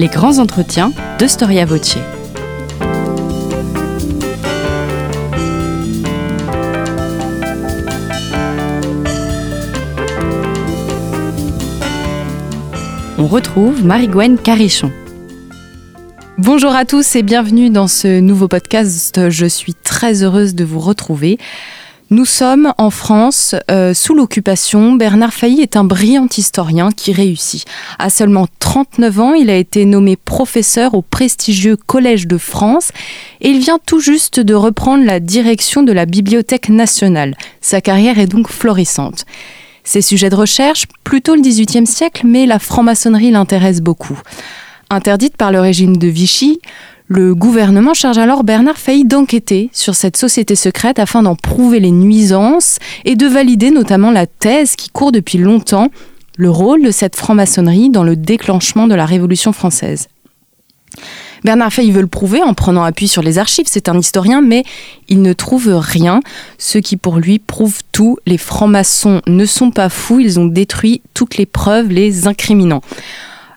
Les 0.00 0.08
grands 0.08 0.38
entretiens 0.38 0.94
de 1.18 1.26
Storia 1.26 1.66
Voce. 1.66 1.98
On 13.18 13.26
retrouve 13.26 13.84
Marie-Gwen 13.84 14.38
Carichon. 14.38 14.90
Bonjour 16.38 16.74
à 16.74 16.86
tous 16.86 17.14
et 17.14 17.22
bienvenue 17.22 17.68
dans 17.68 17.86
ce 17.86 18.20
nouveau 18.20 18.48
podcast. 18.48 19.28
Je 19.28 19.44
suis 19.44 19.74
très 19.74 20.22
heureuse 20.22 20.54
de 20.54 20.64
vous 20.64 20.80
retrouver. 20.80 21.36
Nous 22.12 22.24
sommes 22.24 22.74
en 22.76 22.90
France 22.90 23.54
euh, 23.70 23.94
sous 23.94 24.14
l'occupation. 24.14 24.94
Bernard 24.94 25.32
Failly 25.32 25.60
est 25.60 25.76
un 25.76 25.84
brillant 25.84 26.26
historien 26.36 26.90
qui 26.90 27.12
réussit. 27.12 27.64
À 28.00 28.10
seulement 28.10 28.48
39 28.58 29.20
ans, 29.20 29.34
il 29.34 29.48
a 29.48 29.54
été 29.54 29.84
nommé 29.84 30.16
professeur 30.16 30.94
au 30.94 31.02
prestigieux 31.02 31.76
Collège 31.76 32.26
de 32.26 32.36
France 32.36 32.90
et 33.40 33.50
il 33.50 33.60
vient 33.60 33.78
tout 33.86 34.00
juste 34.00 34.40
de 34.40 34.54
reprendre 34.54 35.04
la 35.04 35.20
direction 35.20 35.84
de 35.84 35.92
la 35.92 36.04
Bibliothèque 36.04 36.68
nationale. 36.68 37.36
Sa 37.60 37.80
carrière 37.80 38.18
est 38.18 38.26
donc 38.26 38.48
florissante. 38.48 39.24
Ses 39.84 40.02
sujets 40.02 40.30
de 40.30 40.34
recherche, 40.34 40.86
plutôt 41.04 41.36
le 41.36 41.42
XVIIIe 41.42 41.86
siècle, 41.86 42.22
mais 42.26 42.44
la 42.44 42.58
franc-maçonnerie 42.58 43.30
l'intéresse 43.30 43.80
beaucoup. 43.80 44.18
Interdite 44.90 45.36
par 45.36 45.52
le 45.52 45.60
régime 45.60 45.96
de 45.96 46.08
Vichy, 46.08 46.58
le 47.10 47.34
gouvernement 47.34 47.92
charge 47.92 48.18
alors 48.18 48.44
Bernard 48.44 48.78
Failly 48.78 49.04
d'enquêter 49.04 49.68
sur 49.72 49.96
cette 49.96 50.16
société 50.16 50.54
secrète 50.54 51.00
afin 51.00 51.24
d'en 51.24 51.34
prouver 51.34 51.80
les 51.80 51.90
nuisances 51.90 52.78
et 53.04 53.16
de 53.16 53.26
valider 53.26 53.72
notamment 53.72 54.12
la 54.12 54.28
thèse 54.28 54.76
qui 54.76 54.90
court 54.90 55.10
depuis 55.10 55.36
longtemps, 55.36 55.88
le 56.36 56.50
rôle 56.50 56.84
de 56.84 56.92
cette 56.92 57.16
franc-maçonnerie 57.16 57.90
dans 57.90 58.04
le 58.04 58.14
déclenchement 58.14 58.86
de 58.86 58.94
la 58.94 59.06
Révolution 59.06 59.52
française. 59.52 60.06
Bernard 61.42 61.72
Failly 61.72 61.90
veut 61.90 62.00
le 62.00 62.06
prouver 62.06 62.44
en 62.44 62.54
prenant 62.54 62.84
appui 62.84 63.08
sur 63.08 63.22
les 63.22 63.38
archives, 63.38 63.66
c'est 63.68 63.88
un 63.88 63.98
historien, 63.98 64.40
mais 64.40 64.62
il 65.08 65.20
ne 65.20 65.32
trouve 65.32 65.68
rien, 65.74 66.20
ce 66.58 66.78
qui 66.78 66.96
pour 66.96 67.16
lui 67.16 67.40
prouve 67.40 67.78
tout. 67.90 68.18
Les 68.24 68.38
francs-maçons 68.38 69.20
ne 69.26 69.46
sont 69.46 69.72
pas 69.72 69.88
fous, 69.88 70.20
ils 70.20 70.38
ont 70.38 70.46
détruit 70.46 71.02
toutes 71.12 71.38
les 71.38 71.46
preuves 71.46 71.88
les 71.88 72.28
incriminant. 72.28 72.82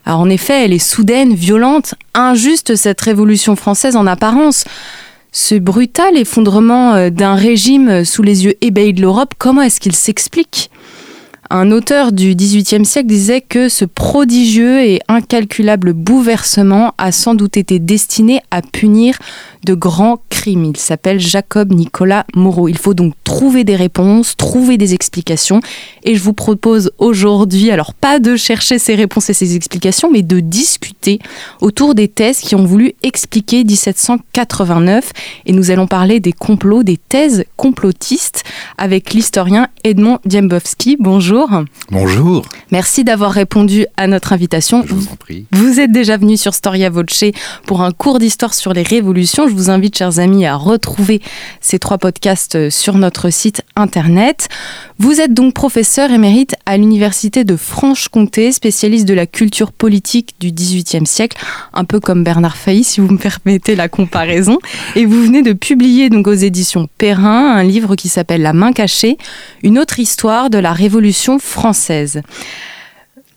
Alors 0.05 0.19
en 0.19 0.29
effet, 0.29 0.65
elle 0.65 0.73
est 0.73 0.79
soudaine, 0.79 1.33
violente, 1.33 1.95
injuste 2.13 2.75
cette 2.75 3.01
révolution 3.01 3.55
française 3.55 3.95
en 3.95 4.05
apparence. 4.05 4.65
Ce 5.31 5.55
brutal 5.55 6.17
effondrement 6.17 6.93
euh, 6.93 7.09
d'un 7.09 7.35
régime 7.35 8.05
sous 8.05 8.21
les 8.21 8.45
yeux 8.45 8.55
ébahis 8.61 8.93
de 8.93 9.01
l'Europe, 9.01 9.33
comment 9.37 9.61
est-ce 9.61 9.79
qu'il 9.79 9.95
s'explique? 9.95 10.69
Un 11.49 11.71
auteur 11.71 12.11
du 12.11 12.35
XVIIIe 12.35 12.85
siècle 12.85 13.07
disait 13.07 13.41
que 13.41 13.69
ce 13.69 13.85
prodigieux 13.85 14.81
et 14.83 15.01
incalculable 15.07 15.93
bouleversement 15.93 16.93
a 16.97 17.11
sans 17.11 17.35
doute 17.35 17.57
été 17.57 17.79
destiné 17.79 18.41
à 18.49 18.61
punir 18.61 19.19
de 19.65 19.73
grands 19.73 20.21
crimes. 20.29 20.65
Il 20.65 20.77
s'appelle 20.77 21.19
Jacob 21.19 21.71
Nicolas 21.71 22.25
Moreau. 22.35 22.67
Il 22.67 22.77
faut 22.77 22.93
donc 22.93 23.13
trouver 23.23 23.63
des 23.63 23.75
réponses, 23.75 24.35
trouver 24.35 24.77
des 24.77 24.93
explications. 24.93 25.61
Et 26.03 26.15
je 26.15 26.21
vous 26.21 26.33
propose 26.33 26.91
aujourd'hui, 26.97 27.71
alors 27.71 27.93
pas 27.93 28.19
de 28.19 28.35
chercher 28.35 28.79
ces 28.79 28.95
réponses 28.95 29.29
et 29.29 29.33
ces 29.33 29.55
explications, 29.55 30.11
mais 30.11 30.21
de 30.21 30.39
discuter 30.39 31.19
autour 31.61 31.95
des 31.95 32.07
thèses 32.07 32.39
qui 32.39 32.55
ont 32.55 32.65
voulu 32.65 32.93
expliquer 33.03 33.63
1789. 33.63 35.11
Et 35.45 35.53
nous 35.53 35.71
allons 35.71 35.87
parler 35.87 36.19
des 36.19 36.33
complots, 36.33 36.83
des 36.83 36.97
thèses 36.97 37.45
complotistes 37.55 38.43
avec 38.77 39.13
l'historien 39.13 39.67
Edmond 39.83 40.19
Diembowski. 40.25 40.97
Bonjour. 40.99 41.49
Bonjour. 41.91 42.45
Merci 42.71 43.03
d'avoir 43.03 43.31
répondu 43.31 43.85
à 43.97 44.07
notre 44.07 44.33
invitation. 44.33 44.83
Je 44.85 44.93
vous 44.93 45.07
en 45.07 45.15
prie. 45.15 45.45
Vous 45.51 45.79
êtes 45.79 45.91
déjà 45.91 46.17
venu 46.17 46.37
sur 46.37 46.53
Storia 46.53 46.89
Voce 46.89 47.23
pour 47.65 47.81
un 47.81 47.91
cours 47.91 48.19
d'histoire 48.19 48.53
sur 48.53 48.73
les 48.73 48.83
révolutions. 48.83 49.47
Je 49.53 49.57
vous 49.59 49.69
invite, 49.69 49.95
chers 49.95 50.17
amis, 50.17 50.47
à 50.47 50.55
retrouver 50.55 51.21
ces 51.61 51.77
trois 51.77 51.99
podcasts 51.99 52.71
sur 52.71 52.97
notre 52.97 53.29
site 53.29 53.61
internet. 53.75 54.49
Vous 54.97 55.21
êtes 55.21 55.31
donc 55.31 55.53
professeur 55.53 56.09
émérite 56.09 56.55
à 56.65 56.75
l'Université 56.75 57.43
de 57.43 57.55
Franche-Comté, 57.55 58.51
spécialiste 58.51 59.07
de 59.07 59.13
la 59.13 59.27
culture 59.27 59.71
politique 59.71 60.33
du 60.39 60.51
XVIIIe 60.51 61.05
siècle, 61.05 61.37
un 61.71 61.85
peu 61.85 61.99
comme 61.99 62.23
Bernard 62.23 62.57
Failly, 62.57 62.83
si 62.83 62.99
vous 62.99 63.13
me 63.13 63.17
permettez 63.45 63.75
la 63.75 63.89
comparaison. 63.89 64.57
Et 64.95 65.05
vous 65.05 65.21
venez 65.21 65.43
de 65.43 65.53
publier 65.53 66.09
donc 66.09 66.25
aux 66.25 66.33
éditions 66.33 66.87
Perrin 66.97 67.55
un 67.55 67.63
livre 67.63 67.95
qui 67.95 68.09
s'appelle 68.09 68.41
La 68.41 68.53
main 68.53 68.73
cachée, 68.73 69.19
une 69.61 69.77
autre 69.77 69.99
histoire 69.99 70.49
de 70.49 70.57
la 70.57 70.73
Révolution 70.73 71.37
française. 71.37 72.23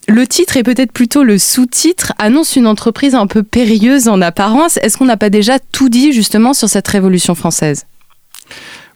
Le 0.09 0.25
titre 0.25 0.57
et 0.57 0.63
peut-être 0.63 0.93
plutôt 0.93 1.25
le 1.25 1.37
sous-titre 1.37 2.13
annonce 2.19 2.55
une 2.55 2.69
entreprise 2.69 3.17
un 3.17 3.27
peu 3.27 3.43
périlleuse 3.43 4.07
en 4.07 4.21
apparence. 4.21 4.77
Est-ce 4.77 4.99
qu'on 4.99 5.07
n'a 5.07 5.17
pas 5.17 5.31
déjà 5.31 5.59
tout 5.59 5.89
dit 5.89 6.13
justement 6.13 6.55
sur 6.55 6.69
cette 6.69 6.87
Révolution 6.87 7.35
française? 7.35 7.87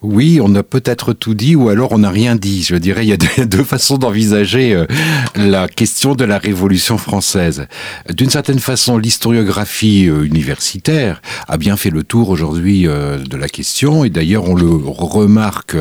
Oui, 0.03 0.41
on 0.43 0.55
a 0.55 0.62
peut-être 0.62 1.12
tout 1.12 1.34
dit 1.34 1.55
ou 1.55 1.69
alors 1.69 1.93
on 1.93 1.99
n'a 1.99 2.11
rien 2.11 2.34
dit. 2.34 2.62
Je 2.62 2.77
dirais, 2.77 3.05
il 3.05 3.11
y 3.11 3.12
a 3.12 3.44
deux 3.47 3.65
façons 3.65 3.99
d'envisager 3.99 4.75
euh, 4.75 4.87
la 5.37 5.69
question 5.69 6.15
de 6.15 6.25
la 6.25 6.38
Révolution 6.38 6.97
française. 6.97 7.66
D'une 8.09 8.31
certaine 8.31 8.60
façon, 8.60 8.97
l'historiographie 8.97 10.09
euh, 10.09 10.25
universitaire 10.25 11.21
a 11.49 11.59
bien 11.59 11.77
fait 11.77 11.91
le 11.91 12.03
tour 12.03 12.31
aujourd'hui 12.31 12.87
euh, 12.87 13.19
de 13.19 13.37
la 13.37 13.49
question 13.49 14.05
et 14.05 14.10
d'ailleurs 14.10 14.49
on 14.49 14.55
le 14.55 14.71
remarque 14.71 15.77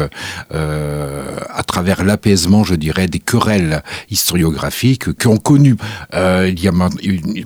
à 0.51 1.63
travers 1.63 2.03
l'apaisement, 2.03 2.63
je 2.63 2.75
dirais, 2.75 3.07
des 3.07 3.19
querelles 3.19 3.83
historiographiques 4.09 5.17
qui 5.17 5.27
ont 5.27 5.37
connu 5.37 5.75
il 6.13 6.59
y 6.59 6.67
a 6.67 6.71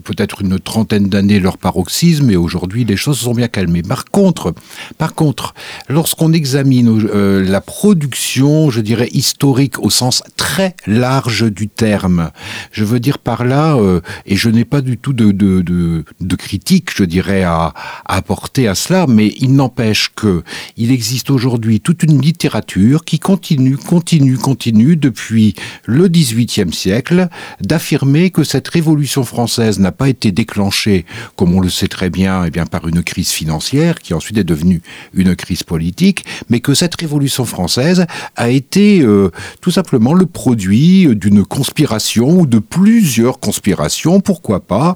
peut-être 0.04 0.42
une 0.42 0.60
trentaine 0.60 1.10
d'années 1.10 1.40
leur 1.40 1.58
paroxysme 1.58 2.30
et 2.32 2.36
aujourd'hui 2.36 2.86
les 2.86 2.96
choses 2.96 3.18
se 3.18 3.26
sont 3.26 3.34
bien 3.34 3.48
calmées. 3.48 3.84
Par 3.84 4.06
contre, 4.06 4.54
par 4.98 5.14
contre, 5.14 5.54
lorsqu'on 5.90 6.34
examine 6.34 6.63
euh, 6.66 7.44
la 7.44 7.62
production, 7.62 8.70
je 8.70 8.82
dirais, 8.82 9.10
historique 9.12 9.80
au 9.80 9.90
sens 9.90 10.24
très 10.38 10.76
large 10.88 11.52
du 11.52 11.68
terme. 11.68 12.32
Je 12.72 12.84
veux 12.84 13.00
dire 13.00 13.20
par 13.20 13.44
là, 13.44 13.76
euh, 13.76 14.02
et 14.26 14.36
je 14.36 14.50
n'ai 14.50 14.66
pas 14.66 14.82
du 14.82 14.98
tout 14.98 15.14
de, 15.14 16.04
critique, 16.36 16.90
je 16.96 17.04
dirais, 17.04 17.44
à, 17.44 17.74
apporter 18.06 18.68
à 18.68 18.76
cela, 18.76 19.06
mais 19.08 19.34
il 19.38 19.54
n'empêche 19.54 20.12
que 20.16 20.44
il 20.78 20.92
existe 20.92 21.30
aujourd'hui 21.30 21.80
toute 21.80 22.04
une 22.04 22.22
littérature 22.22 23.06
qui 23.06 23.20
continue, 23.20 23.78
continue, 23.78 24.38
continue 24.38 24.96
depuis 24.96 25.56
le 25.86 26.08
XVIIIe 26.08 26.74
siècle 26.74 27.28
d'affirmer 27.62 28.30
que 28.30 28.44
cette 28.44 28.68
révolution 28.68 29.24
française 29.24 29.80
n'a 29.80 29.92
pas 29.92 30.10
été 30.10 30.32
déclenchée, 30.32 31.06
comme 31.36 31.54
on 31.54 31.60
le 31.60 31.70
sait 31.70 31.88
très 31.88 32.10
bien, 32.10 32.46
eh 32.46 32.52
bien 32.52 32.66
par 32.66 32.88
une 32.88 33.04
crise 33.04 33.30
financière 33.30 34.00
qui 34.00 34.14
ensuite 34.14 34.38
est 34.38 34.44
devenue 34.44 34.82
une 35.14 35.36
crise 35.36 35.64
politique, 35.64 36.26
mais 36.54 36.60
que 36.60 36.76
cette 36.76 36.94
révolution 37.02 37.46
française 37.46 38.06
a 38.36 38.50
été 38.52 39.02
euh, 39.02 39.32
tout 39.60 39.72
simplement 39.72 40.14
le 40.14 40.28
produit 40.28 41.08
d'une 41.16 41.44
conspiration 41.44 42.42
ou 42.42 42.46
de 42.46 42.60
plusieurs 42.60 43.40
conspirations, 43.40 44.20
pourquoi 44.20 44.60
pas, 44.60 44.96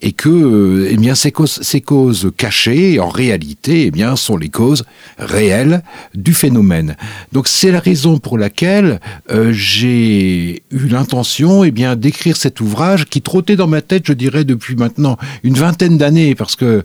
et 0.00 0.12
que 0.12 0.28
euh, 0.28 0.88
eh 0.92 0.96
bien 0.96 1.16
ces 1.16 1.32
causes, 1.32 1.58
ces 1.60 1.80
causes 1.80 2.30
cachées, 2.36 3.00
en 3.00 3.08
réalité, 3.08 3.86
eh 3.86 3.90
bien 3.90 4.14
sont 4.14 4.36
les 4.36 4.48
causes 4.48 4.84
réelles 5.18 5.82
du 6.14 6.34
phénomène. 6.34 6.94
Donc 7.32 7.48
c'est 7.48 7.72
la 7.72 7.80
raison 7.80 8.18
pour 8.18 8.38
laquelle 8.38 9.00
euh, 9.32 9.50
j'ai 9.52 10.62
eu 10.70 10.86
l'intention, 10.86 11.64
eh 11.64 11.72
d'écrire 11.96 12.36
cet 12.36 12.60
ouvrage 12.60 13.06
qui 13.06 13.22
trottait 13.22 13.56
dans 13.56 13.66
ma 13.66 13.82
tête, 13.82 14.04
je 14.06 14.12
dirais, 14.12 14.44
depuis 14.44 14.76
maintenant 14.76 15.16
une 15.42 15.54
vingtaine 15.54 15.98
d'années, 15.98 16.36
parce 16.36 16.54
que 16.54 16.84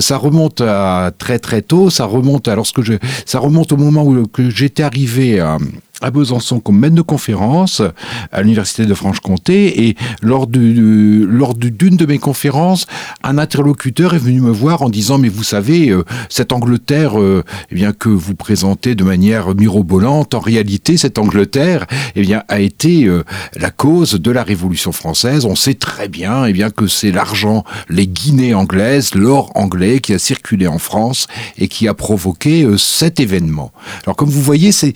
ça 0.00 0.16
remonte 0.16 0.62
à 0.62 1.12
très 1.18 1.38
très 1.38 1.60
tôt, 1.60 1.90
ça 1.90 2.06
remonte 2.06 2.48
à 2.48 2.54
lorsque 2.54 2.80
je, 2.80 2.94
remonte 3.42 3.72
au 3.72 3.76
moment 3.76 4.04
où 4.04 4.24
j'étais 4.48 4.82
arrivé 4.82 5.40
à, 5.40 5.58
à 6.02 6.10
Besançon 6.10 6.60
comme 6.60 6.78
maître 6.78 6.94
de 6.94 7.02
conférence 7.02 7.82
à 8.32 8.42
l'université 8.42 8.86
de 8.86 8.94
Franche-Comté 8.94 9.86
et 9.86 9.96
lors 10.20 10.46
de, 10.46 11.24
lors 11.24 11.54
d'une 11.54 11.96
de 11.96 12.06
mes 12.06 12.18
conférences, 12.18 12.86
un 13.22 13.38
interlocuteur 13.38 14.14
est 14.14 14.18
venu 14.18 14.40
me 14.40 14.50
voir 14.50 14.82
en 14.82 14.88
disant 14.88 15.18
mais 15.18 15.28
vous 15.28 15.42
savez 15.44 15.90
euh, 15.90 16.04
cette 16.28 16.52
Angleterre 16.52 17.20
euh, 17.20 17.44
eh 17.70 17.74
bien 17.74 17.92
que 17.92 18.08
vous 18.08 18.34
présentez 18.34 18.94
de 18.94 19.04
manière 19.04 19.54
mirobolante 19.54 20.34
en 20.34 20.40
réalité 20.40 20.96
cette 20.96 21.18
Angleterre 21.18 21.86
eh 22.16 22.22
bien 22.22 22.42
a 22.48 22.60
été 22.60 23.04
euh, 23.04 23.24
la 23.56 23.70
cause 23.70 24.14
de 24.14 24.30
la 24.30 24.42
Révolution 24.42 24.92
française. 24.92 25.44
On 25.44 25.56
sait 25.56 25.74
très 25.74 26.08
bien 26.08 26.46
eh 26.46 26.52
bien 26.52 26.70
que 26.70 26.86
c'est 26.86 27.10
l'argent, 27.10 27.64
les 27.88 28.06
guinées 28.06 28.54
anglaises, 28.54 29.14
l'or 29.14 29.50
anglais 29.54 30.00
qui 30.00 30.14
a 30.14 30.18
circulé 30.18 30.66
en 30.66 30.78
France 30.78 31.26
et 31.58 31.68
qui 31.68 31.88
a 31.88 31.94
provoqué 31.94 32.66
cet 32.76 33.20
événement. 33.20 33.72
Alors 34.04 34.16
comme 34.16 34.28
vous 34.28 34.42
voyez 34.42 34.72
c'est 34.72 34.94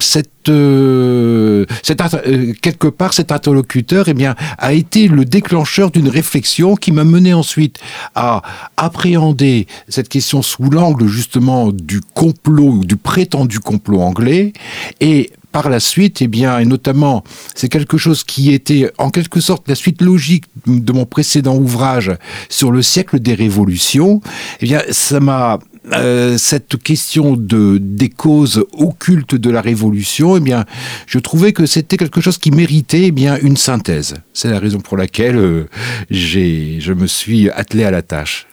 cette, 0.00 0.48
euh, 0.48 1.66
euh, 1.90 2.52
quelque 2.60 2.88
part, 2.88 3.14
cet 3.14 3.32
interlocuteur 3.32 4.08
eh 4.08 4.14
bien, 4.14 4.34
a 4.58 4.72
été 4.72 5.08
le 5.08 5.24
déclencheur 5.24 5.90
d'une 5.90 6.08
réflexion 6.08 6.76
qui 6.76 6.92
m'a 6.92 7.04
mené 7.04 7.34
ensuite 7.34 7.78
à 8.14 8.42
appréhender 8.76 9.66
cette 9.88 10.08
question 10.08 10.42
sous 10.42 10.70
l'angle 10.70 11.06
justement 11.06 11.70
du 11.72 12.00
complot, 12.00 12.80
du 12.84 12.96
prétendu 12.96 13.60
complot 13.60 14.00
anglais, 14.00 14.52
et 15.00 15.30
par 15.52 15.68
la 15.68 15.80
suite, 15.80 16.22
eh 16.22 16.28
bien, 16.28 16.58
et 16.58 16.64
notamment, 16.64 17.22
c'est 17.54 17.68
quelque 17.68 17.98
chose 17.98 18.24
qui 18.24 18.52
était 18.52 18.90
en 18.96 19.10
quelque 19.10 19.40
sorte 19.40 19.68
la 19.68 19.74
suite 19.74 20.00
logique 20.00 20.44
de 20.66 20.92
mon 20.92 21.04
précédent 21.04 21.56
ouvrage 21.56 22.10
sur 22.48 22.72
le 22.72 22.80
siècle 22.80 23.20
des 23.20 23.34
révolutions. 23.34 24.22
Eh 24.60 24.66
bien, 24.66 24.80
ça 24.90 25.20
m'a 25.20 25.58
euh, 25.92 26.38
cette 26.38 26.80
question 26.80 27.36
de 27.36 27.78
des 27.80 28.08
causes 28.08 28.64
occultes 28.72 29.34
de 29.34 29.50
la 29.50 29.60
révolution, 29.60 30.36
eh 30.36 30.40
bien, 30.40 30.64
je 31.06 31.18
trouvais 31.18 31.52
que 31.52 31.66
c'était 31.66 31.96
quelque 31.96 32.20
chose 32.20 32.38
qui 32.38 32.50
méritait 32.50 33.06
eh 33.06 33.10
bien 33.10 33.36
une 33.42 33.56
synthèse. 33.56 34.14
C'est 34.32 34.50
la 34.50 34.60
raison 34.60 34.80
pour 34.80 34.96
laquelle 34.96 35.36
euh, 35.36 35.68
j'ai 36.10 36.76
je 36.80 36.92
me 36.92 37.06
suis 37.06 37.50
attelé 37.50 37.84
à 37.84 37.90
la 37.90 38.02
tâche. 38.02 38.46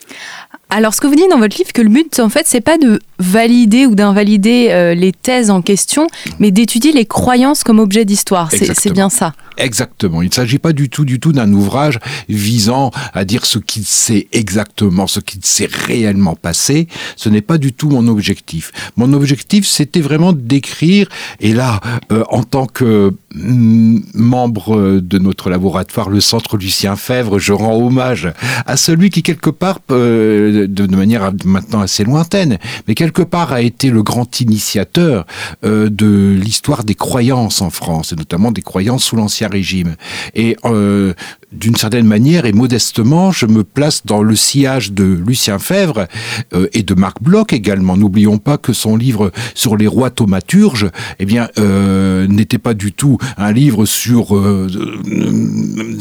Alors, 0.72 0.94
ce 0.94 1.02
que 1.02 1.08
vous 1.08 1.16
dites 1.16 1.30
dans 1.30 1.40
votre 1.40 1.58
livre, 1.58 1.72
que 1.74 1.82
le 1.82 1.90
but, 1.90 2.20
en 2.20 2.30
fait, 2.30 2.46
c'est 2.46 2.62
pas 2.62 2.78
de 2.78 3.00
valider 3.20 3.86
ou 3.86 3.96
d'invalider 3.96 4.70
euh, 4.70 4.94
les 4.94 5.12
thèses 5.12 5.52
en 5.52 5.62
question, 5.62 6.08
mais 6.40 6.52
d'étudier 6.52 6.92
les 6.92 7.06
croyances 7.06 7.64
comme 7.64 7.80
objet 7.80 8.06
d'histoire. 8.06 8.50
C'est 8.52 8.94
bien 8.94 9.10
ça. 9.10 9.34
Exactement. 9.58 10.22
Il 10.22 10.30
ne 10.30 10.34
s'agit 10.34 10.58
pas 10.58 10.72
du 10.72 10.90
tout, 10.90 11.04
du 11.04 11.20
tout 11.20 11.34
d'un 11.34 11.52
ouvrage 11.52 12.00
visant 12.30 12.92
à 13.14 13.26
dire 13.26 13.46
ce 13.46 13.60
qu'il 13.60 13.84
sait 13.86 14.28
exactement, 14.32 15.06
ce 15.06 15.20
qu'il 15.20 15.44
s'est 15.44 15.70
réellement 15.70 16.36
passé. 16.36 16.88
Ce 17.18 17.28
n'est 17.28 17.42
pas 17.42 17.58
du 17.58 17.74
tout 17.74 17.90
mon 17.90 18.08
objectif. 18.08 18.72
Mon 18.96 19.12
objectif, 19.14 19.68
c'était 19.68 20.00
vraiment 20.00 20.32
d'écrire, 20.32 21.10
et 21.42 21.54
là, 21.54 21.82
euh, 22.12 22.24
en 22.30 22.44
tant 22.44 22.68
que 22.68 23.14
mm, 23.36 24.00
membre 24.14 25.00
de 25.02 25.20
notre 25.20 25.50
laboratoire, 25.50 26.10
le 26.10 26.22
Centre 26.22 26.58
Lucien 26.58 26.96
Fèvre, 26.96 27.38
je 27.40 27.52
rends 27.52 27.76
hommage 27.76 28.32
à 28.66 28.78
celui 28.78 29.10
qui, 29.10 29.24
quelque 29.24 29.50
part, 29.50 29.80
euh, 29.92 30.68
de, 30.68 30.96
manière 30.96 31.32
maintenant 31.46 31.82
assez 31.82 32.04
lointaine, 32.04 32.58
mais 32.88 32.96
quelque 32.96 33.09
part 33.24 33.54
a 33.54 33.62
été 33.62 33.90
le 33.90 34.04
grand 34.04 34.40
initiateur 34.40 35.26
euh, 35.64 35.90
de 35.90 36.36
l'histoire 36.40 36.84
des 36.84 36.96
croyances 36.96 37.62
en 37.62 37.70
France, 37.70 38.14
et 38.14 38.16
notamment 38.16 38.52
des 38.52 38.62
croyances 38.62 39.04
sous 39.04 39.16
l'Ancien 39.16 39.48
Régime. 39.48 39.96
Et 40.36 40.56
euh, 40.66 41.14
d'une 41.52 41.76
certaine 41.76 42.06
manière 42.06 42.46
et 42.46 42.54
modestement, 42.54 43.32
je 43.32 43.46
me 43.46 43.64
place 43.64 44.06
dans 44.06 44.22
le 44.22 44.36
sillage 44.36 44.92
de 44.92 45.04
Lucien 45.04 45.60
Fèvre 45.60 46.08
euh, 46.54 46.68
et 46.74 46.84
de 46.84 46.94
Marc 46.94 47.22
Bloch 47.22 47.54
également. 47.54 47.98
N'oublions 47.98 48.38
pas 48.38 48.58
que 48.58 48.74
son 48.74 48.96
livre 48.96 49.32
sur 49.56 49.76
les 49.76 49.88
rois 49.88 50.12
thaumaturges, 50.12 50.90
eh 51.20 51.26
bien, 51.26 51.50
euh, 51.58 52.28
n'était 52.28 52.58
pas 52.58 52.74
du 52.74 52.92
tout 52.92 53.18
un 53.38 53.52
livre 53.52 53.86
sur, 53.86 54.36
euh, 54.36 54.68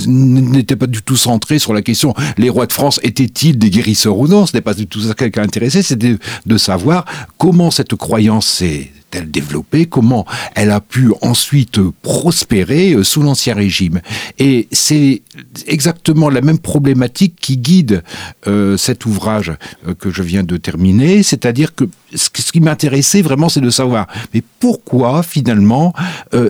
n'était 0.06 0.76
pas 0.76 0.86
du 0.86 1.02
tout 1.02 1.16
centré 1.16 1.58
sur 1.58 1.72
la 1.72 1.82
question 1.82 2.14
les 2.36 2.50
rois 2.50 2.66
de 2.66 2.72
France 2.72 3.00
étaient-ils 3.02 3.58
des 3.58 3.70
guérisseurs 3.70 4.18
ou 4.18 4.28
non? 4.28 4.46
Ce 4.46 4.54
n'est 4.54 4.60
pas 4.60 4.74
du 4.74 4.86
tout 4.86 5.00
ça 5.00 5.14
qui 5.14 5.38
intéressé, 5.38 5.82
c'était 5.82 6.16
de 6.46 6.58
savoir 6.58 7.04
comment 7.36 7.70
cette 7.70 7.94
croyance 7.94 8.46
s'est 8.46 8.90
elle 9.12 9.30
développée, 9.30 9.86
comment 9.86 10.26
elle 10.54 10.70
a 10.70 10.80
pu 10.80 11.12
ensuite 11.22 11.80
prospérer 12.02 12.92
euh, 12.92 13.04
sous 13.04 13.22
l'Ancien 13.22 13.54
Régime. 13.54 14.00
Et 14.38 14.68
c'est 14.70 15.22
exactement 15.66 16.28
la 16.28 16.40
même 16.40 16.58
problématique 16.58 17.36
qui 17.40 17.56
guide 17.56 18.02
euh, 18.46 18.76
cet 18.76 19.06
ouvrage 19.06 19.52
euh, 19.86 19.94
que 19.94 20.10
je 20.10 20.22
viens 20.22 20.42
de 20.42 20.56
terminer, 20.56 21.22
c'est-à-dire 21.22 21.74
que 21.74 21.84
ce 22.14 22.30
qui 22.30 22.60
m'intéressait 22.60 23.22
vraiment, 23.22 23.48
c'est 23.48 23.60
de 23.60 23.70
savoir, 23.70 24.06
mais 24.32 24.42
pourquoi 24.60 25.22
finalement 25.22 25.92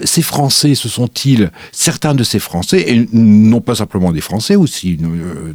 ces 0.05 0.23
Français, 0.23 0.77
ce 0.77 0.89
sont-ils, 0.89 1.51
certains 1.73 2.15
de 2.15 2.23
ces 2.23 2.39
Français, 2.39 2.85
et 2.87 3.09
non 3.13 3.61
pas 3.61 3.75
simplement 3.75 4.13
des 4.13 4.21
Français, 4.21 4.55
aussi 4.55 4.97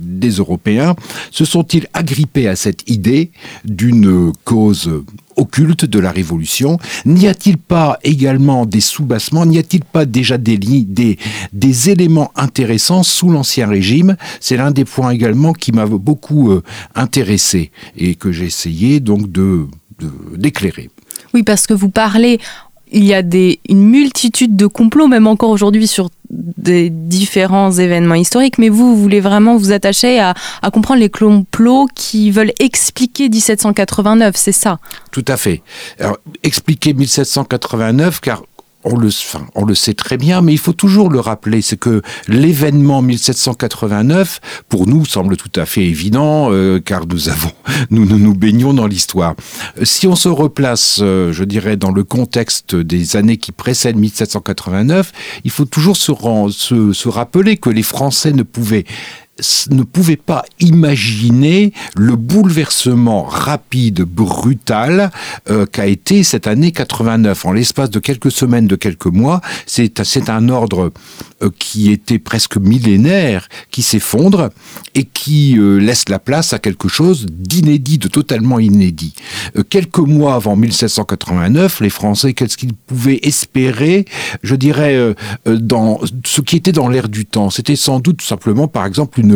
des 0.02 0.30
Européens, 0.30 0.98
se 1.32 1.46
sont-ils 1.46 1.88
agrippés 1.94 2.50
à 2.50 2.58
cette 2.58 2.90
idée 2.90 3.32
d'une 3.64 4.34
cause 4.44 4.92
occulte 5.36 5.86
de 5.86 6.00
la 6.00 6.12
Révolution. 6.12 6.78
N'y 7.06 7.28
a-t-il 7.28 7.58
pas 7.58 8.00
également 8.04 8.66
des 8.66 8.82
soubassements 8.82 9.46
N'y 9.46 9.58
a-t-il 9.58 9.84
pas 9.84 10.06
déjà 10.06 10.38
des, 10.38 10.58
des, 10.58 11.18
des 11.52 11.90
éléments 11.90 12.32
intéressants 12.36 13.04
sous 13.04 13.30
l'Ancien 13.30 13.68
Régime? 13.68 14.16
C'est 14.40 14.58
l'un 14.58 14.72
des 14.72 14.86
points 14.86 15.12
également 15.12 15.54
qui 15.54 15.72
m'a 15.72 15.86
beaucoup 15.86 16.52
euh, 16.52 16.64
intéressé 16.96 17.72
et 17.98 18.16
que 18.16 18.32
j'ai 18.32 18.46
essayé 18.46 19.00
donc 19.00 19.32
de 19.32 19.68
d'éclairer. 20.36 20.90
Oui, 21.34 21.44
parce 21.44 21.66
que 21.68 21.74
vous 21.74 21.90
parlez 21.90 22.40
il 22.94 23.04
y 23.04 23.14
a 23.14 23.22
des, 23.22 23.60
une 23.68 23.84
multitude 23.84 24.56
de 24.56 24.68
complots, 24.68 25.08
même 25.08 25.28
encore 25.28 25.50
aujourd'hui, 25.50 25.88
sur 25.88 26.10
des 26.30 26.90
différents 26.90 27.72
événements 27.72 28.16
historiques, 28.16 28.58
mais 28.58 28.70
vous, 28.70 28.96
vous 28.96 29.02
voulez 29.02 29.20
vraiment 29.20 29.58
vous 29.58 29.72
attacher 29.72 30.20
à, 30.20 30.34
à 30.62 30.72
comprendre 30.72 31.00
les 31.00 31.10
complots 31.10 31.88
qui 31.94 32.32
veulent 32.32 32.54
expliquer 32.60 33.30
1789, 33.30 34.36
c'est 34.36 34.52
ça? 34.52 34.80
Tout 35.12 35.26
à 35.28 35.38
fait. 35.38 35.62
Alors, 36.00 36.18
expliquer 36.44 36.94
1789, 36.94 38.22
car 38.22 38.44
on 38.84 38.98
le, 38.98 39.10
on 39.56 39.66
le 39.66 39.76
sait 39.76 39.94
très 39.94 40.18
bien, 40.18 40.42
mais 40.42 40.54
il 40.54 40.58
faut 40.58 40.74
toujours 40.74 41.10
le 41.10 41.20
rappeler, 41.20 41.62
c'est 41.62 41.78
que 41.78 42.02
l'événement 42.28 43.02
1789, 43.02 44.40
pour 44.70 44.88
nous, 44.88 45.06
semble 45.06 45.38
tout 45.38 45.52
à 45.60 45.66
fait 45.66 45.86
évident, 45.86 46.52
euh, 46.52 46.80
car 46.80 47.06
nous 47.08 47.30
avons, 47.30 47.52
nous, 47.90 48.06
nous, 48.06 48.34
baignons 48.34 48.74
dans 48.74 48.88
l'histoire. 48.88 49.36
Si 49.84 50.08
on 50.08 50.16
se 50.16 50.30
replace, 50.30 51.00
euh, 51.02 51.32
je 51.32 51.44
dirais, 51.44 51.78
dans 51.78 51.92
le 51.92 52.04
contexte 52.04 52.76
des 52.76 53.16
années 53.16 53.38
qui 53.38 53.52
précèdent 53.52 53.98
1789, 53.98 55.12
il 55.44 55.52
faut 55.52 55.66
toujours 55.66 55.98
se, 55.98 56.12
se, 56.52 56.94
se 56.94 57.10
rappeler 57.10 57.58
que 57.58 57.70
les 57.70 57.84
Français 57.84 58.32
ne 58.32 58.44
pouvaient 58.44 58.86
ne 59.70 59.84
pouvait 59.84 60.18
pas 60.18 60.44
imaginer 60.60 61.74
le 61.96 62.16
bouleversement 62.16 63.24
rapide, 63.24 64.02
brutal 64.02 65.12
euh, 65.50 65.66
qu'a 65.66 65.88
été 65.88 66.24
cette 66.24 66.48
année 66.48 66.72
89. 66.72 67.46
En 67.46 67.52
l'espace 67.52 67.90
de 67.90 68.00
quelques 68.00 68.32
semaines, 68.32 68.68
de 68.68 68.76
quelques 68.76 69.08
mois, 69.08 69.42
c'est 69.66 70.30
un 70.30 70.50
ordre 70.50 70.92
euh, 71.42 71.50
qui 71.60 71.92
était 71.92 72.20
presque 72.20 72.58
millénaire, 72.58 73.48
qui 73.72 73.82
s'effondre 73.82 74.50
et 74.96 75.04
qui 75.04 75.58
euh, 75.58 75.78
laisse 75.78 76.10
la 76.10 76.20
place 76.20 76.54
à 76.54 76.60
quelque 76.60 76.88
chose 76.88 77.26
d'inédit, 77.30 77.98
de 77.98 78.08
totalement 78.08 78.60
inédit. 78.60 79.14
quelques 79.70 80.00
mois 80.00 80.36
avant 80.36 80.56
1789, 80.56 81.82
les 81.82 81.90
Français, 81.90 82.34
qu'est-ce 82.34 82.58
qu'ils 82.58 82.74
pouvaient 82.74 83.20
espérer, 83.24 84.06
je 84.44 84.56
dirais, 84.56 85.16
dans 85.46 86.00
ce 86.26 86.42
qui 86.42 86.56
était 86.56 86.72
dans 86.72 86.88
l'air 86.88 87.10
du 87.10 87.26
temps? 87.26 87.50
C'était 87.50 87.76
sans 87.76 88.00
doute 88.00 88.22
simplement, 88.22 88.68
par 88.68 88.86
exemple, 88.86 89.20
une 89.20 89.33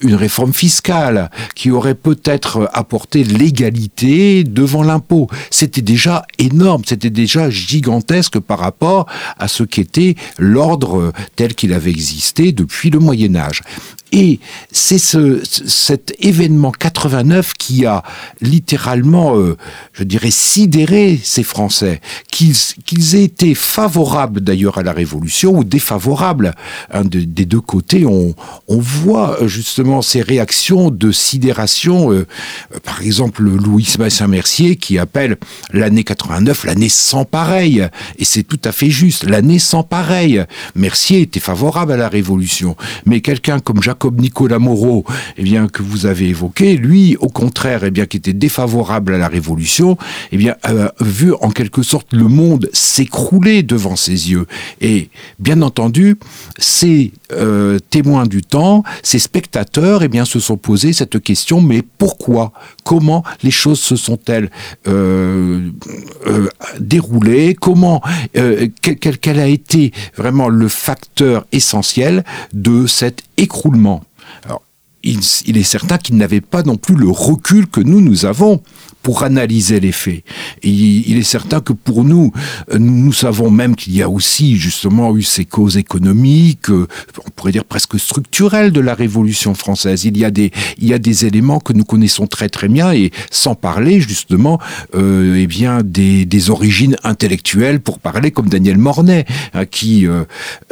une 0.00 0.14
réforme 0.14 0.52
fiscale 0.52 1.30
qui 1.54 1.70
aurait 1.70 1.94
peut-être 1.94 2.68
apporté 2.72 3.24
l'égalité 3.24 4.44
devant 4.44 4.82
l'impôt. 4.82 5.28
C'était 5.50 5.82
déjà 5.82 6.24
énorme, 6.38 6.82
c'était 6.86 7.10
déjà 7.10 7.50
gigantesque 7.50 8.38
par 8.38 8.58
rapport 8.58 9.06
à 9.38 9.48
ce 9.48 9.62
qu'était 9.62 10.16
l'ordre 10.38 11.12
tel 11.36 11.54
qu'il 11.54 11.72
avait 11.72 11.90
existé 11.90 12.52
depuis 12.52 12.90
le 12.90 12.98
Moyen 12.98 13.36
Âge. 13.36 13.62
Et 14.12 14.38
c'est 14.70 14.98
ce, 14.98 15.42
cet 15.44 16.14
événement 16.20 16.70
89 16.70 17.54
qui 17.54 17.86
a 17.86 18.02
littéralement, 18.40 19.36
euh, 19.36 19.56
je 19.92 20.04
dirais, 20.04 20.30
sidéré 20.30 21.18
ces 21.22 21.42
Français, 21.42 22.00
qu'ils 22.30 23.16
aient 23.16 23.24
été 23.24 23.54
favorables 23.54 24.40
d'ailleurs 24.40 24.78
à 24.78 24.82
la 24.82 24.92
Révolution 24.92 25.58
ou 25.58 25.64
défavorables. 25.64 26.54
Des 27.04 27.44
deux 27.44 27.60
côtés, 27.60 28.06
on, 28.06 28.34
on, 28.68 28.78
voit 28.78 29.42
euh, 29.42 29.48
ces 30.02 30.22
réactions 30.22 30.90
de 30.90 31.12
sidération. 31.12 32.12
Euh, 32.12 32.26
par 32.84 33.02
exemple, 33.02 33.42
Louis 33.42 33.84
Saint-Mercier 33.84 34.76
qui 34.76 34.98
appelle 34.98 35.36
l'année 35.72 36.04
89 36.04 36.64
l'année 36.64 36.88
sans 36.88 37.24
pareil. 37.24 37.86
Et 38.18 38.24
c'est 38.24 38.42
tout 38.42 38.60
à 38.64 38.72
fait 38.72 38.90
juste, 38.90 39.24
l'année 39.24 39.58
sans 39.58 39.82
pareil. 39.82 40.44
Mercier 40.74 41.22
était 41.22 41.40
favorable 41.40 41.92
à 41.92 41.96
la 41.96 42.08
Révolution. 42.08 42.76
Mais 43.04 43.20
quelqu'un 43.20 43.58
comme 43.58 43.82
Jacob 43.82 44.20
Nicolas 44.20 44.58
Moreau, 44.58 45.04
eh 45.36 45.42
bien, 45.42 45.68
que 45.68 45.82
vous 45.82 46.06
avez 46.06 46.28
évoqué, 46.28 46.76
lui, 46.76 47.16
au 47.20 47.28
contraire, 47.28 47.84
eh 47.84 47.90
bien, 47.90 48.06
qui 48.06 48.16
était 48.16 48.32
défavorable 48.32 49.14
à 49.14 49.18
la 49.18 49.28
Révolution, 49.28 49.96
eh 50.32 50.36
bien, 50.36 50.56
a 50.62 50.92
vu 51.00 51.32
en 51.40 51.50
quelque 51.50 51.82
sorte 51.82 52.12
le 52.12 52.28
monde 52.28 52.68
s'écrouler 52.72 53.62
devant 53.62 53.96
ses 53.96 54.30
yeux. 54.30 54.46
Et 54.80 55.08
bien 55.38 55.62
entendu, 55.62 56.16
ces 56.58 57.12
euh, 57.32 57.78
témoins 57.90 58.26
du 58.26 58.42
temps, 58.42 58.82
ces 59.02 59.18
spectateurs, 59.18 59.75
eh 60.02 60.08
bien, 60.08 60.24
se 60.24 60.40
sont 60.40 60.56
posés 60.56 60.92
cette 60.92 61.20
question 61.20 61.60
mais 61.60 61.82
pourquoi? 61.82 62.52
Comment 62.84 63.22
les 63.42 63.50
choses 63.50 63.80
se 63.80 63.96
sont-elles 63.96 64.50
euh, 64.86 65.70
euh, 66.26 66.48
déroulées? 66.80 67.54
Comment 67.54 68.02
quel, 68.32 69.18
quel 69.18 69.38
a 69.38 69.46
été 69.46 69.92
vraiment 70.16 70.48
le 70.48 70.68
facteur 70.68 71.46
essentiel 71.52 72.24
de 72.52 72.86
cet 72.86 73.22
écroulement? 73.36 74.02
Alors, 74.44 74.62
il, 75.06 75.56
est 75.56 75.62
certain 75.62 75.98
qu'il 75.98 76.16
n'avait 76.16 76.40
pas 76.40 76.62
non 76.62 76.76
plus 76.76 76.96
le 76.96 77.08
recul 77.08 77.66
que 77.66 77.80
nous, 77.80 78.00
nous 78.00 78.26
avons 78.26 78.62
pour 79.06 79.22
analyser 79.22 79.78
les 79.78 79.92
faits. 79.92 80.24
Il 80.64 81.16
est 81.16 81.22
certain 81.22 81.60
que 81.60 81.72
pour 81.72 82.02
nous, 82.02 82.32
nous 82.76 83.12
savons 83.12 83.52
même 83.52 83.76
qu'il 83.76 83.94
y 83.94 84.02
a 84.02 84.10
aussi 84.10 84.56
justement 84.56 85.16
eu 85.16 85.22
ces 85.22 85.44
causes 85.44 85.76
économiques, 85.76 86.70
on 86.70 87.30
pourrait 87.36 87.52
dire 87.52 87.64
presque 87.64 88.00
structurelles 88.00 88.72
de 88.72 88.80
la 88.80 88.94
Révolution 88.94 89.54
française. 89.54 90.06
Il 90.06 90.18
y 90.18 90.24
a 90.24 90.32
des, 90.32 91.24
éléments 91.24 91.60
que 91.60 91.72
nous 91.72 91.84
connaissons 91.84 92.26
très 92.26 92.48
très 92.48 92.66
bien 92.66 92.92
et 92.92 93.12
sans 93.30 93.54
parler 93.54 94.00
justement, 94.00 94.58
euh, 94.96 95.36
eh 95.36 95.82
des, 95.84 96.50
origines 96.50 96.96
intellectuelles 97.04 97.78
pour 97.78 98.00
parler 98.00 98.32
comme 98.32 98.48
Daniel 98.48 98.76
Mornay, 98.76 99.24
hein, 99.54 99.66
qui 99.66 100.08
euh, 100.08 100.24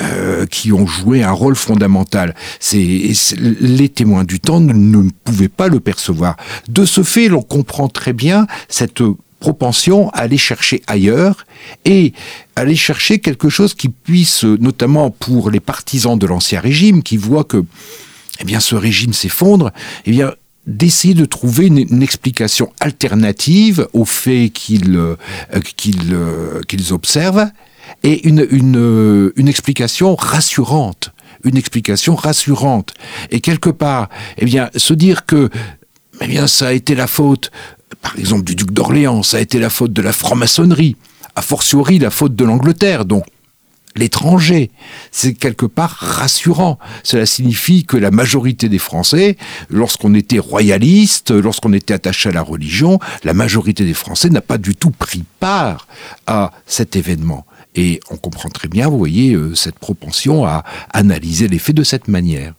euh, 0.03 0.45
qui 0.47 0.73
ont 0.73 0.88
joué 0.88 1.23
un 1.23 1.31
rôle 1.31 1.55
fondamental. 1.55 2.35
Les 2.73 3.88
témoins 3.88 4.25
du 4.25 4.41
temps 4.41 4.59
ne 4.59 5.09
pouvaient 5.23 5.49
pas 5.49 5.69
le 5.69 5.79
percevoir. 5.79 6.37
De 6.69 6.85
ce 6.85 7.05
fait, 7.05 7.29
l'on 7.29 7.43
comprend 7.43 7.87
très 7.88 8.12
bien 8.12 8.24
cette 8.69 9.02
propension 9.40 10.09
à 10.11 10.21
aller 10.21 10.38
chercher 10.38 10.83
ailleurs 10.87 11.47
et 11.85 12.12
aller 12.57 12.76
chercher 12.76 13.19
quelque 13.19 13.49
chose 13.50 13.75
qui 13.75 13.88
puisse, 13.88 14.45
notamment 14.45 15.11
pour 15.11 15.50
les 15.50 15.61
partisans 15.61 16.19
de 16.19 16.26
l'ancien 16.26 16.61
régime, 16.61 17.02
qui 17.02 17.16
voient 17.19 17.45
que 17.45 17.64
eh 18.40 18.45
bien, 18.45 18.61
ce 18.61 18.75
régime 18.75 19.12
s'effondre, 19.12 19.71
eh 20.07 20.11
bien, 20.11 20.33
d'essayer 20.66 21.14
de 21.14 21.26
trouver 21.26 21.66
une, 21.66 22.02
explication 22.02 22.73
alternative 22.81 23.87
aux 23.93 24.07
faits 24.07 24.52
qu'ils 24.52 24.97
euh, 24.97 25.16
euh, 25.54 26.62
qu'ils 26.66 26.93
observent 26.93 27.50
et 28.02 28.26
une, 28.26 28.47
une, 28.50 29.33
une 29.37 29.49
explication 29.49 30.14
rassurante 30.14 31.12
une 31.45 31.59
explication 31.59 32.14
rassurante. 32.16 32.95
Et 33.31 33.40
quelque 33.40 33.69
part 33.69 34.09
eh 34.38 34.47
bien 34.47 34.71
se 34.75 34.95
dire 34.95 35.26
que 35.26 35.50
eh 36.23 36.26
bien 36.26 36.47
ça 36.47 36.69
a 36.69 36.73
été 36.73 36.95
la 36.95 37.07
faute 37.07 37.50
par 38.01 38.19
exemple 38.19 38.45
du 38.45 38.55
duc 38.55 38.73
d'Orléans, 38.73 39.23
ça 39.23 39.39
a 39.39 39.41
été 39.41 39.59
la 39.59 39.71
faute 39.71 39.93
de 39.93 40.03
la 40.03 40.13
franc-maçonnerie, 40.13 40.97
a 41.35 41.43
fortiori 41.43 41.99
la 41.99 42.11
faute 42.11 42.35
de 42.35 42.45
l'Angleterre, 42.45 43.05
donc 43.05 43.25
l'étranger. 43.97 44.71
C'est 45.11 45.35
quelque 45.35 45.67
part 45.67 45.97
rassurant. 46.01 46.79
Cela 47.03 47.27
signifie 47.27 47.85
que 47.85 47.97
la 47.97 48.11
majorité 48.11 48.69
des 48.69 48.79
Français, 48.79 49.37
lorsqu'on 49.71 50.15
était 50.15 50.39
royaliste, 50.39 51.31
lorsqu'on 51.31 51.73
était 51.73 51.95
attaché 51.95 52.31
à 52.31 52.33
la 52.33 52.43
religion, 52.43 52.99
la 53.23 53.35
majorité 53.35 53.85
des 53.85 53.95
Français 53.95 54.31
n'a 54.31 54.41
pas 54.41 54.59
du 54.59 54.75
tout 54.75 54.91
pris 54.91 55.25
part 55.41 55.87
à 56.27 56.53
cet 56.67 56.97
événement. 56.97 57.47
Et 57.77 58.01
on 58.11 58.17
comprend 58.17 58.49
très 58.49 58.69
bien, 58.69 58.89
vous 58.89 58.99
voyez, 58.99 59.35
euh, 59.35 59.55
cette 59.55 59.79
propension 59.79 60.45
à 60.45 60.65
analyser 60.93 61.49
les 61.49 61.59
faits 61.59 61.77
de 61.77 61.83
cette 61.83 62.09
manière. 62.09 62.55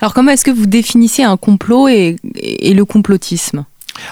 Alors 0.00 0.14
comment 0.14 0.30
est-ce 0.30 0.44
que 0.44 0.50
vous 0.50 0.66
définissez 0.66 1.22
un 1.22 1.36
complot 1.36 1.88
et, 1.88 2.16
et 2.34 2.74
le 2.74 2.84
complotisme? 2.84 3.64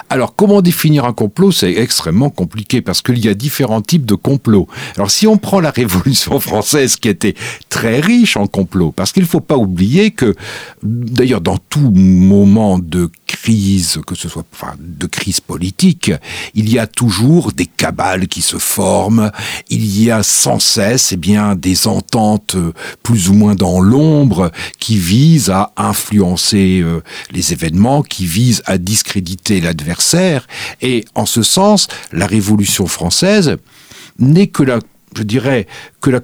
Alors, 0.09 0.35
comment 0.35 0.61
définir 0.61 1.05
un 1.05 1.13
complot? 1.13 1.51
C'est 1.51 1.73
extrêmement 1.73 2.29
compliqué 2.29 2.81
parce 2.81 3.01
qu'il 3.01 3.23
y 3.23 3.27
a 3.27 3.33
différents 3.33 3.81
types 3.81 4.05
de 4.05 4.15
complots. 4.15 4.67
Alors, 4.95 5.11
si 5.11 5.27
on 5.27 5.37
prend 5.37 5.59
la 5.59 5.71
Révolution 5.71 6.39
française 6.39 6.95
qui 6.95 7.09
était 7.09 7.35
très 7.69 7.99
riche 7.99 8.37
en 8.37 8.47
complots, 8.47 8.91
parce 8.91 9.11
qu'il 9.11 9.23
ne 9.23 9.27
faut 9.27 9.41
pas 9.41 9.57
oublier 9.57 10.11
que, 10.11 10.35
d'ailleurs, 10.83 11.41
dans 11.41 11.57
tout 11.57 11.91
moment 11.91 12.79
de 12.79 13.09
crise, 13.25 13.99
que 14.07 14.15
ce 14.15 14.27
soit 14.27 14.45
enfin, 14.53 14.73
de 14.79 15.05
crise 15.05 15.39
politique, 15.39 16.11
il 16.53 16.71
y 16.71 16.79
a 16.79 16.87
toujours 16.87 17.51
des 17.51 17.65
cabales 17.65 18.27
qui 18.27 18.41
se 18.41 18.57
forment, 18.57 19.31
il 19.69 20.01
y 20.01 20.11
a 20.11 20.23
sans 20.23 20.59
cesse 20.59 21.11
eh 21.11 21.17
bien, 21.17 21.55
des 21.55 21.87
ententes 21.87 22.55
plus 23.03 23.29
ou 23.29 23.33
moins 23.33 23.55
dans 23.55 23.79
l'ombre 23.81 24.51
qui 24.79 24.97
visent 24.97 25.49
à 25.49 25.71
influencer 25.77 26.81
euh, 26.83 27.01
les 27.31 27.53
événements, 27.53 28.01
qui 28.01 28.25
visent 28.25 28.63
à 28.65 28.77
discréditer 28.77 29.61
la 29.61 29.73
adversaire. 29.75 30.47
Et 30.81 31.05
en 31.15 31.25
ce 31.25 31.43
sens, 31.43 31.87
la 32.11 32.27
Révolution 32.27 32.87
française 32.87 33.57
n'est 34.17 34.47
que 34.47 34.63
la 34.63 34.79
je 35.17 35.23
dirais 35.23 35.67
que 36.01 36.09
la 36.09 36.19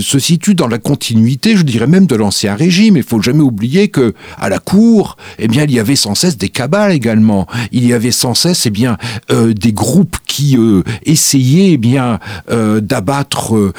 se 0.00 0.18
situe 0.18 0.54
dans 0.54 0.68
la 0.68 0.78
continuité, 0.78 1.56
je 1.56 1.62
dirais 1.62 1.86
même 1.86 2.06
de 2.06 2.16
l'ancien 2.16 2.54
régime. 2.54 2.96
Il 2.96 3.02
faut 3.02 3.22
jamais 3.22 3.42
oublier 3.42 3.88
que 3.88 4.14
à 4.38 4.48
la 4.48 4.58
cour, 4.58 5.16
eh 5.38 5.48
bien, 5.48 5.64
il 5.64 5.72
y 5.72 5.78
avait 5.78 5.96
sans 5.96 6.14
cesse 6.14 6.36
des 6.36 6.48
cabales 6.48 6.92
également. 6.92 7.46
Il 7.70 7.86
y 7.86 7.92
avait 7.92 8.10
sans 8.10 8.34
cesse, 8.34 8.66
eh 8.66 8.70
bien, 8.70 8.98
euh, 9.30 9.52
des 9.54 9.72
groupes 9.72 10.16
qui 10.26 10.56
euh, 10.56 10.82
essayaient, 11.04 11.72
eh 11.72 11.78
bien, 11.78 12.18
euh, 12.50 12.80
d'abattre 12.80 13.72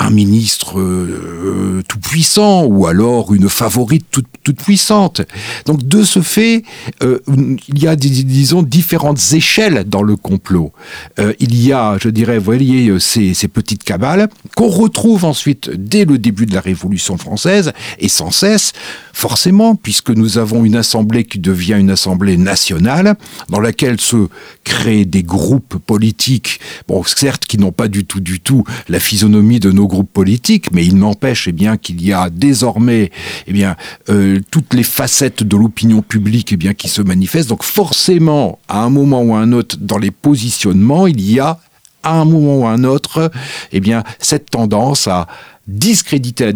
un 0.00 0.10
ministre 0.10 0.80
euh, 0.80 1.82
tout 1.86 2.00
puissant 2.00 2.64
ou 2.64 2.86
alors 2.86 3.34
une 3.34 3.50
favorite 3.50 4.06
toute, 4.10 4.26
puissante. 4.56 5.22
Donc 5.66 5.86
de 5.86 6.02
ce 6.02 6.22
fait, 6.22 6.64
euh, 7.04 7.20
il 7.68 7.80
y 7.80 7.86
a 7.86 7.94
disons 7.94 8.62
différentes 8.62 9.20
échelles 9.32 9.84
dans 9.86 10.02
le 10.02 10.16
complot. 10.16 10.72
Euh, 11.20 11.34
il 11.38 11.54
y 11.64 11.72
a, 11.72 11.98
je 12.00 12.08
dirais, 12.08 12.38
vous 12.38 12.44
voyez, 12.44 12.98
ces, 12.98 13.32
ces 13.34 13.46
petites 13.46 13.84
cabales 13.84 14.28
qu'on 14.56 14.68
retrouve 14.68 15.24
ensuite 15.24 15.70
dès 15.70 16.04
le 16.04 16.18
début 16.18 16.46
de 16.46 16.54
la 16.54 16.60
Révolution 16.60 17.16
française 17.16 17.72
et 18.00 18.08
sans 18.08 18.32
cesse, 18.32 18.72
forcément, 19.12 19.76
puisque 19.76 20.10
nous 20.10 20.38
avons 20.38 20.64
une 20.64 20.76
assemblée 20.76 21.24
qui 21.24 21.38
devient 21.38 21.76
une 21.78 21.90
assemblée 21.90 22.36
nationale 22.36 23.14
dans 23.50 23.60
laquelle 23.60 24.00
se 24.00 24.28
créent 24.64 25.04
des 25.04 25.22
groupes 25.22 25.76
politiques, 25.78 26.58
bon 26.88 27.04
certes 27.04 27.44
qui 27.44 27.58
n'ont 27.58 27.72
pas 27.72 27.88
du 27.88 28.04
tout 28.04 28.20
du 28.20 28.40
tout 28.40 28.64
la 28.88 28.98
physionomie 28.98 29.60
de 29.60 29.70
nos 29.70 29.86
groupes 29.90 30.12
politiques, 30.12 30.72
mais 30.72 30.86
il 30.86 30.96
n'empêche 30.96 31.48
eh 31.48 31.52
bien 31.52 31.76
qu'il 31.76 32.00
y 32.02 32.12
a 32.12 32.30
désormais 32.30 33.10
eh 33.46 33.52
bien 33.52 33.76
euh, 34.08 34.40
toutes 34.50 34.72
les 34.72 34.82
facettes 34.82 35.42
de 35.42 35.56
l'opinion 35.56 36.00
publique 36.00 36.52
eh 36.52 36.56
bien 36.56 36.72
qui 36.72 36.88
se 36.88 37.02
manifestent. 37.02 37.50
Donc 37.50 37.62
forcément, 37.62 38.58
à 38.68 38.82
un 38.82 38.90
moment 38.90 39.22
ou 39.22 39.34
à 39.34 39.40
un 39.40 39.52
autre, 39.52 39.76
dans 39.78 39.98
les 39.98 40.10
positionnements, 40.10 41.06
il 41.06 41.20
y 41.20 41.40
a 41.40 41.58
à 42.02 42.20
un 42.20 42.24
moment 42.24 42.60
ou 42.60 42.66
à 42.66 42.70
un 42.70 42.84
autre, 42.84 43.30
eh 43.72 43.80
bien 43.80 44.04
cette 44.18 44.48
tendance 44.50 45.06
à 45.06 45.26
discréditer 45.68 46.52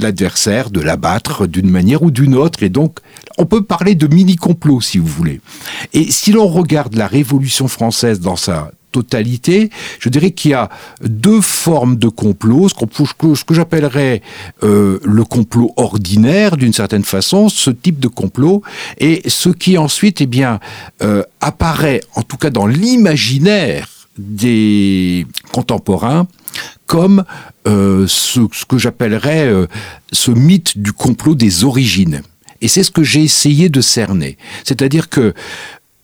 l'adversaire, 0.00 0.70
de 0.70 0.80
l'abattre 0.80 1.46
d'une 1.46 1.70
manière 1.70 2.02
ou 2.02 2.10
d'une 2.10 2.34
autre. 2.34 2.62
Et 2.62 2.68
donc, 2.68 2.98
on 3.38 3.46
peut 3.46 3.62
parler 3.62 3.94
de 3.94 4.06
mini-complot, 4.06 4.80
si 4.82 4.98
vous 4.98 5.06
voulez. 5.06 5.40
Et 5.94 6.10
si 6.10 6.32
l'on 6.32 6.46
regarde 6.46 6.94
la 6.94 7.06
Révolution 7.06 7.68
française 7.68 8.20
dans 8.20 8.36
sa 8.36 8.70
totalité, 8.90 9.70
je 9.98 10.08
dirais 10.08 10.30
qu'il 10.32 10.52
y 10.52 10.54
a 10.54 10.68
deux 11.02 11.40
formes 11.40 11.96
de 11.96 12.08
complot, 12.08 12.68
ce, 12.68 13.44
que, 13.44 13.54
j'appellerais 13.54 14.22
euh, 14.62 14.98
le 15.04 15.24
complot 15.24 15.72
ordinaire 15.76 16.56
d'une 16.56 16.72
certaine 16.72 17.04
façon, 17.04 17.48
ce 17.48 17.70
type 17.70 18.00
de 18.00 18.08
complot, 18.08 18.62
et 18.98 19.22
ce 19.28 19.48
qui 19.48 19.78
ensuite 19.78 20.20
eh 20.20 20.26
bien, 20.26 20.60
euh, 21.02 21.22
apparaît, 21.40 22.00
en 22.14 22.22
tout 22.22 22.36
cas 22.36 22.50
dans 22.50 22.66
l'imaginaire 22.66 23.88
des 24.18 25.26
contemporains, 25.52 26.26
comme 26.86 27.24
euh, 27.66 28.06
ce, 28.08 28.40
que 28.68 28.78
j'appellerais 28.78 29.50
ce 30.12 30.30
mythe 30.30 30.78
du 30.78 30.92
complot 30.92 31.34
des 31.34 31.64
origines. 31.64 32.22
Et 32.60 32.68
c'est 32.68 32.82
ce 32.82 32.90
que 32.90 33.02
j'ai 33.02 33.22
essayé 33.22 33.68
de 33.68 33.80
cerner. 33.80 34.36
C'est-à-dire 34.64 35.08
que 35.08 35.32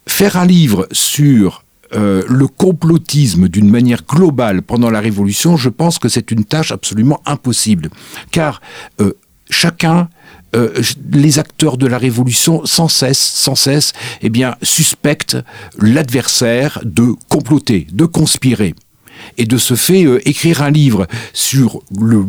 faire 0.06 0.36
un 0.36 0.46
livre 0.46 0.88
sur 0.92 1.64
euh, 1.94 2.22
le 2.28 2.48
complotisme 2.48 3.48
d'une 3.48 3.70
manière 3.70 4.02
globale 4.06 4.62
pendant 4.62 4.90
la 4.90 5.00
Révolution, 5.00 5.56
je 5.56 5.68
pense 5.68 5.98
que 5.98 6.08
c'est 6.08 6.30
une 6.30 6.44
tâche 6.44 6.72
absolument 6.72 7.20
impossible. 7.26 7.90
Car 8.30 8.60
euh, 9.00 9.12
chacun 9.50 10.08
euh, 10.54 10.70
les 11.12 11.38
acteurs 11.38 11.76
de 11.76 11.86
la 11.86 11.98
révolution 11.98 12.64
sans 12.64 12.88
cesse, 12.88 13.18
sans 13.18 13.54
cesse, 13.54 13.92
eh 14.22 14.30
bien, 14.30 14.56
suspectent 14.62 15.36
l'adversaire 15.78 16.80
de 16.84 17.14
comploter, 17.28 17.86
de 17.92 18.04
conspirer. 18.06 18.74
Et 19.38 19.46
de 19.46 19.58
ce 19.58 19.74
fait, 19.74 20.06
écrire 20.24 20.62
un 20.62 20.70
livre 20.70 21.06
sur 21.32 21.82
le, 21.98 22.24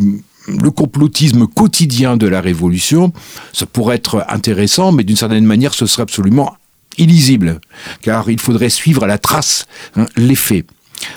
le 0.47 0.71
complotisme 0.71 1.47
quotidien 1.47 2.17
de 2.17 2.27
la 2.27 2.41
révolution, 2.41 3.13
ça 3.53 3.65
pourrait 3.65 3.97
être 3.97 4.25
intéressant, 4.29 4.91
mais 4.91 5.03
d'une 5.03 5.17
certaine 5.17 5.45
manière, 5.45 5.73
ce 5.73 5.85
serait 5.85 6.03
absolument 6.03 6.55
illisible, 6.97 7.59
car 8.01 8.29
il 8.29 8.39
faudrait 8.39 8.69
suivre 8.69 9.03
à 9.03 9.07
la 9.07 9.17
trace 9.17 9.65
hein. 9.95 10.05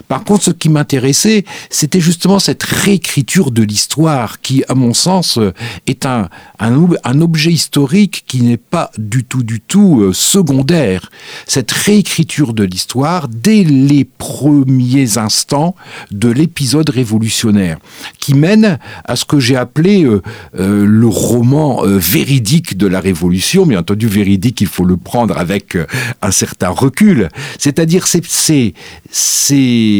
Par 0.08 0.24
contre, 0.24 0.44
ce 0.44 0.50
qui 0.50 0.68
m'intéressait, 0.68 1.44
c'était 1.70 2.00
justement 2.00 2.38
cette 2.38 2.62
réécriture 2.62 3.50
de 3.50 3.62
l'histoire 3.62 4.40
qui, 4.40 4.64
à 4.68 4.74
mon 4.74 4.94
sens, 4.94 5.38
est 5.86 6.06
un, 6.06 6.28
un, 6.60 7.20
objet 7.20 7.52
historique 7.52 8.24
qui 8.26 8.42
n'est 8.42 8.56
pas 8.56 8.90
du 8.98 9.24
tout, 9.24 9.42
du 9.42 9.60
tout 9.60 10.00
euh, 10.00 10.12
secondaire. 10.12 11.10
Cette 11.46 11.70
réécriture 11.70 12.52
de 12.52 12.64
l'histoire 12.64 13.28
dès 13.28 13.64
les 13.64 14.04
premiers 14.04 15.18
instants 15.18 15.74
de 16.10 16.28
l'épisode 16.28 16.88
révolutionnaire, 16.90 17.78
qui 18.18 18.34
mène 18.34 18.78
à 19.04 19.16
ce 19.16 19.24
que 19.24 19.40
j'ai 19.40 19.56
appelé 19.56 20.04
euh, 20.04 20.22
euh, 20.58 20.84
le 20.86 21.06
roman 21.06 21.82
véridique 21.84 22.76
de 22.76 22.86
la 22.86 23.00
Révolution. 23.00 23.66
Bien 23.66 23.80
entendu, 23.80 24.06
véridique, 24.06 24.60
il 24.60 24.66
faut 24.66 24.84
le 24.84 24.96
prendre 24.96 25.38
avec 25.38 25.76
un 26.22 26.30
certain 26.30 26.68
recul. 26.68 27.28
C'est-à-dire, 27.58 28.06
c'est 28.06 28.72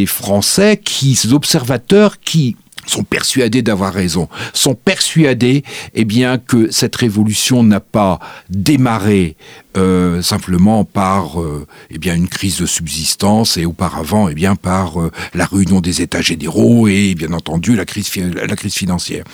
Français, 0.07 0.81
qui, 0.83 1.15
ces 1.15 1.33
observateurs 1.33 2.21
qui 2.21 2.57
sont 2.87 3.05
persuadés 3.05 3.62
d'avoir 3.62 3.93
raison, 3.93 4.29
sont 4.53 4.75
persuadés 4.75 5.62
eh 5.95 6.05
bien 6.05 6.39
que 6.39 6.71
cette 6.71 6.97
révolution 6.97 7.62
n'a 7.62 7.81
pas 7.81 8.19
démarré 8.49 9.37
euh, 9.77 10.23
simplement 10.23 10.85
par 10.85 11.41
euh, 11.41 11.67
eh 11.91 11.99
bien 11.99 12.15
une 12.15 12.29
crise 12.29 12.59
de 12.59 12.67
subsistance 12.67 13.57
et 13.57 13.65
auparavant 13.65 14.29
eh 14.29 14.35
bien 14.35 14.57
par 14.57 15.00
euh, 15.00 15.12
la 15.35 15.47
réunion 15.47 15.81
des 15.81 16.03
États 16.03 16.23
généraux 16.23 16.89
et 16.89 17.15
bien 17.15 17.33
entendu 17.33 17.77
la 17.77 17.85
crise 17.85 18.11
la 18.17 18.57
crise 18.57 18.75
financière. 18.75 19.25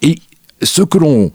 Et 0.00 0.18
ce 0.62 0.82
que 0.82 0.98
l'on 0.98 1.32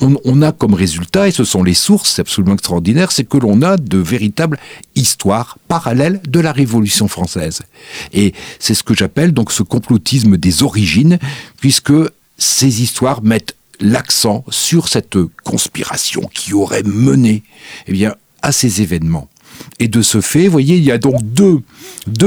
on, 0.00 0.42
a 0.42 0.52
comme 0.52 0.74
résultat, 0.74 1.28
et 1.28 1.30
ce 1.30 1.44
sont 1.44 1.62
les 1.62 1.74
sources 1.74 2.18
absolument 2.18 2.54
extraordinaires, 2.54 3.12
c'est 3.12 3.24
que 3.24 3.38
l'on 3.38 3.62
a 3.62 3.76
de 3.76 3.98
véritables 3.98 4.58
histoires 4.94 5.58
parallèles 5.68 6.20
de 6.28 6.40
la 6.40 6.52
Révolution 6.52 7.08
française. 7.08 7.62
Et 8.12 8.34
c'est 8.58 8.74
ce 8.74 8.82
que 8.82 8.94
j'appelle 8.94 9.32
donc 9.32 9.52
ce 9.52 9.62
complotisme 9.62 10.36
des 10.36 10.62
origines, 10.62 11.18
puisque 11.60 11.94
ces 12.36 12.82
histoires 12.82 13.22
mettent 13.22 13.56
l'accent 13.80 14.44
sur 14.50 14.88
cette 14.88 15.18
conspiration 15.44 16.28
qui 16.32 16.52
aurait 16.52 16.82
mené 16.82 17.42
eh 17.86 17.92
bien, 17.92 18.14
à 18.42 18.52
ces 18.52 18.82
événements. 18.82 19.28
Et 19.78 19.88
de 19.88 20.02
ce 20.02 20.20
fait, 20.20 20.46
vous 20.46 20.52
voyez, 20.52 20.76
il 20.76 20.84
y 20.84 20.90
a 20.90 20.98
donc 20.98 21.20
deux, 21.22 21.60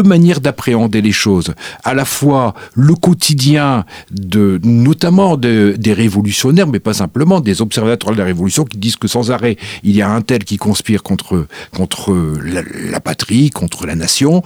manières 0.03 0.39
d'appréhender 0.39 1.01
les 1.01 1.11
choses. 1.11 1.53
À 1.83 1.93
la 1.93 2.05
fois 2.05 2.53
le 2.75 2.93
quotidien, 2.93 3.85
de, 4.11 4.59
notamment 4.63 5.37
des 5.37 5.93
révolutionnaires, 5.93 6.67
mais 6.67 6.79
pas 6.79 6.93
simplement, 6.93 7.39
des 7.39 7.61
observateurs 7.61 8.11
de 8.11 8.17
la 8.17 8.25
révolution 8.25 8.65
qui 8.65 8.77
disent 8.77 8.97
que 8.97 9.07
sans 9.07 9.31
arrêt, 9.31 9.57
il 9.83 9.95
y 9.95 10.01
a 10.01 10.09
un 10.09 10.21
tel 10.21 10.43
qui 10.43 10.57
conspire 10.57 11.03
contre, 11.03 11.47
contre 11.75 12.15
la 12.43 12.99
patrie, 12.99 13.49
contre 13.49 13.85
la 13.85 13.95
nation. 13.95 14.43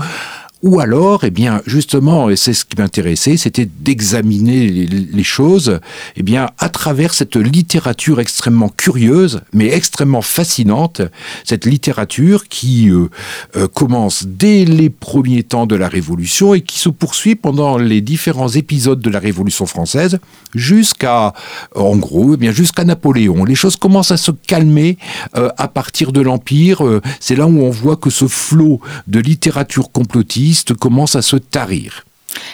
Ou 0.64 0.80
alors, 0.80 1.26
eh 1.26 1.30
bien, 1.30 1.62
justement, 1.66 2.30
et 2.30 2.38
c'est 2.38 2.54
ce 2.54 2.64
qui 2.64 2.78
m'intéressait, 2.80 3.36
c'était 3.36 3.66
d'examiner 3.66 4.70
les, 4.70 5.24
choses, 5.24 5.82
eh 6.16 6.24
bien, 6.24 6.52
à 6.58 6.70
travers 6.70 7.14
cette 7.14 7.36
littérature 7.36 8.22
extrêmement 8.22 8.70
curieuse, 8.70 9.42
mais 9.52 9.68
extrêmement 9.68 10.22
fascinante, 10.22 11.02
cette 11.44 11.66
littérature 11.66 12.48
qui 12.48 12.90
euh, 12.90 13.10
euh, 13.58 13.68
commence 13.68 14.24
dès 14.26 14.64
les 14.64 14.90
premiers 14.90 15.44
temps 15.44 15.66
de 15.66 15.76
la 15.76 15.90
Révolution 15.90 16.54
et 16.54 16.62
qui 16.62 16.80
se 16.80 16.88
poursuit 16.88 17.36
pendant 17.36 17.78
les 17.78 18.00
différents 18.00 18.48
épisodes 18.48 19.02
de 19.02 19.10
la 19.10 19.20
Révolution 19.20 19.66
française, 19.66 20.20
jusqu'à, 20.56 21.34
en 21.76 21.98
gros, 21.98 22.36
eh 22.36 22.38
bien, 22.38 22.54
jusqu'à 22.54 22.86
Napoléon. 22.86 23.44
Les 23.44 23.56
choses 23.56 23.76
commencent 23.76 24.12
à 24.12 24.18
se 24.18 24.32
calmer 24.32 24.98
euh, 25.36 25.50
à 25.58 25.68
partir 25.68 26.14
de 26.14 26.22
l'Empire. 26.22 26.82
c'est 27.20 27.36
là 27.36 27.48
où 27.48 27.60
on 27.64 27.70
voit 27.70 27.98
que 27.98 28.10
ce 28.10 28.30
flot 28.30 28.80
de 29.08 29.20
littérature 29.20 29.92
complotiste 29.92 30.53
commence 30.74 31.16
à 31.16 31.22
se 31.22 31.36
tarir. 31.36 32.04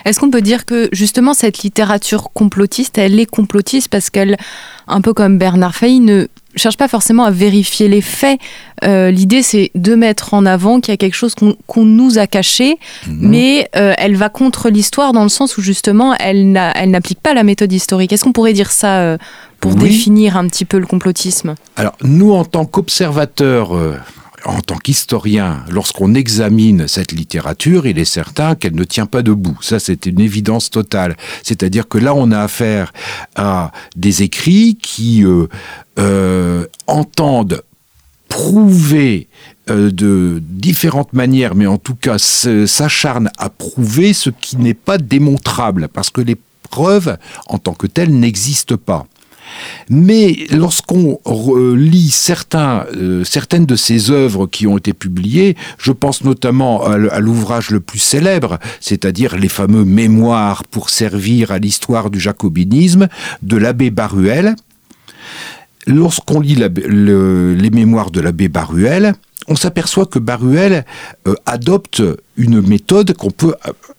Est-ce 0.06 0.20
qu'on 0.20 0.30
peut 0.30 0.42
dire 0.42 0.66
que 0.66 0.90
justement 0.92 1.34
cette 1.34 1.60
littérature 1.60 2.32
complotiste, 2.34 2.98
elle 2.98 3.20
est 3.20 3.26
complotiste 3.26 3.90
parce 3.90 4.10
qu'elle, 4.10 4.38
un 4.88 5.02
peu 5.02 5.14
comme 5.14 5.38
Bernard 5.38 5.76
Failly, 5.76 6.00
ne 6.00 6.28
cherche 6.56 6.78
pas 6.78 6.88
forcément 6.88 7.24
à 7.24 7.32
vérifier 7.32 7.88
les 7.88 8.02
faits. 8.02 8.40
Euh, 8.84 9.12
l'idée, 9.12 9.44
c'est 9.44 9.72
de 9.76 9.96
mettre 9.96 10.34
en 10.34 10.46
avant 10.46 10.80
qu'il 10.80 10.92
y 10.92 10.94
a 10.94 10.98
quelque 10.98 11.16
chose 11.16 11.36
qu'on 11.36 11.86
nous 11.86 12.18
a 12.18 12.28
caché, 12.28 12.78
mhm. 13.08 13.18
mais 13.22 13.70
euh, 13.76 13.94
elle 13.98 14.16
va 14.16 14.30
contre 14.30 14.70
l'histoire 14.70 15.14
dans 15.14 15.24
le 15.24 15.30
sens 15.30 15.58
où 15.58 15.62
justement, 15.62 16.16
elle 16.16 16.52
n'applique 16.52 17.20
pas 17.20 17.34
la 17.34 17.44
méthode 17.44 17.72
historique. 17.72 18.12
Est-ce 18.12 18.24
qu'on 18.24 18.34
pourrait 18.34 18.54
dire 18.54 18.72
ça 18.72 19.00
euh, 19.00 19.18
pour 19.60 19.76
définir 19.76 20.38
un 20.38 20.48
petit 20.48 20.66
peu 20.66 20.80
le 20.80 20.88
complotisme? 20.88 21.56
Alors, 21.76 21.96
nous, 22.02 22.32
en 22.34 22.46
tant 22.46 22.66
qu'observateurs 22.66 23.72
en 24.46 24.62
tant 24.62 24.78
qu'historien, 24.78 25.64
lorsqu'on 25.70 26.14
examine 26.14 26.88
cette 26.88 27.12
littérature, 27.12 27.86
il 27.86 28.00
est 28.00 28.06
certain 28.06 28.56
qu'elle 28.56 28.76
ne 28.76 28.84
tient 28.84 29.06
pas 29.06 29.22
debout. 29.22 29.58
Ça, 29.62 29.80
c'est 29.80 30.06
une 30.06 30.20
évidence 30.20 30.70
totale. 30.70 31.18
C'est-à-dire 31.44 31.88
que 31.88 31.98
là, 31.98 32.14
on 32.16 32.32
a 32.32 32.40
affaire 32.40 32.94
à 33.36 33.72
des 33.96 34.24
écrits 34.24 34.78
qui 34.82 35.26
euh, 35.26 35.48
euh, 35.98 36.66
entendent 36.88 37.64
prouver 38.30 39.28
euh, 39.70 39.92
de 39.92 40.42
différentes 40.48 41.14
manières, 41.14 41.56
mais 41.56 41.68
en 41.68 41.78
tout 41.78 41.96
cas 41.96 42.18
s'acharnent 42.18 43.32
à 43.38 43.50
prouver 43.50 44.14
ce 44.14 44.30
qui 44.30 44.58
n'est 44.58 44.74
pas 44.74 44.98
démontrable, 44.98 45.90
parce 45.90 46.10
que 46.10 46.22
les 46.22 46.38
preuves 46.70 47.18
en 47.48 47.58
tant 47.58 47.74
que 47.74 47.88
telles 47.88 48.18
n'existent 48.18 48.78
pas. 48.78 49.06
Mais 49.90 50.48
lorsqu'on 50.52 51.20
lit 51.76 52.10
certains, 52.10 52.86
euh, 52.96 53.24
certaines 53.24 53.66
de 53.66 53.76
ces 53.76 54.12
œuvres 54.12 54.48
qui 54.48 54.68
ont 54.68 54.78
été 54.78 54.94
publiées, 54.94 55.56
je 55.78 55.92
pense 55.92 56.24
notamment 56.24 56.84
à 56.84 57.20
l'ouvrage 57.20 57.72
le 57.72 57.80
plus 57.80 58.00
célèbre, 58.00 58.60
c'est-à-dire 58.80 59.38
les 59.38 59.50
fameux 59.50 59.86
Mémoires 59.86 60.64
pour 60.64 60.90
servir 60.90 61.52
à 61.52 61.60
l'histoire 61.60 62.10
du 62.10 62.20
jacobinisme 62.20 63.08
de 63.42 63.58
l'abbé 63.58 63.90
Baruel. 63.90 64.56
Lorsqu'on 65.88 66.40
lit 66.40 66.56
les 66.56 67.70
mémoires 67.72 68.12
de 68.12 68.22
l'abbé 68.22 68.48
Baruel, 68.48 69.14
on 69.50 69.56
s'aperçoit 69.56 70.06
que 70.06 70.20
Baruel 70.20 70.86
euh, 71.28 71.36
adopte 71.46 72.02
une 72.38 72.62
méthode 72.62 73.14
qu'on 73.14 73.32
peut 73.32 73.56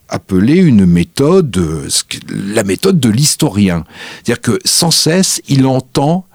appeler 0.09 0.55
une 0.55 0.85
méthode, 0.85 1.55
euh, 1.57 1.87
la 2.29 2.63
méthode 2.63 2.99
de 2.99 3.09
l'historien. 3.09 3.83
C'est-à-dire 4.23 4.41
que 4.41 4.59
sans 4.65 4.91
cesse, 4.91 5.41
il 5.47 5.65
entend 5.65 6.25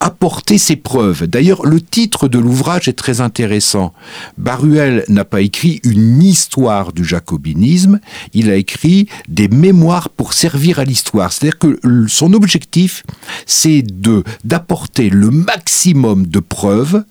apporter 0.00 0.58
ses 0.58 0.74
preuves. 0.74 1.28
D'ailleurs, 1.28 1.64
le 1.64 1.80
titre 1.80 2.26
de 2.26 2.38
l'ouvrage 2.38 2.88
est 2.88 2.98
très 2.98 3.20
intéressant. 3.20 3.92
Baruel 4.36 5.04
n'a 5.08 5.24
pas 5.24 5.42
écrit 5.42 5.80
une 5.84 6.20
histoire 6.20 6.92
du 6.92 7.04
jacobinisme, 7.04 8.00
il 8.34 8.50
a 8.50 8.56
écrit 8.56 9.08
des 9.28 9.46
mémoires 9.46 10.08
pour 10.08 10.32
servir 10.32 10.80
à 10.80 10.84
l'histoire. 10.84 11.32
C'est-à-dire 11.32 11.58
que 11.58 11.78
son 12.08 12.32
objectif, 12.32 13.04
c'est 13.46 13.82
de 13.82 14.24
d'apporter 14.42 15.08
le 15.08 15.30
maximum 15.30 16.26
de 16.26 16.40
preuves 16.40 17.04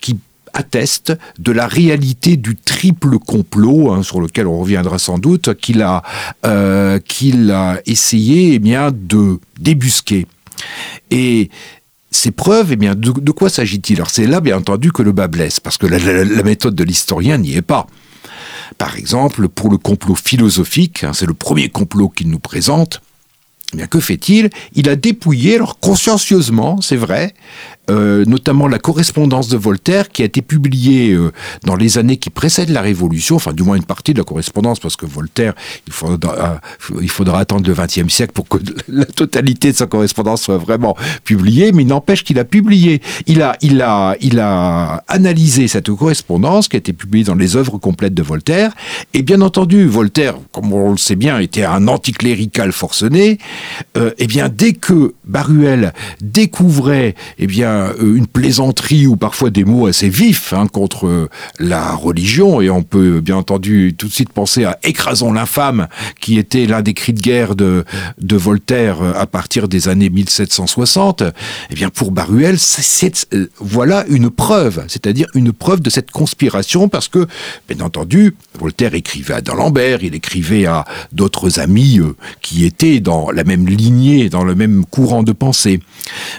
qui 0.00 0.18
de 0.62 1.52
la 1.52 1.66
réalité 1.66 2.36
du 2.36 2.56
triple 2.56 3.18
complot, 3.18 3.92
hein, 3.92 4.02
sur 4.02 4.20
lequel 4.20 4.46
on 4.46 4.58
reviendra 4.58 4.98
sans 4.98 5.18
doute, 5.18 5.54
qu'il 5.54 5.82
a, 5.82 6.02
euh, 6.44 6.98
qu'il 6.98 7.50
a 7.50 7.80
essayé 7.86 8.54
eh 8.54 8.58
bien, 8.58 8.90
de 8.92 9.38
débusquer. 9.58 10.26
Et 11.10 11.50
ces 12.10 12.30
preuves, 12.30 12.72
eh 12.72 12.76
bien, 12.76 12.94
de, 12.94 13.30
quoi 13.30 13.48
s'agit-il? 13.48 13.96
Alors 13.96 14.10
c'est 14.10 14.26
là, 14.26 14.40
bien 14.40 14.58
entendu, 14.58 14.92
que 14.92 15.02
le 15.02 15.12
bas 15.12 15.28
blesse, 15.28 15.60
parce 15.60 15.78
que 15.78 15.86
la, 15.86 16.42
méthode 16.42 16.74
de 16.74 16.84
l'historien 16.84 17.38
n'y 17.38 17.54
est 17.54 17.62
pas. 17.62 17.86
Par 18.78 18.96
exemple, 18.96 19.48
pour 19.48 19.70
le 19.70 19.78
complot 19.78 20.14
philosophique, 20.14 21.04
hein, 21.04 21.12
c'est 21.12 21.26
le 21.26 21.34
premier 21.34 21.68
complot 21.68 22.08
qu'il 22.08 22.30
nous 22.30 22.38
présente, 22.38 23.00
eh 23.72 23.76
bien, 23.76 23.86
que 23.86 24.00
fait-il? 24.00 24.50
Il 24.74 24.88
a 24.88 24.96
dépouillé, 24.96 25.56
alors 25.56 25.78
consciencieusement, 25.78 26.80
c'est 26.80 26.96
vrai, 26.96 27.34
euh, 27.90 28.24
notamment 28.24 28.68
la 28.68 28.78
correspondance 28.78 29.48
de 29.48 29.56
Voltaire 29.56 30.10
qui 30.10 30.22
a 30.22 30.24
été 30.24 30.42
publiée 30.42 31.12
euh, 31.12 31.32
dans 31.64 31.74
les 31.74 31.98
années 31.98 32.18
qui 32.18 32.30
précèdent 32.30 32.70
la 32.70 32.82
Révolution, 32.82 33.36
enfin 33.36 33.52
du 33.52 33.64
moins 33.64 33.76
une 33.76 33.84
partie 33.84 34.14
de 34.14 34.18
la 34.18 34.24
correspondance, 34.24 34.78
parce 34.78 34.96
que 34.96 35.06
Voltaire, 35.06 35.54
il 35.88 35.92
faudra, 35.92 36.60
faudra 37.08 37.40
attendre 37.40 37.68
le 37.68 37.74
XXe 37.74 38.12
siècle 38.12 38.32
pour 38.32 38.46
que 38.48 38.58
la 38.88 39.04
totalité 39.06 39.72
de 39.72 39.76
sa 39.76 39.86
correspondance 39.86 40.42
soit 40.42 40.58
vraiment 40.58 40.96
publiée, 41.24 41.72
mais 41.72 41.82
il 41.82 41.88
n'empêche 41.88 42.22
qu'il 42.22 42.38
a 42.38 42.44
publié, 42.44 43.02
il 43.26 43.42
a, 43.42 43.56
il, 43.60 43.82
a, 43.82 44.16
il 44.20 44.38
a 44.38 45.02
analysé 45.08 45.66
cette 45.66 45.90
correspondance 45.90 46.68
qui 46.68 46.76
a 46.76 46.78
été 46.78 46.92
publiée 46.92 47.24
dans 47.24 47.34
les 47.34 47.56
œuvres 47.56 47.78
complètes 47.78 48.14
de 48.14 48.22
Voltaire, 48.22 48.72
et 49.14 49.22
bien 49.22 49.40
entendu, 49.40 49.86
Voltaire, 49.86 50.36
comme 50.52 50.72
on 50.72 50.92
le 50.92 50.96
sait 50.96 51.16
bien, 51.16 51.40
était 51.40 51.64
un 51.64 51.88
anticlérical 51.88 52.70
forcené, 52.70 53.38
euh, 53.96 54.12
et 54.18 54.28
bien 54.28 54.48
dès 54.48 54.74
que 54.74 55.14
Baruel 55.24 55.92
découvrait, 56.20 57.14
eh 57.38 57.46
bien, 57.46 57.79
euh, 57.80 58.16
une 58.16 58.26
plaisanterie 58.26 59.06
ou 59.06 59.16
parfois 59.16 59.50
des 59.50 59.64
mots 59.64 59.86
assez 59.86 60.08
vifs 60.08 60.52
hein, 60.52 60.66
contre 60.66 61.06
euh, 61.06 61.28
la 61.58 61.94
religion, 61.94 62.60
et 62.60 62.70
on 62.70 62.82
peut 62.82 63.20
bien 63.20 63.36
entendu 63.36 63.94
tout 63.96 64.08
de 64.08 64.12
suite 64.12 64.32
penser 64.32 64.64
à 64.64 64.78
Écrasons 64.82 65.32
l'infâme, 65.32 65.88
qui 66.20 66.38
était 66.38 66.66
l'un 66.66 66.82
des 66.82 66.94
cris 66.94 67.12
de 67.12 67.20
guerre 67.20 67.54
de, 67.54 67.84
Voltaire 68.32 69.02
euh, 69.02 69.12
à 69.14 69.26
partir 69.26 69.68
des 69.68 69.88
années 69.88 70.10
1760. 70.10 71.22
Eh 71.70 71.74
bien, 71.74 71.90
pour 71.90 72.10
Baruel, 72.10 72.56
voilà 73.58 74.04
une 74.08 74.30
preuve, 74.30 74.84
c'est-à-dire 74.88 75.26
une 75.34 75.52
preuve 75.52 75.80
de 75.80 75.90
cette 75.90 76.10
conspiration, 76.10 76.88
parce 76.88 77.08
que, 77.08 77.26
bien 77.68 77.84
entendu, 77.84 78.34
Voltaire 78.58 78.94
écrivait 78.94 79.34
à 79.34 79.40
D'Alembert, 79.40 80.02
il 80.02 80.14
écrivait 80.14 80.66
à 80.66 80.84
d'autres 81.12 81.60
amis 81.60 82.00
qui 82.40 82.64
étaient 82.64 83.00
dans 83.00 83.30
la 83.30 83.44
même 83.44 83.68
lignée, 83.68 84.28
dans 84.28 84.44
le 84.44 84.54
même 84.54 84.84
courant 84.84 85.22
de 85.22 85.32
pensée. 85.32 85.80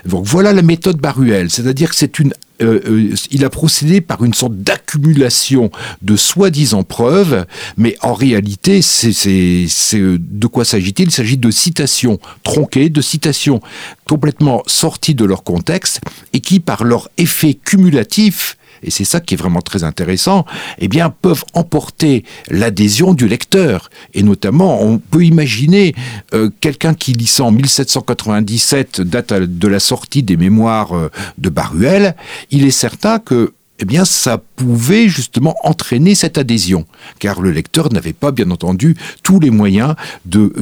Donc 0.06 0.26
voilà 0.26 0.54
la 0.54 0.62
méthode 0.62 0.98
Baruel 0.98 1.21
c'est-à-dire 1.50 1.90
que 1.90 1.96
c'est 1.96 2.20
une 2.20 2.34
euh, 2.62 2.80
euh, 2.86 3.16
il 3.32 3.44
a 3.44 3.50
procédé 3.50 4.02
par 4.02 4.24
une 4.24 4.34
sorte 4.34 4.56
d'accumulation 4.56 5.72
de 6.02 6.16
soi-disant 6.16 6.84
preuves, 6.84 7.46
mais 7.78 7.98
en 8.02 8.14
réalité, 8.14 8.82
c'est 8.82 9.12
de 9.18 10.48
quoi 10.48 10.64
s'agit-il? 10.64 11.06
Il 11.06 11.12
s'agit 11.12 11.38
de 11.38 11.52
citations 11.52 12.20
tronquées, 12.44 12.90
de 12.90 13.02
citations 13.02 13.62
complètement 14.08 14.62
sorties 14.68 15.16
de 15.16 15.26
leur 15.26 15.44
contexte 15.44 16.02
et 16.34 16.40
qui, 16.40 16.60
par 16.60 16.84
leur 16.84 17.10
effet 17.18 17.56
cumulatif, 17.56 18.58
et 18.84 18.91
c'est 18.91 19.06
ça 19.06 19.20
qui 19.20 19.36
est 19.36 19.38
vraiment 19.38 19.62
très 19.62 19.84
intéressant, 19.84 20.46
eh 20.80 20.88
bien, 20.88 21.10
peuvent 21.10 21.44
emporter 21.54 22.24
l'adhésion 22.50 23.13
du 23.13 23.28
lecteur. 23.28 23.89
Et 24.13 24.24
notamment, 24.24 24.82
on 24.82 24.98
peut 24.98 25.24
imaginer 25.24 25.94
euh, 26.34 26.50
quelqu'un 26.62 26.94
qui 26.94 27.13
lit 27.13 27.28
ça 27.28 27.44
en 27.44 27.52
1797, 27.52 29.02
date 29.02 29.34
de 29.34 29.67
la 29.67 29.80
sortie 29.80 30.24
des 30.24 30.38
mémoires 30.38 30.94
euh, 30.94 31.10
de 31.38 31.50
Baruel, 31.50 32.15
il 32.50 32.65
est 32.65 32.72
certain 32.72 33.20
que 33.20 33.54
eh 33.82 33.86
bien, 33.86 34.06
ça 34.06 34.38
pouvait 34.38 35.10
justement 35.10 35.56
entraîner 35.63 36.13
cette 36.13 36.38
adhésion, 36.38 36.86
car 37.17 37.41
le 37.41 37.50
lecteur 37.50 37.91
n'avait 37.91 38.13
pas, 38.13 38.32
bien 38.32 38.52
entendu, 38.52 38.96
tous 39.24 39.39
les 39.39 39.50
moyens 39.50 39.96
de, 40.26 40.54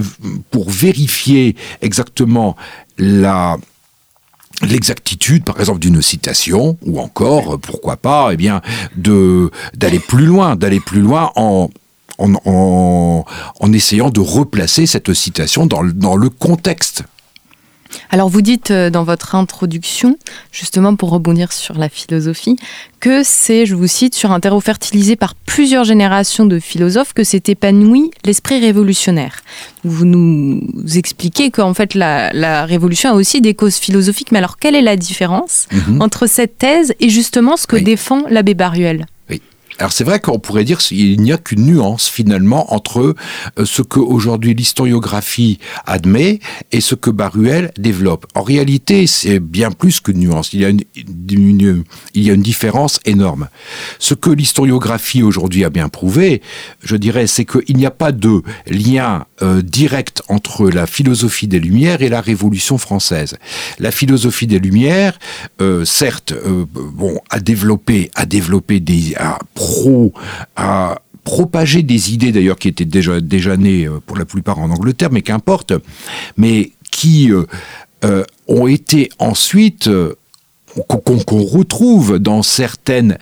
pour 0.52 0.70
vérifier 0.70 1.58
exactement 1.82 2.56
la, 2.98 3.58
l'exactitude, 4.62 5.44
par 5.44 5.60
exemple, 5.60 5.80
d'une 5.80 6.02
citation, 6.02 6.78
ou 6.86 7.00
encore, 7.00 7.60
pourquoi 7.60 7.98
pas, 7.98 8.30
eh 8.32 8.38
bien, 8.38 8.62
de 8.96 9.52
d'aller 9.76 10.00
plus 10.00 10.26
loin, 10.26 10.56
d'aller 10.56 10.80
plus 10.80 11.02
loin 11.02 11.32
en 11.36 11.70
en, 12.20 13.24
en, 13.62 13.74
essayant 13.74 14.10
de 14.10 14.20
replacer 14.20 14.86
cette 14.86 15.14
citation 15.14 15.66
dans, 15.66 15.86
dans 15.86 16.18
le 16.18 16.30
contexte 16.30 17.04
alors 18.10 18.30
vous 18.30 18.42
dites 18.42 18.72
euh, 18.72 18.90
dans 18.90 19.04
votre 19.04 19.36
introduction, 19.36 20.18
justement 20.52 20.96
pour 20.96 21.10
rebondir 21.10 21.52
sur 21.52 21.78
la 21.78 21.90
philosophie, 21.90 22.56
que 23.00 23.22
c'est, 23.24 23.66
je 23.66 23.76
vous 23.76 23.88
cite, 23.88 24.16
sur 24.16 24.32
un 24.32 24.40
terreau 24.40 24.60
fertilisé 24.60 25.16
par 25.16 25.36
plusieurs 25.36 25.84
générations 25.84 26.46
de 26.46 26.60
philosophes 26.60 27.14
que 27.14 27.24
s'est 27.24 27.44
épanoui 27.48 28.12
l'esprit 28.26 28.60
révolutionnaire. 28.60 29.42
Vous 29.84 30.06
nous 30.06 30.62
expliquez 30.96 31.52
qu'en 31.52 31.74
fait 31.74 31.96
la, 31.96 32.66
révolution 32.66 33.12
a 33.12 33.14
aussi 33.14 33.42
des 33.42 33.54
causes 33.54 33.78
philosophiques, 33.78 34.32
mais 34.32 34.40
alors 34.40 34.58
quelle 34.58 34.76
est 34.76 34.82
la 34.82 34.96
différence 34.96 35.68
mhm. 35.72 36.02
entre 36.02 36.28
cette 36.28 36.58
thèse 36.58 36.94
et 37.00 37.10
justement 37.10 37.58
ce 37.58 37.68
que 37.68 37.78
défend 37.78 38.24
l'abbé 38.30 38.54
Baruel? 38.54 39.06
Alors 39.80 39.94
c'est 39.94 40.04
vrai 40.04 40.20
qu'on 40.20 40.40
pourrait 40.40 40.66
dire 40.66 40.80
qu'il 40.80 41.22
n'y 41.22 41.32
a 41.32 41.38
qu'une 41.38 41.66
nuance 41.66 42.10
finalement 42.10 42.74
entre 42.74 43.16
euh, 43.58 43.66
ce 43.66 43.82
que 43.82 44.00
aujourd'hui 44.00 44.54
l'historiographie 44.54 45.58
admet 45.86 46.40
et 46.74 46.82
ce 46.82 46.96
que 46.96 47.10
Baruel 47.10 47.72
développe. 47.78 48.26
En 48.36 48.42
réalité, 48.42 49.08
c'est 49.08 49.40
bien 49.40 49.72
plus 49.72 50.02
qu'une 50.02 50.20
nuance. 50.20 50.52
Il 50.52 50.60
y 50.60 50.66
a 50.66 50.70
une, 50.70 50.82
il 52.14 52.24
y 52.24 52.30
a 52.30 52.34
une 52.34 52.42
différence 52.42 53.00
énorme. 53.06 53.48
Ce 54.00 54.14
que 54.14 54.30
l'historiographie 54.30 55.24
aujourd'hui 55.24 55.64
a 55.64 55.70
bien 55.70 55.88
prouvé, 55.88 56.42
je 56.84 56.98
dirais, 56.98 57.28
c'est 57.28 57.46
qu'il 57.46 57.78
n'y 57.78 57.86
a 57.86 57.92
pas 57.92 58.12
de 58.12 58.42
lien 58.68 59.26
euh, 59.42 59.62
direct 59.62 60.24
entre 60.28 60.70
la 60.70 60.88
philosophie 60.88 61.48
des 61.48 61.60
Lumières 61.60 62.02
et 62.02 62.10
la 62.10 62.20
Révolution 62.20 62.78
française. 62.78 63.38
La 63.80 63.92
philosophie 63.92 64.48
des 64.48 64.60
Lumières, 64.60 65.18
euh, 65.62 65.86
certes, 65.86 66.34
bon, 66.74 67.20
a 67.30 67.40
développé, 67.40 68.12
a 68.16 68.26
développé 68.26 68.82
des, 68.82 69.16
à 70.56 71.02
propager 71.24 71.84
des 71.84 72.14
idées 72.14 72.32
d'ailleurs 72.32 72.58
qui 72.58 72.68
étaient 72.68 72.86
déjà, 72.86 73.22
déjà 73.22 73.58
nées 73.58 73.86
euh, 73.86 74.00
pour 74.06 74.18
la 74.18 74.26
plupart 74.26 74.60
en 74.60 74.70
Angleterre, 74.72 75.10
mais 75.12 75.22
qu'importe, 75.22 75.74
mais 76.38 76.72
qui 76.92 77.32
euh, 77.32 77.46
euh, 78.04 78.24
ont 78.48 78.68
été 78.68 79.10
ensuite 79.20 79.90
qu'on 80.88 81.44
retrouve 81.44 82.20
dans 82.20 82.44
certaines 82.44 83.18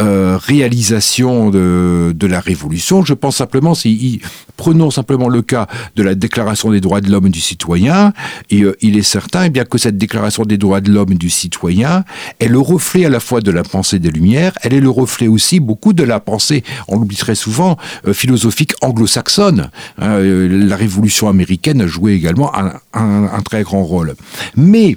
euh, 0.00 0.38
réalisations 0.40 1.50
de, 1.50 2.26
la 2.26 2.40
Révolution. 2.40 3.04
Je 3.04 3.12
pense 3.12 3.36
simplement, 3.36 3.74
si, 3.74 4.20
prenons 4.56 4.90
simplement 4.90 5.28
le 5.28 5.42
cas 5.42 5.66
de 5.96 6.02
la 6.02 6.14
Déclaration 6.14 6.70
des 6.70 6.80
droits 6.80 7.00
de 7.00 7.10
l'homme 7.10 7.26
et 7.26 7.30
du 7.30 7.40
citoyen, 7.40 8.12
euh, 8.52 8.74
il 8.80 8.96
est 8.96 9.02
certain 9.02 9.44
eh 9.44 9.50
bien, 9.50 9.64
que 9.64 9.78
cette 9.78 9.98
Déclaration 9.98 10.44
des 10.44 10.58
droits 10.58 10.80
de 10.80 10.90
l'homme 10.90 11.12
et 11.12 11.16
du 11.16 11.28
citoyen 11.28 12.04
est 12.38 12.48
le 12.48 12.58
reflet 12.58 13.04
à 13.04 13.08
la 13.08 13.20
fois 13.20 13.40
de 13.40 13.50
la 13.50 13.62
pensée 13.62 13.98
des 13.98 14.10
Lumières, 14.10 14.52
elle 14.62 14.74
est 14.74 14.80
le 14.80 14.90
reflet 14.90 15.28
aussi 15.28 15.60
beaucoup 15.60 15.92
de 15.92 16.04
la 16.04 16.20
pensée, 16.20 16.64
on 16.88 16.98
l'oublie 16.98 17.16
très 17.16 17.34
souvent, 17.34 17.76
euh, 18.06 18.12
philosophique 18.12 18.72
anglo-saxonne. 18.80 19.70
La 19.98 20.76
Révolution 20.76 21.28
américaine 21.28 21.82
a 21.82 21.86
joué 21.86 22.12
également 22.12 22.52
un, 22.56 22.72
un 22.94 23.42
très 23.42 23.62
grand 23.62 23.84
rôle. 23.84 24.14
Mais 24.56 24.96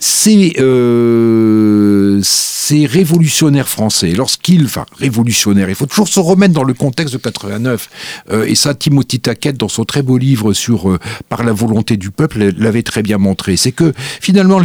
ces, 0.00 0.54
euh, 0.58 2.20
révolutionnaires 2.86 3.68
français, 3.68 4.12
lorsqu'ils, 4.12 4.64
enfin 4.64 4.86
révolutionnaires, 4.98 5.68
il 5.68 5.74
faut 5.74 5.86
toujours 5.86 6.08
se 6.08 6.20
remettre 6.20 6.54
dans 6.54 6.64
le 6.64 6.72
contexte 6.72 7.12
de 7.14 7.18
89, 7.18 7.90
euh, 8.30 8.44
et 8.44 8.54
ça 8.54 8.74
Timothy 8.74 9.20
Taquette 9.20 9.56
dans 9.56 9.68
son 9.68 9.84
très 9.84 10.02
beau 10.02 10.16
livre 10.16 10.52
sur 10.52 10.88
euh, 10.88 10.98
Par 11.28 11.42
la 11.42 11.52
volonté 11.52 11.96
du 11.96 12.10
peuple 12.10 12.52
l'avait 12.56 12.82
très 12.82 13.02
bien 13.02 13.18
montré, 13.18 13.56
c'est 13.56 13.72
que 13.72 13.92
finalement 14.20 14.60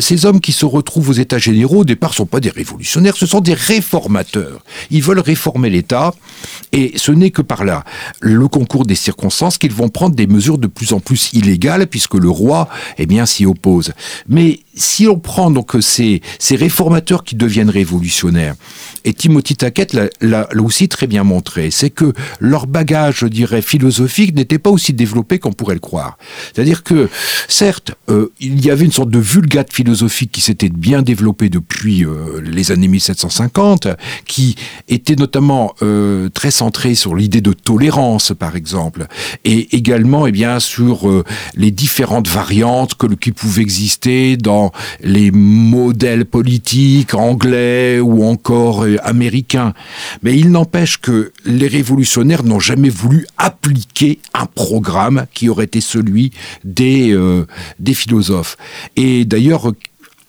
ces 0.00 0.26
hommes 0.26 0.40
qui 0.40 0.52
se 0.52 0.64
retrouvent 0.64 1.10
aux 1.10 1.14
États 1.14 1.38
généraux 1.38 1.78
au 1.78 1.84
départ 1.84 2.14
sont 2.14 2.26
pas 2.26 2.40
des 2.40 2.50
révolutionnaires, 2.50 3.16
ce 3.16 3.26
sont 3.26 3.40
des 3.40 3.54
réformateurs. 3.54 4.62
Ils 4.90 5.02
veulent 5.02 5.20
réformer 5.20 5.70
l'État, 5.70 6.14
et 6.72 6.92
ce 6.96 7.12
n'est 7.12 7.30
que 7.30 7.42
par 7.42 7.64
là, 7.64 7.84
le 8.20 8.48
concours 8.48 8.86
des 8.86 8.94
circonstances, 8.94 9.58
qu'ils 9.58 9.72
vont 9.72 9.88
prendre 9.88 10.14
des 10.14 10.26
mesures 10.26 10.58
de 10.58 10.66
plus 10.66 10.92
en 10.92 11.00
plus 11.00 11.32
illégales, 11.32 11.86
puisque 11.86 12.14
le 12.14 12.28
roi, 12.28 12.68
eh 12.98 13.06
bien, 13.06 13.26
s'y 13.26 13.46
oppose. 13.46 13.92
Mais 14.28 14.53
the 14.54 14.63
si 14.76 15.06
on 15.08 15.18
prend 15.18 15.50
donc 15.50 15.72
ces, 15.80 16.20
ces 16.38 16.56
réformateurs 16.56 17.24
qui 17.24 17.36
deviennent 17.36 17.70
révolutionnaires, 17.70 18.54
et 19.04 19.12
Timothy 19.12 19.56
Taquette 19.56 19.96
l'a 20.20 20.48
aussi 20.58 20.88
très 20.88 21.06
bien 21.06 21.24
montré, 21.24 21.70
c'est 21.70 21.90
que 21.90 22.12
leur 22.40 22.66
bagage, 22.66 23.18
je 23.18 23.26
dirais, 23.26 23.62
philosophique 23.62 24.34
n'était 24.34 24.58
pas 24.58 24.70
aussi 24.70 24.92
développé 24.92 25.38
qu'on 25.38 25.52
pourrait 25.52 25.74
le 25.74 25.80
croire. 25.80 26.18
C'est-à-dire 26.52 26.82
que, 26.82 27.08
certes, 27.48 27.92
euh, 28.08 28.32
il 28.40 28.64
y 28.64 28.70
avait 28.70 28.84
une 28.84 28.92
sorte 28.92 29.10
de 29.10 29.18
vulgate 29.18 29.72
philosophique 29.72 30.32
qui 30.32 30.40
s'était 30.40 30.68
bien 30.68 31.02
développée 31.02 31.50
depuis 31.50 32.04
euh, 32.04 32.40
les 32.42 32.72
années 32.72 32.88
1750, 32.88 33.88
qui 34.26 34.56
était 34.88 35.16
notamment 35.16 35.74
euh, 35.82 36.28
très 36.30 36.50
centrée 36.50 36.94
sur 36.94 37.14
l'idée 37.14 37.40
de 37.40 37.52
tolérance, 37.52 38.32
par 38.38 38.56
exemple, 38.56 39.06
et 39.44 39.76
également, 39.76 40.26
eh 40.26 40.32
bien, 40.32 40.60
sur 40.60 41.24
les 41.54 41.70
différentes 41.70 42.28
variantes 42.28 42.94
que, 42.94 43.06
qui 43.06 43.32
pouvaient 43.32 43.62
exister 43.62 44.36
dans 44.36 44.63
les 45.00 45.30
modèles 45.30 46.24
politiques 46.24 47.14
anglais 47.14 48.00
ou 48.00 48.24
encore 48.24 48.84
euh, 48.84 48.96
américains. 49.02 49.72
Mais 50.22 50.36
il 50.36 50.50
n'empêche 50.50 50.98
que 50.98 51.32
les 51.44 51.68
révolutionnaires 51.68 52.42
n'ont 52.44 52.60
jamais 52.60 52.90
voulu 52.90 53.26
appliquer 53.38 54.18
un 54.32 54.46
programme 54.46 55.26
qui 55.34 55.48
aurait 55.48 55.64
été 55.64 55.80
celui 55.80 56.32
des, 56.64 57.12
euh, 57.12 57.46
des 57.78 57.94
philosophes. 57.94 58.56
Et 58.96 59.24
d'ailleurs, 59.24 59.72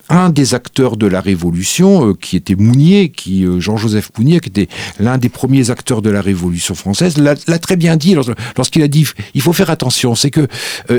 un 0.10 0.30
des 0.30 0.54
acteurs 0.54 0.98
de 0.98 1.08
la 1.08 1.22
Révolution, 1.22 2.10
euh, 2.10 2.14
qui 2.14 2.36
était 2.36 2.56
Mounier, 2.56 3.10
qui 3.10 3.46
Jean-Joseph 3.60 4.12
Mounier, 4.18 4.40
qui 4.40 4.50
était 4.50 4.68
l'un 5.00 5.18
des 5.18 5.30
premiers 5.30 5.70
acteurs 5.70 6.02
de 6.02 6.10
la 6.10 6.22
Révolution 6.22 6.76
française, 6.76 7.18
l'a 7.18 7.60
très 7.60 7.76
bien 7.76 7.98
dit 7.98 8.16
lorsqu'il 8.58 8.84
a 8.84 8.88
dit 8.88 9.08
il 9.34 9.42
faut 9.42 9.54
faire 9.54 9.70
attention, 9.70 10.16
c'est 10.16 10.32
que 10.32 10.48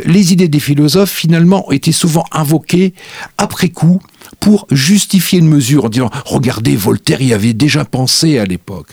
les 0.05 0.33
idées 0.33 0.49
des 0.49 0.61
philosophes 0.61 1.11
finalement 1.11 1.71
étaient 1.73 1.93
souvent 1.93 2.25
invoquées 2.33 2.95
après 3.39 3.69
coup 3.69 4.01
pour 4.41 4.67
justifier 4.71 5.39
une 5.39 5.49
mesure 5.49 5.87
en 5.87 5.89
disant 5.89 6.11
regardez 6.25 6.77
Voltaire 6.77 7.23
y 7.23 7.33
avait 7.33 7.53
déjà 7.53 7.85
pensé 7.85 8.39
à 8.39 8.45
l'époque. 8.45 8.89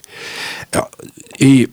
Et 1.39 1.69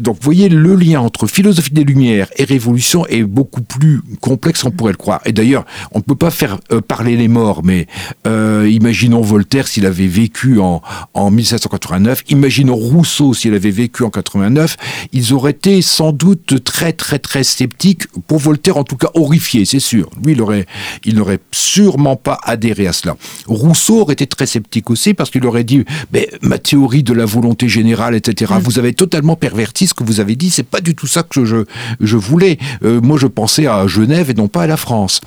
donc, 0.00 0.16
vous 0.16 0.24
voyez, 0.24 0.48
le 0.48 0.74
lien 0.74 1.00
entre 1.00 1.26
philosophie 1.26 1.72
des 1.72 1.84
Lumières 1.84 2.28
et 2.36 2.44
révolution 2.44 3.06
est 3.06 3.22
beaucoup 3.22 3.62
plus 3.62 4.00
complexe 4.20 4.62
qu'on 4.62 4.70
pourrait 4.70 4.92
le 4.92 4.98
croire. 4.98 5.20
Et 5.24 5.32
d'ailleurs, 5.32 5.64
on 5.92 5.98
ne 5.98 6.04
peut 6.04 6.16
pas 6.16 6.30
faire 6.30 6.58
euh, 6.72 6.80
parler 6.80 7.16
les 7.16 7.28
morts, 7.28 7.62
mais 7.64 7.86
euh, 8.26 8.68
imaginons 8.70 9.20
Voltaire 9.20 9.68
s'il 9.68 9.86
avait 9.86 10.06
vécu 10.06 10.58
en, 10.58 10.82
en 11.14 11.30
1789, 11.30 12.24
imaginons 12.28 12.76
Rousseau 12.76 13.34
s'il 13.34 13.54
avait 13.54 13.70
vécu 13.70 14.02
en 14.02 14.10
89, 14.10 14.76
ils 15.12 15.32
auraient 15.32 15.56
été 15.56 15.80
sans 15.80 16.12
doute 16.12 16.62
très, 16.64 16.92
très, 16.92 17.18
très 17.18 17.44
sceptiques, 17.44 18.06
pour 18.26 18.38
Voltaire 18.38 18.76
en 18.76 18.84
tout 18.84 18.96
cas 18.96 19.08
horrifiés, 19.14 19.64
c'est 19.64 19.80
sûr. 19.80 20.10
Lui, 20.22 20.32
il 20.32 20.42
aurait, 20.42 20.66
il 21.04 21.16
n'aurait 21.16 21.40
sûrement 21.50 22.16
pas 22.16 22.38
adhéré 22.42 22.86
à 22.86 22.92
cela. 22.92 23.16
Rousseau 23.46 24.00
aurait 24.00 24.12
été 24.12 24.26
très 24.26 24.46
sceptique 24.46 24.90
aussi 24.90 25.14
parce 25.14 25.30
qu'il 25.30 25.46
aurait 25.46 25.64
dit, 25.64 25.84
mais 26.12 26.28
ma 26.42 26.58
théorie 26.58 27.02
de 27.02 27.12
la 27.12 27.24
volonté 27.24 27.68
générale, 27.68 28.14
etc., 28.14 28.54
mm. 28.56 28.58
vous 28.60 28.78
avez 28.78 28.92
totalement 28.92 29.35
perverti 29.36 29.86
ce 29.86 29.94
que 29.94 30.04
vous 30.04 30.20
avez 30.20 30.36
dit. 30.36 30.50
C'est 30.50 30.62
pas 30.62 30.80
du 30.80 30.94
tout 30.94 31.06
ça 31.06 31.22
que 31.22 31.44
je, 31.44 31.64
je 32.00 32.16
voulais. 32.16 32.58
Euh, 32.82 33.00
moi, 33.00 33.18
je 33.18 33.26
pensais 33.26 33.66
à 33.66 33.86
Genève 33.86 34.30
et 34.30 34.34
non 34.34 34.48
pas 34.48 34.62
à 34.62 34.66
la 34.66 34.76
France. 34.76 35.20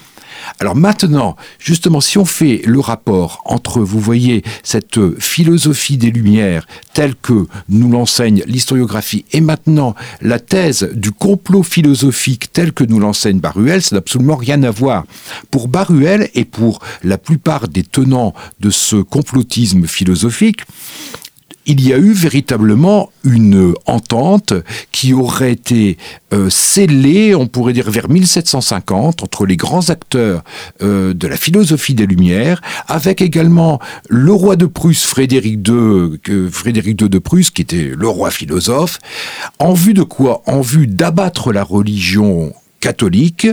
Alors 0.59 0.75
maintenant, 0.75 1.35
justement, 1.59 2.01
si 2.01 2.17
on 2.17 2.25
fait 2.25 2.61
le 2.65 2.79
rapport 2.79 3.41
entre, 3.45 3.81
vous 3.81 3.99
voyez, 3.99 4.43
cette 4.63 5.19
philosophie 5.19 5.97
des 5.97 6.11
Lumières 6.11 6.65
telle 6.93 7.15
que 7.15 7.47
nous 7.69 7.89
l'enseigne 7.89 8.43
l'historiographie 8.45 9.25
et 9.31 9.41
maintenant 9.41 9.95
la 10.21 10.39
thèse 10.39 10.89
du 10.93 11.11
complot 11.11 11.63
philosophique 11.63 12.51
telle 12.51 12.73
que 12.73 12.83
nous 12.83 12.99
l'enseigne 12.99 13.39
Baruel, 13.39 13.81
ça 13.81 13.95
n'a 13.95 13.99
absolument 13.99 14.35
rien 14.35 14.61
à 14.63 14.71
voir. 14.71 15.05
Pour 15.51 15.67
Baruel 15.67 16.29
et 16.35 16.45
pour 16.45 16.79
la 17.03 17.17
plupart 17.17 17.67
des 17.67 17.83
tenants 17.83 18.33
de 18.59 18.69
ce 18.69 18.97
complotisme 18.97 19.87
philosophique, 19.87 20.61
il 21.69 21.87
y 21.87 21.93
a 21.93 21.99
eu 21.99 22.13
véritablement 22.13 23.11
une 23.23 23.75
entente 23.85 24.55
qui 24.91 25.13
aurait 25.13 25.51
été 25.51 25.97
euh, 26.33 26.49
scellée, 26.49 27.35
on 27.35 27.45
pourrait 27.45 27.73
dire 27.73 27.91
vers 27.91 28.09
1750, 28.09 29.21
entre 29.21 29.45
les 29.45 29.55
grands 29.55 29.91
acteurs 29.91 30.43
euh, 30.81 31.13
de 31.13 31.27
la 31.27 31.37
philosophie 31.37 31.93
des 31.93 32.07
Lumières, 32.07 32.59
avec 32.87 33.21
également 33.21 33.79
le 34.09 34.33
roi 34.33 34.55
de 34.55 34.65
Prusse, 34.65 35.05
Frédéric 35.05 35.59
II, 35.67 36.49
Frédéric 36.49 36.99
II 36.99 37.07
de 37.07 37.19
Prusse, 37.19 37.51
qui 37.51 37.61
était 37.61 37.91
le 37.95 38.07
roi 38.07 38.31
philosophe, 38.31 38.97
en 39.59 39.73
vue 39.73 39.93
de 39.93 40.01
quoi? 40.01 40.41
En 40.47 40.61
vue 40.61 40.87
d'abattre 40.87 41.53
la 41.53 41.63
religion 41.63 42.51
catholique 42.79 43.47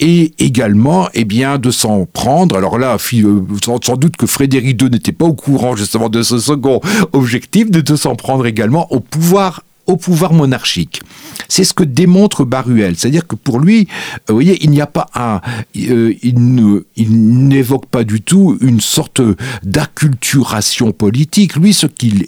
et 0.00 0.34
également 0.38 1.08
eh 1.14 1.24
bien 1.24 1.58
de 1.58 1.70
s'en 1.70 2.06
prendre 2.06 2.56
alors 2.56 2.78
là 2.78 2.96
euh, 3.14 3.40
sans, 3.64 3.96
doute 3.96 4.16
que 4.16 4.26
Frédéric 4.26 4.80
II 4.80 4.90
n'était 4.90 5.12
pas 5.12 5.24
au 5.24 5.34
courant 5.34 5.76
justement 5.76 6.08
de 6.08 6.22
ce 6.22 6.38
second 6.38 6.80
objectif 7.12 7.70
de 7.70 7.96
s'en 7.96 8.14
prendre 8.16 8.46
également 8.46 8.92
au 8.92 9.00
pouvoir 9.00 9.62
au 9.86 9.96
pouvoir 9.96 10.32
monarchique. 10.32 11.02
C'est 11.48 11.64
ce 11.64 11.72
que 11.72 11.84
démontre 11.84 12.44
Baruel, 12.44 12.96
c'est-à-dire 12.96 13.26
que 13.26 13.36
pour 13.36 13.60
lui, 13.60 13.82
euh, 13.82 14.18
vous 14.28 14.34
voyez, 14.34 14.62
il 14.62 14.70
n'y 14.70 14.80
a 14.80 14.86
pas 14.86 15.06
un, 15.14 15.40
euh, 15.76 16.12
il 16.22 17.48
n'évoque 17.48 17.86
pas 17.86 18.04
du 18.04 18.20
tout 18.20 18.58
une 18.60 18.80
sorte 18.80 19.22
d'acculturation 19.62 20.92
politique. 20.92 21.56
Lui, 21.56 21.72
ce 21.72 21.86
qu'il 21.86 22.26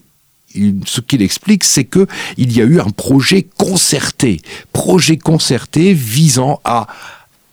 ce 0.55 1.01
qu'il 1.01 1.23
explique, 1.23 1.65
c'est 1.65 1.85
que 1.85 2.07
il 2.37 2.57
y 2.57 2.61
a 2.61 2.65
eu 2.65 2.81
un 2.81 2.91
projet 2.91 3.47
concerté, 3.59 4.41
projet 4.73 5.17
concerté 5.17 5.93
visant 5.93 6.61
à 6.65 6.87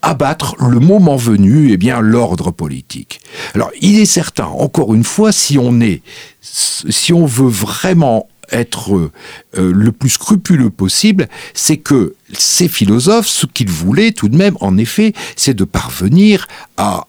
abattre 0.01 0.55
le 0.63 0.79
moment 0.79 1.15
venu, 1.15 1.71
eh 1.71 1.77
bien, 1.77 1.99
l'ordre 1.99 2.51
politique. 2.51 3.19
Alors, 3.55 3.71
il 3.81 3.99
est 3.99 4.05
certain, 4.05 4.45
encore 4.45 4.93
une 4.93 5.03
fois, 5.03 5.31
si 5.31 5.57
on 5.57 5.81
est, 5.81 6.03
si 6.41 7.11
on 7.11 7.25
veut 7.25 7.49
vraiment 7.49 8.29
être 8.51 8.95
euh, 8.95 9.11
le 9.55 9.91
plus 9.91 10.11
scrupuleux 10.11 10.69
possible, 10.69 11.27
c'est 11.55 11.77
que 11.77 12.13
ces 12.33 12.67
philosophes, 12.67 13.27
ce 13.27 13.47
qu'ils 13.47 13.71
voulaient 13.71 14.11
tout 14.11 14.29
de 14.29 14.37
même, 14.37 14.55
en 14.61 14.77
effet, 14.77 15.13
c'est 15.35 15.55
de 15.55 15.63
parvenir 15.63 16.47
à 16.77 17.07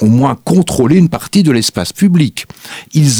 au 0.00 0.06
moins 0.06 0.36
contrôler 0.44 0.96
une 0.96 1.08
partie 1.08 1.42
de 1.42 1.52
l'espace 1.52 1.92
public. 1.92 2.46
Ils, 2.94 3.10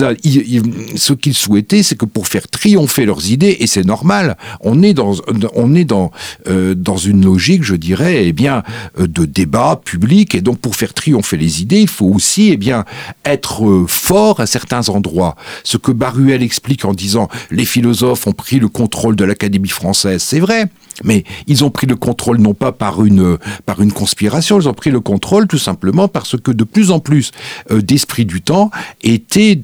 ce 0.97 1.13
qu'ils 1.13 1.35
souhaitaient, 1.35 1.83
c'est 1.83 1.97
que 1.97 2.05
pour 2.05 2.27
faire 2.27 2.49
triompher 2.49 3.07
leurs 3.07 3.31
idées, 3.31 3.57
et 3.61 3.67
c'est 3.67 3.85
normal, 3.85 4.37
on 4.61 4.83
est 4.83 4.95
dans, 4.95 5.15
on 5.55 5.75
est 5.75 5.85
dans, 5.85 6.11
euh, 6.49 6.75
dans 6.75 6.97
une 6.97 7.25
logique, 7.25 7.63
je 7.63 7.77
dirais, 7.77 8.27
eh 8.27 8.33
bien, 8.33 8.63
euh, 8.99 9.07
de 9.07 9.25
débat 9.25 9.81
public, 9.85 10.35
et 10.35 10.41
donc 10.41 10.59
pour 10.59 10.75
faire 10.75 10.95
triompher 10.95 11.37
les 11.37 11.63
idées, 11.63 11.81
il 11.81 11.89
faut 11.89 12.07
aussi, 12.07 12.51
eh 12.51 12.57
bien, 12.57 12.85
être 13.25 13.65
euh, 13.65 13.87
fort 13.87 14.41
à 14.41 14.47
certains 14.47 14.89
endroits. 14.89 15.37
Ce 15.63 15.77
que 15.77 15.93
Baruel 15.93 16.43
explique 16.43 16.85
en 16.85 16.93
disant 16.93 17.29
les 17.51 17.65
philosophes 17.65 18.27
ont 18.27 18.33
pris 18.33 18.59
le 18.59 18.69
contrôle 18.69 19.17
de 19.17 19.25
l'Académie 19.25 19.69
française, 19.69 20.23
c'est 20.23 20.41
vrai. 20.41 20.69
Mais 21.03 21.25
ils 21.47 21.65
ont 21.65 21.71
pris 21.71 21.87
le 21.87 21.97
contrôle 21.97 22.39
non 22.39 22.55
pas 22.55 22.73
par 22.73 23.05
une, 23.05 23.39
par 23.67 23.81
une 23.81 23.93
conspiration, 23.93 24.61
ils 24.61 24.69
ont 24.69 24.75
pris 24.75 24.91
le 24.91 25.01
contrôle 25.01 25.49
tout 25.49 25.59
simplement 25.59 26.07
parce 26.07 26.37
que 26.41 26.53
de 26.53 26.65
plus 26.65 26.91
en 26.91 27.01
plus 27.01 27.33
euh, 27.71 27.83
d'esprits 27.83 28.27
du 28.27 28.43
temps 28.43 28.71
étaient 29.03 29.61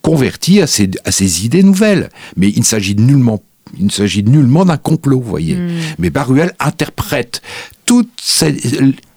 convertis 0.00 0.60
à 0.60 0.66
ces, 0.66 0.90
à 1.04 1.12
ces 1.12 1.44
idées 1.44 1.62
nouvelles. 1.62 2.08
Mais 2.36 2.48
il 2.48 2.60
ne 2.60 2.64
s'agit 2.64 2.96
nullement 2.96 3.42
il 3.78 3.86
ne 3.86 3.90
s'agit 3.90 4.22
nullement 4.22 4.66
d'un 4.66 4.76
complot, 4.76 5.20
vous 5.20 5.30
voyez. 5.30 5.54
Hmm. 5.54 5.70
Mais 5.98 6.10
Baruel 6.10 6.52
interprète 6.60 7.40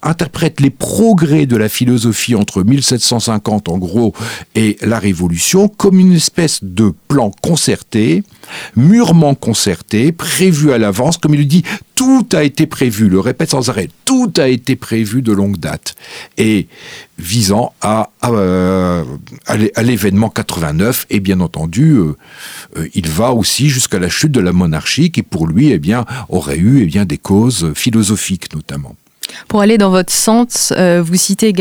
interprète 0.05 0.61
les 0.61 0.69
progrès 0.69 1.45
de 1.45 1.57
la 1.57 1.67
philosophie 1.67 2.35
entre 2.35 2.63
1750 2.63 3.69
en 3.69 3.77
gros 3.77 4.13
et 4.53 4.77
la 4.81 4.99
Révolution 4.99 5.67
comme 5.67 5.99
une 5.99 6.13
espèce 6.13 6.63
de 6.63 6.93
plan 7.07 7.31
concerté, 7.41 8.23
mûrement 8.75 9.35
concerté, 9.35 10.11
prévu 10.11 10.71
à 10.71 10.77
l'avance, 10.77 11.17
comme 11.17 11.33
il 11.33 11.39
le 11.39 11.45
dit, 11.45 11.63
tout 11.95 12.27
a 12.33 12.43
été 12.43 12.67
prévu, 12.67 13.09
le 13.09 13.19
répète 13.19 13.51
sans 13.51 13.69
arrêt, 13.69 13.89
tout 14.03 14.31
a 14.37 14.47
été 14.47 14.75
prévu 14.75 15.21
de 15.21 15.31
longue 15.31 15.57
date, 15.57 15.95
et 16.37 16.67
visant 17.17 17.73
à, 17.81 18.09
à, 18.21 18.31
euh, 18.31 19.03
l'événement 19.81 20.29
89, 20.29 21.07
et 21.09 21.21
bien 21.21 21.39
entendu, 21.39 21.91
euh, 21.91 22.17
euh, 22.77 22.87
il 22.93 23.07
va 23.09 23.31
aussi 23.31 23.69
jusqu'à 23.69 23.99
la 23.99 24.09
chute 24.09 24.33
de 24.33 24.41
la 24.41 24.51
monarchie, 24.51 25.09
qui 25.11 25.23
pour 25.23 25.47
lui, 25.47 25.71
eh 25.71 25.79
bien, 25.79 26.05
aurait 26.27 26.57
eu 26.57 26.81
eh 26.81 26.85
bien, 26.85 27.05
des 27.05 27.17
causes 27.17 27.71
philosophiques 27.73 28.53
notamment 28.53 28.64
notamment. 28.69 29.04
Pour 29.47 29.61
aller 29.61 29.77
dans 29.77 29.89
votre 29.89 30.11
sens, 30.11 30.73
euh, 30.77 31.01
vous 31.05 31.15
citez 31.15 31.53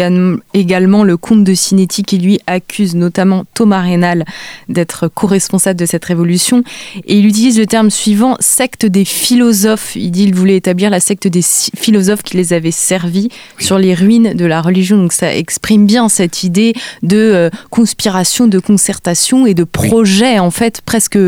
également 0.54 1.04
le 1.04 1.16
comte 1.16 1.44
de 1.44 1.54
Cinetti 1.54 2.02
qui 2.02 2.18
lui 2.18 2.40
accuse 2.46 2.94
notamment 2.94 3.44
Thomas 3.54 3.80
Rénal 3.80 4.24
d'être 4.68 5.08
co-responsable 5.08 5.78
de 5.78 5.86
cette 5.86 6.04
révolution. 6.04 6.62
Et 7.06 7.18
il 7.18 7.26
utilise 7.26 7.58
le 7.58 7.66
terme 7.66 7.90
suivant, 7.90 8.36
secte 8.40 8.86
des 8.86 9.04
philosophes. 9.04 9.96
Il 9.96 10.10
dit 10.10 10.26
qu'il 10.26 10.34
voulait 10.34 10.56
établir 10.56 10.90
la 10.90 11.00
secte 11.00 11.28
des 11.28 11.42
philosophes 11.42 12.22
qui 12.22 12.36
les 12.36 12.52
avaient 12.52 12.70
servis 12.70 13.28
sur 13.58 13.78
les 13.78 13.94
ruines 13.94 14.34
de 14.34 14.44
la 14.44 14.60
religion. 14.60 14.96
Donc 14.96 15.12
ça 15.12 15.34
exprime 15.34 15.86
bien 15.86 16.08
cette 16.08 16.42
idée 16.42 16.74
de 17.02 17.16
euh, 17.16 17.50
conspiration, 17.70 18.46
de 18.46 18.58
concertation 18.58 19.46
et 19.46 19.54
de 19.54 19.64
projet 19.64 20.38
en 20.38 20.50
fait 20.50 20.80
presque 20.80 21.18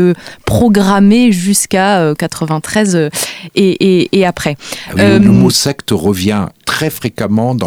programmé 0.45 1.31
jusqu'à 1.31 2.13
93 2.17 2.95
euh, 2.95 3.09
et, 3.55 4.25
après. 4.25 4.57
Ah 4.97 5.17
le 5.19 5.31
mot 5.31 5.49
secte 5.49 5.91
revient 5.91 6.36
très 6.77 6.89
fréquemment 6.91 7.57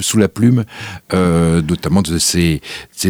sous 0.00 0.18
la 0.18 0.28
plume, 0.28 0.64
euh, 1.12 1.60
notamment 1.62 2.02
de 2.02 2.18
ces, 2.18 2.60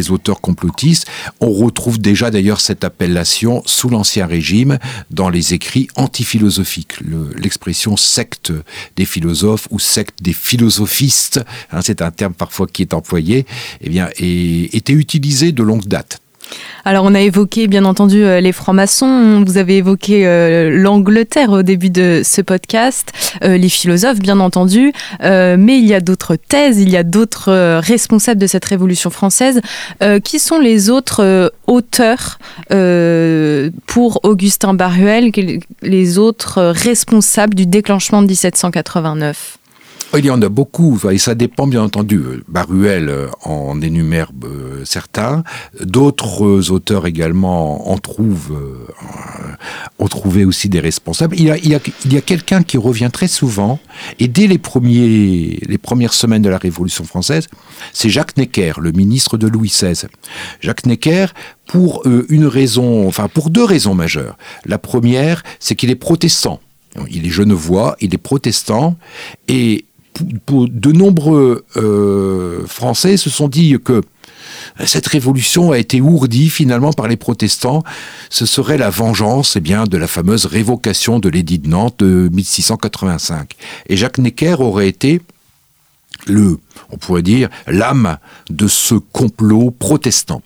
auteurs 0.09 0.41
complotistes. 0.41 1.07
On 1.39 1.51
retrouve 1.51 1.99
déjà 1.99 2.31
d'ailleurs 2.31 2.59
cette 2.59 2.83
appellation 2.83 3.61
sous 3.65 3.89
l'Ancien 3.89 4.25
Régime 4.25 4.79
dans 5.11 5.29
les 5.29 5.53
écrits 5.53 5.87
antiphilosophiques. 5.95 6.95
L'expression 7.37 7.95
secte 7.95 8.51
des 8.95 9.05
philosophes 9.05 9.67
ou 9.69 9.79
secte 9.79 10.23
des 10.23 10.33
philosophistes, 10.33 11.41
hein, 11.71 11.81
c'est 11.81 12.01
un 12.01 12.11
terme 12.11 12.33
parfois 12.33 12.65
qui 12.65 12.81
est 12.81 12.93
employé, 12.93 13.45
eh 13.81 14.01
et, 14.17 14.75
était 14.75 14.93
utilisé 14.93 15.51
de 15.51 15.61
longue 15.61 15.85
date. 15.85 16.21
Alors 16.87 17.03
on 17.03 17.15
a 17.15 17.19
évoqué 17.19 17.65
bien 17.67 17.83
entendu 17.83 18.23
euh, 18.23 18.39
les 18.39 18.51
francs-maçons, 18.51 19.43
vous 19.43 19.57
avez 19.57 19.77
évoqué 19.77 20.27
euh, 20.27 20.69
l'Angleterre 20.69 21.49
au 21.49 21.63
début 21.63 21.89
de 21.89 22.21
ce 22.23 22.41
podcast, 22.41 23.11
euh, 23.43 23.57
les 23.57 23.69
philosophes 23.69 24.19
bien 24.19 24.39
entendu, 24.39 24.93
mais 25.21 25.79
il 25.79 25.85
y 25.85 25.95
a 25.95 25.99
d'autres 25.99 26.35
thèses, 26.35 26.79
il 26.79 26.89
y 26.89 26.97
a 26.97 27.03
d'autres 27.03 27.79
responsables 27.79 28.39
de 28.39 28.47
cette 28.47 28.65
révolution 28.65 29.09
française. 29.09 29.61
qui 30.23 30.39
sont 30.39 30.59
les 30.59 30.89
autres 30.89 31.51
auteurs 31.67 32.39
pour 33.87 34.19
Augustin 34.23 34.73
Baruel, 34.73 35.31
les 35.81 36.17
autres 36.17 36.61
responsables 36.61 37.55
du 37.55 37.65
déclenchement 37.65 38.21
de 38.21 38.27
1789 38.27 39.54
il 40.17 40.25
y 40.25 40.29
en 40.29 40.41
a 40.41 40.49
beaucoup, 40.49 40.99
et 41.11 41.17
ça 41.17 41.35
dépend 41.35 41.67
bien 41.67 41.83
entendu. 41.83 42.21
Baruel 42.47 43.09
euh, 43.09 43.27
en 43.43 43.81
énumère 43.81 44.31
euh, 44.43 44.83
certains, 44.85 45.43
d'autres 45.81 46.71
auteurs 46.71 47.05
également 47.05 47.89
en 47.89 47.97
trouvent, 47.97 48.53
euh, 48.53 49.55
ont 49.99 50.07
trouvé 50.07 50.45
aussi 50.45 50.69
des 50.69 50.79
responsables. 50.79 51.35
Il 51.37 51.45
y 51.45 51.51
a, 51.51 51.57
il 51.57 51.69
y 51.69 52.17
a, 52.17 52.21
quelqu'un 52.21 52.63
qui 52.63 52.77
revient 52.77 53.09
très 53.11 53.27
souvent, 53.27 53.79
et 54.19 54.27
dès 54.27 54.47
les, 54.47 54.57
premiers, 54.57 55.59
les 55.67 55.77
premières 55.77 56.13
semaines 56.13 56.41
de 56.41 56.49
la 56.49 56.57
Révolution 56.57 57.03
française, 57.03 57.47
c'est 57.93 58.09
Jacques 58.09 58.37
Necker, 58.37 58.73
le 58.79 58.91
ministre 58.91 59.37
de 59.37 59.47
Louis 59.47 59.69
XVI. 59.69 60.07
Jacques 60.61 60.85
Necker, 60.85 61.27
pour 61.67 62.03
une 62.29 62.45
raison, 62.45 63.07
enfin 63.07 63.27
pour 63.27 63.49
deux 63.49 63.63
raisons 63.63 63.95
majeures. 63.95 64.37
La 64.65 64.77
première, 64.77 65.43
c'est 65.59 65.75
qu'il 65.75 65.89
est 65.89 65.95
protestant. 65.95 66.59
Il 67.09 67.25
est 67.25 67.29
genevois, 67.29 67.97
il 67.99 68.13
est 68.13 68.19
protestant, 68.19 68.95
et 69.47 69.85
de 70.21 70.91
nombreux 70.91 71.65
euh, 71.77 72.65
Français 72.67 73.17
se 73.17 73.29
sont 73.29 73.47
dit 73.47 73.77
que 73.83 74.01
cette 74.85 75.07
révolution 75.07 75.71
a 75.71 75.77
été 75.77 76.01
ourdie 76.01 76.49
finalement 76.49 76.93
par 76.93 77.07
les 77.07 77.17
protestants. 77.17 77.83
Ce 78.29 78.45
serait 78.45 78.77
la 78.77 78.89
vengeance 78.89 79.55
eh 79.55 79.61
bien, 79.61 79.85
de 79.85 79.97
la 79.97 80.07
fameuse 80.07 80.45
révocation 80.45 81.19
de 81.19 81.29
l'édit 81.29 81.59
de 81.59 81.69
Nantes 81.69 81.99
de 81.99 82.29
1685. 82.31 83.51
Et 83.87 83.97
Jacques 83.97 84.17
Necker 84.17 84.55
aurait 84.59 84.87
été 84.87 85.21
le, 86.27 86.59
on 86.91 86.97
pourrait 86.97 87.21
dire, 87.21 87.49
l'âme 87.67 88.17
de 88.49 88.67
ce 88.67 88.95
complot 88.95 89.71
protestant. 89.71 90.41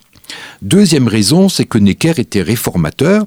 Deuxième 0.62 1.08
raison, 1.08 1.48
c'est 1.48 1.64
que 1.64 1.78
Necker 1.78 2.14
était 2.18 2.42
réformateur, 2.42 3.26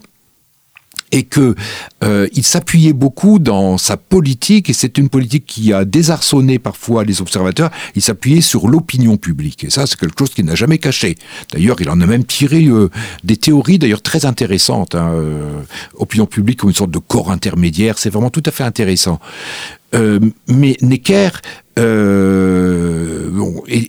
et 1.14 1.24
que 1.24 1.56
euh, 2.04 2.28
il 2.34 2.44
s'appuyait 2.44 2.92
beaucoup 2.92 3.40
dans 3.40 3.78
sa 3.78 3.96
politique, 3.98 4.70
et 4.70 4.74
c'est 4.74 4.98
une 4.98 5.10
politique 5.10 5.46
qui 5.46 5.72
a 5.72 5.86
désarçonné 5.86 6.58
parfois 6.58 7.06
les 7.06 7.22
observateurs, 7.22 7.70
il 7.96 8.02
s'appuyait 8.02 8.42
sur 8.42 8.68
l'opinion 8.68 9.16
publique. 9.16 9.64
Et 9.64 9.70
ça, 9.70 9.86
c'est 9.86 9.98
quelque 9.98 10.18
chose 10.18 10.32
qu'il 10.32 10.46
n'a 10.46 10.56
jamais 10.56 10.80
caché. 10.80 11.16
D'ailleurs, 11.54 11.80
il 11.80 11.90
en 11.90 12.02
a 12.02 12.06
même 12.08 12.26
tiré 12.26 12.66
euh, 12.66 12.90
des 13.24 13.38
théories 13.38 13.78
d'ailleurs 13.78 14.02
très 14.02 14.26
intéressantes. 14.26 14.96
Hein, 14.96 15.12
euh, 15.14 15.62
opinion 15.96 16.26
publique 16.26 16.60
comme 16.60 16.72
une 16.72 16.76
sorte 16.76 16.92
de 16.92 17.00
corps 17.00 17.32
intermédiaire, 17.32 18.00
c'est 18.00 18.10
vraiment 18.10 18.32
tout 18.32 18.44
à 18.46 18.52
fait 18.52 18.64
intéressant. 18.64 19.20
mais 20.48 20.76
Necker 20.82 21.30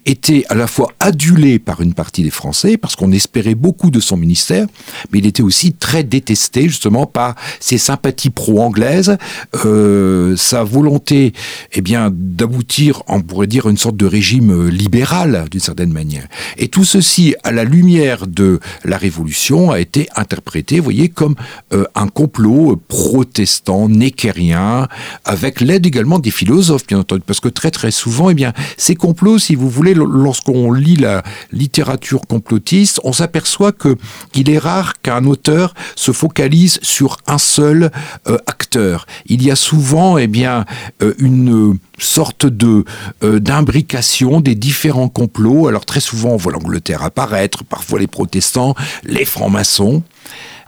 était 0.07 0.45
à 0.49 0.55
la 0.55 0.67
fois 0.67 0.93
adulé 1.01 1.59
par 1.59 1.81
une 1.81 1.95
partie 1.95 2.23
des 2.23 2.31
Français, 2.31 2.77
parce 2.77 2.97
qu'on 2.97 3.13
espérait 3.13 3.55
beaucoup 3.55 3.91
de 3.91 4.01
son 4.01 4.17
ministère, 4.17 4.67
mais 5.13 5.19
il 5.19 5.27
était 5.27 5.43
aussi 5.43 5.73
très 5.73 6.03
détesté 6.03 6.69
justement 6.69 7.07
par 7.07 7.35
ses 7.61 7.79
sympathies 7.79 8.31
pro-anglaises, 8.31 9.17
euh, 9.65 10.37
sa 10.37 10.65
volonté 10.65 11.33
eh 11.73 11.81
bien, 11.81 12.11
d'aboutir, 12.13 13.03
on 13.09 13.21
pourrait 13.21 13.47
dire, 13.47 13.69
une 13.69 13.77
sorte 13.77 13.97
de 13.97 14.07
régime 14.07 14.69
libéral 14.69 15.47
d'une 15.51 15.61
certaine 15.61 15.93
manière. 15.93 16.27
Et 16.57 16.69
tout 16.69 16.85
ceci, 16.85 17.35
à 17.43 17.53
la 17.53 17.65
lumière 17.65 18.27
de 18.27 18.61
la 18.85 18.97
Révolution, 18.97 19.71
a 19.71 19.81
été 19.81 20.09
interprété, 20.17 20.79
vous 20.79 20.85
voyez, 20.85 21.09
comme 21.09 21.35
euh, 21.73 21.85
un 21.95 22.09
complot 22.09 22.81
protestant, 22.89 23.89
néquérien, 23.89 24.89
avec 25.25 25.61
l'aide 25.61 25.87
également 25.87 26.19
des 26.19 26.31
philosophes, 26.31 26.87
bien 26.87 26.99
entendu, 26.99 27.23
parce 27.27 27.41
que 27.41 27.49
très 27.49 27.71
très 27.75 27.91
souvent, 27.91 28.31
eh 28.31 28.35
bien, 28.35 28.55
ces 28.79 28.95
complots, 28.95 29.39
si 29.39 29.55
vous 29.55 29.69
voulez, 29.69 29.93
lorsqu'on 29.95 30.73
lit 30.73 30.97
la 30.97 31.23
littérature 31.53 32.23
complotiste, 32.23 33.01
on 33.05 33.13
s'aperçoit 33.13 33.73
que 33.73 33.97
qu'il 34.33 34.49
est 34.49 34.59
rare 34.59 34.95
qu'un 35.03 35.25
auteur 35.25 35.75
se 35.97 36.13
focalise 36.13 36.79
sur 36.83 37.19
un 37.27 37.39
seul 37.39 37.91
euh, 38.29 38.39
acteur. 38.47 39.07
Il 39.27 39.43
y 39.43 39.51
a 39.51 39.57
souvent, 39.57 40.17
eh 40.17 40.29
bien, 40.29 40.65
euh, 41.03 41.13
une 41.19 41.77
sorte 41.99 42.47
de 42.47 42.85
euh, 43.23 43.41
d'imbrication 43.41 44.41
des 44.41 44.55
différents 44.55 45.09
complots. 45.09 45.67
Alors 45.69 45.85
très 45.85 46.01
souvent, 46.01 46.31
on 46.31 46.37
voit 46.37 46.53
l'Angleterre 46.53 47.03
apparaître, 47.03 47.65
parfois 47.65 47.99
les 47.99 48.07
protestants, 48.07 48.75
les 49.03 49.25
francs-maçons. 49.25 50.03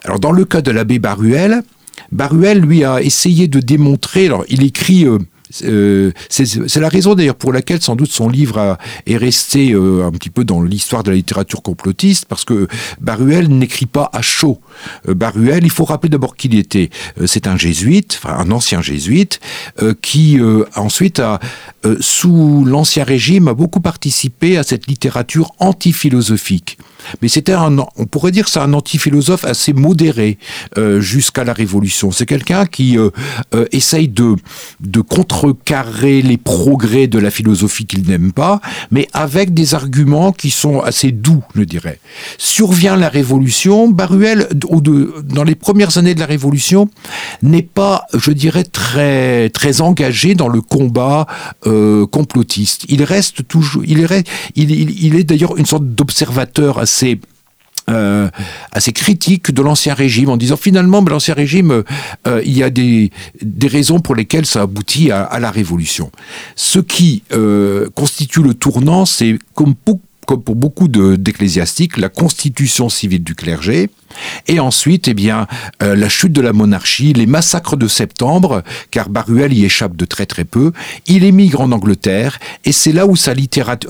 Alors 0.04 0.18
dans 0.18 0.32
le 0.32 0.44
cas 0.44 0.60
de 0.60 0.72
l'abbé 0.72 0.98
Baruel, 0.98 1.62
Baruel 2.10 2.60
lui 2.60 2.84
a 2.84 3.00
essayé 3.00 3.46
de 3.46 3.60
démontrer. 3.60 4.26
Alors 4.26 4.44
il 4.48 4.64
écrit 4.64 5.06
euh, 5.62 6.12
c'est 6.28 6.76
la 6.76 6.88
raison 6.88 7.14
d'ailleurs 7.14 7.36
pour 7.36 7.52
laquelle 7.52 7.80
sans 7.80 7.96
doute 7.96 8.10
son 8.10 8.28
livre 8.28 8.78
est 9.06 9.16
resté 9.16 9.72
euh, 9.72 10.04
un 10.04 10.10
petit 10.10 10.30
peu 10.30 10.44
dans 10.44 10.62
l'histoire 10.62 11.02
de 11.02 11.10
la 11.10 11.16
littérature 11.16 11.62
complotiste, 11.62 12.26
parce 12.26 12.44
que 12.44 12.68
Baruel 13.00 13.48
n'écrit 13.48 13.86
pas 13.86 14.10
à 14.12 14.22
chaud. 14.22 14.60
Euh, 15.08 15.14
Baruel, 15.14 15.64
il 15.64 15.70
faut 15.70 15.84
rappeler 15.84 16.10
d'abord 16.10 16.36
qu'il 16.36 16.54
était, 16.56 16.90
c'est 17.26 17.46
un 17.46 17.56
jésuite, 17.56 18.20
enfin 18.22 18.36
un 18.38 18.50
ancien 18.50 18.82
jésuite, 18.82 19.40
qui 20.02 20.38
ensuite 20.74 21.20
a, 21.20 21.40
sous 22.00 22.64
l'ancien 22.64 23.04
régime, 23.04 23.48
a 23.48 23.54
beaucoup 23.54 23.80
participé 23.80 24.56
à 24.56 24.62
cette 24.62 24.86
littérature 24.86 25.52
antiphilosophique 25.58 26.78
mais 27.22 27.28
c'était 27.28 27.52
un, 27.52 27.76
on 27.96 28.06
pourrait 28.06 28.32
dire 28.32 28.48
c'est 28.48 28.60
un 28.60 28.72
anti-philosophe 28.72 29.44
assez 29.44 29.72
modéré 29.72 30.38
euh, 30.78 31.00
jusqu'à 31.00 31.44
la 31.44 31.52
Révolution. 31.52 32.10
C'est 32.10 32.26
quelqu'un 32.26 32.66
qui 32.66 32.98
euh, 32.98 33.10
euh, 33.54 33.66
essaye 33.72 34.08
de, 34.08 34.36
de 34.80 35.00
contrecarrer 35.00 36.22
les 36.22 36.36
progrès 36.36 37.06
de 37.06 37.18
la 37.18 37.30
philosophie 37.30 37.86
qu'il 37.86 38.06
n'aime 38.06 38.32
pas, 38.32 38.60
mais 38.90 39.08
avec 39.12 39.54
des 39.54 39.74
arguments 39.74 40.32
qui 40.32 40.50
sont 40.50 40.80
assez 40.80 41.12
doux, 41.12 41.42
je 41.54 41.62
dirais. 41.62 41.98
Survient 42.38 42.96
la 42.96 43.08
Révolution, 43.08 43.88
Baruel, 43.88 44.48
dans 44.52 45.44
les 45.44 45.54
premières 45.54 45.98
années 45.98 46.14
de 46.14 46.20
la 46.20 46.26
Révolution, 46.26 46.88
n'est 47.42 47.62
pas, 47.62 48.06
je 48.14 48.32
dirais, 48.32 48.64
très, 48.64 49.50
très 49.50 49.80
engagé 49.80 50.34
dans 50.34 50.48
le 50.48 50.60
combat 50.60 51.26
complotiste. 52.10 52.84
Il 52.88 53.02
reste 53.02 53.46
toujours, 53.48 53.82
il 53.86 54.00
est, 54.00 54.28
il, 54.54 54.70
il 54.70 55.16
est 55.16 55.24
d'ailleurs 55.24 55.56
une 55.56 55.66
sorte 55.66 55.84
d'observateur 55.84 56.78
assez 56.78 56.95
assez 56.96 57.20
euh, 57.90 58.28
critique 58.94 59.52
de 59.52 59.62
l'ancien 59.62 59.94
régime 59.94 60.30
en 60.30 60.36
disant 60.36 60.56
finalement 60.56 61.02
ben, 61.02 61.12
l'ancien 61.12 61.34
régime 61.34 61.84
euh, 62.26 62.42
il 62.44 62.56
y 62.56 62.62
a 62.62 62.70
des, 62.70 63.10
raisons 63.62 64.00
pour 64.00 64.14
lesquelles 64.14 64.46
ça 64.46 64.62
aboutit 64.62 65.10
à, 65.10 65.38
la 65.38 65.50
révolution. 65.50 66.10
Ce 66.54 66.78
qui 66.78 67.22
euh, 67.32 67.88
constitue 67.94 68.42
le 68.42 68.54
tournant 68.54 69.04
c'est 69.04 69.38
comme 69.54 69.74
beaucoup 69.84 70.00
comme 70.26 70.42
pour 70.42 70.56
beaucoup 70.56 70.88
d'ecclésiastiques, 70.88 71.96
la 71.96 72.08
constitution 72.08 72.88
civile 72.88 73.22
du 73.22 73.34
clergé, 73.34 73.88
et 74.46 74.60
ensuite, 74.60 75.08
eh 75.08 75.14
bien, 75.14 75.46
euh, 75.82 75.94
la 75.94 76.08
chute 76.08 76.32
de 76.32 76.40
la 76.40 76.52
monarchie, 76.52 77.12
les 77.12 77.26
massacres 77.26 77.76
de 77.76 77.88
septembre, 77.88 78.62
car 78.90 79.08
Baruel 79.08 79.52
y 79.52 79.64
échappe 79.64 79.96
de 79.96 80.04
très 80.04 80.26
très 80.26 80.44
peu. 80.44 80.72
Il 81.06 81.24
émigre 81.24 81.60
en 81.60 81.72
Angleterre, 81.72 82.38
et 82.64 82.72
c'est 82.72 82.92
là 82.92 83.06
où 83.06 83.16
sa 83.16 83.34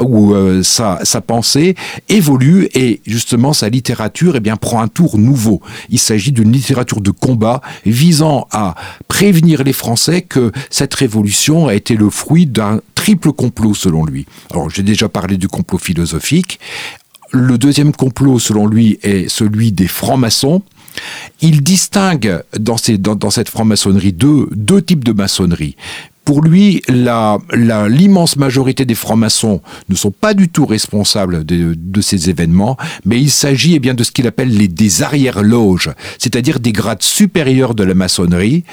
où 0.01 0.35
euh, 0.35 0.63
sa, 0.63 1.01
sa, 1.05 1.21
pensée 1.21 1.75
évolue, 2.09 2.69
et 2.75 3.01
justement 3.07 3.53
sa 3.53 3.69
littérature, 3.69 4.37
eh 4.37 4.41
bien, 4.41 4.57
prend 4.57 4.81
un 4.81 4.89
tour 4.89 5.19
nouveau. 5.19 5.61
Il 5.91 5.99
s'agit 5.99 6.33
d'une 6.33 6.53
littérature 6.53 7.01
de 7.01 7.11
combat 7.11 7.61
visant 7.85 8.49
à 8.51 8.75
prévenir 9.09 9.63
les 9.65 9.73
Français 9.73 10.23
que 10.23 10.53
cette 10.71 10.95
révolution 10.95 11.69
a 11.69 11.75
été 11.75 11.97
le 11.97 12.11
fruit 12.11 12.47
d'un 12.47 12.81
triple 13.07 13.33
complot 13.33 13.75
selon 13.75 14.05
lui. 14.05 14.27
Alors 14.51 14.69
j'ai 14.69 14.83
déjà 14.83 15.09
parlé 15.09 15.37
du 15.37 15.47
complot 15.47 15.79
philosophique. 15.79 16.59
Le 17.31 17.57
deuxième 17.57 17.93
complot 17.93 18.41
selon 18.41 18.67
lui 18.67 18.99
est 19.05 19.29
celui 19.29 19.71
des 19.71 19.87
francs-maçons. 19.87 20.63
Il 21.41 21.63
distingue 21.63 22.43
dans, 22.59 22.77
cette 22.77 23.49
franc-maçonnerie 23.49 24.13
deux, 24.13 24.49
deux 24.51 24.83
types 24.83 25.05
de 25.05 25.13
maçonnerie. 25.13 25.77
Pour 26.27 26.43
lui, 26.43 26.83
l'immense 26.89 28.37
majorité 28.37 28.85
des 28.85 28.97
francs-maçons 28.97 29.63
ne 29.89 29.95
sont 29.95 30.11
pas 30.11 30.35
du 30.35 30.49
tout 30.49 30.67
responsables 30.67 31.45
de, 31.45 32.01
ces 32.01 32.29
événements, 32.31 32.77
mais 33.05 33.21
il 33.21 33.31
s'agit 33.31 33.75
eh 33.77 33.79
bien 33.79 33.95
de 33.95 34.03
ce 34.03 34.11
qu'il 34.11 34.27
appelle 34.27 34.51
les 34.51 34.67
des 34.67 35.03
arrière-loges, 35.03 35.91
c'est-à-dire 36.19 36.59
des 36.59 36.73
grades 36.73 37.03
supérieurs 37.03 37.77
de 37.77 37.85
la 37.85 37.95
maçonnerie. 37.95 38.65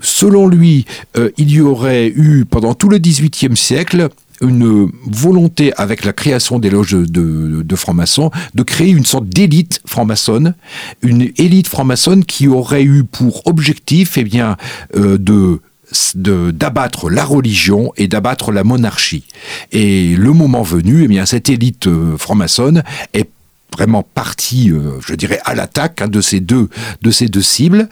Selon 0.00 0.46
lui, 0.46 0.86
euh, 1.16 1.30
il 1.36 1.50
y 1.50 1.60
aurait 1.60 2.12
eu 2.14 2.44
pendant 2.44 2.74
tout 2.74 2.88
le 2.88 2.98
XVIIIe 2.98 3.56
siècle 3.56 4.08
une 4.40 4.88
volonté 5.04 5.72
avec 5.76 6.04
la 6.04 6.12
création 6.12 6.60
des 6.60 6.70
loges 6.70 6.92
de, 6.92 7.76
francs-maçons 7.76 8.30
de 8.54 8.62
créer 8.62 8.90
une 8.90 9.04
sorte 9.04 9.28
d'élite 9.28 9.82
franc-maçonne, 9.84 10.54
une 11.02 11.32
élite 11.36 11.66
franc-maçonne 11.66 12.24
qui 12.24 12.46
aurait 12.46 12.84
eu 12.84 13.02
pour 13.02 13.48
objectif 13.48 14.16
eh 14.16 14.24
bien, 14.24 14.56
euh, 14.96 15.18
de 15.18 15.60
d'abattre 16.14 17.10
la 17.10 17.24
religion 17.24 17.92
et 17.96 18.08
d'abattre 18.08 18.52
la 18.52 18.64
monarchie. 18.64 19.24
Et 19.72 20.14
le 20.16 20.32
moment 20.32 20.62
venu, 20.62 21.04
eh 21.04 21.08
bien, 21.08 21.26
cette 21.26 21.48
élite 21.48 21.86
euh, 21.86 22.16
franc-maçonne 22.16 22.82
est 23.12 23.28
vraiment 23.72 24.02
partie, 24.02 24.70
euh, 24.70 25.00
je 25.00 25.14
dirais, 25.14 25.40
à 25.44 25.54
l'attaque 25.54 26.02
hein, 26.02 26.08
de 26.08 26.20
ces 26.20 26.40
deux 26.40 26.68
de 27.02 27.10
ces 27.10 27.28
deux 27.28 27.42
cibles. 27.42 27.88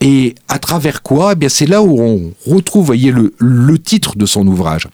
Et 0.00 0.34
à 0.48 0.58
travers 0.58 1.02
quoi 1.02 1.32
Eh 1.32 1.36
bien, 1.36 1.48
c'est 1.48 1.66
là 1.66 1.82
où 1.82 2.00
on 2.00 2.32
retrouve, 2.46 2.86
voyez, 2.86 3.10
le, 3.10 3.34
le 3.38 3.78
titre 3.78 4.16
de 4.16 4.26
son 4.26 4.46
ouvrage, 4.46 4.88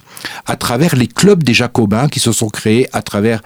à 0.46 0.57
travers 0.57 0.96
les 0.96 1.07
clubs 1.07 1.42
des 1.42 1.55
Jacobins 1.55 2.09
qui 2.09 2.20
se 2.20 2.33
sont 2.33 2.48
créés 2.48 2.88
à 2.92 3.03
travers 3.03 3.42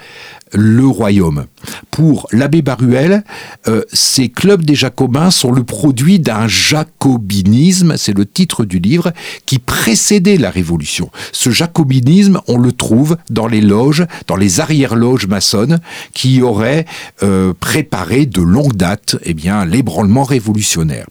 le 0.52 0.86
royaume. 0.86 1.46
Pour 1.90 2.26
l'abbé 2.32 2.62
Baruel, 2.62 3.24
euh, 3.66 3.82
ces 3.92 4.28
clubs 4.28 4.64
des 4.64 4.74
Jacobins 4.74 5.30
sont 5.30 5.52
le 5.52 5.62
produit 5.62 6.18
d'un 6.18 6.48
jacobinisme, 6.48 7.96
c'est 7.96 8.16
le 8.16 8.24
titre 8.24 8.64
du 8.64 8.78
livre, 8.78 9.12
qui 9.46 9.58
précédait 9.58 10.38
la 10.38 10.50
Révolution. 10.50 11.10
Ce 11.32 11.50
jacobinisme, 11.50 12.40
on 12.48 12.58
le 12.58 12.72
trouve 12.72 13.16
dans 13.30 13.46
les 13.46 13.60
loges, 13.60 14.06
dans 14.26 14.36
les 14.36 14.60
arrière-loges 14.60 15.26
maçonnes, 15.26 15.80
qui 16.14 16.40
auraient 16.42 16.86
euh, 17.22 17.52
préparé 17.58 18.26
de 18.26 18.40
longue 18.40 18.76
date 18.76 19.16
eh 19.24 19.34
bien, 19.34 19.64
l'ébranlement 19.64 20.24
révolutionnaire. 20.24 21.06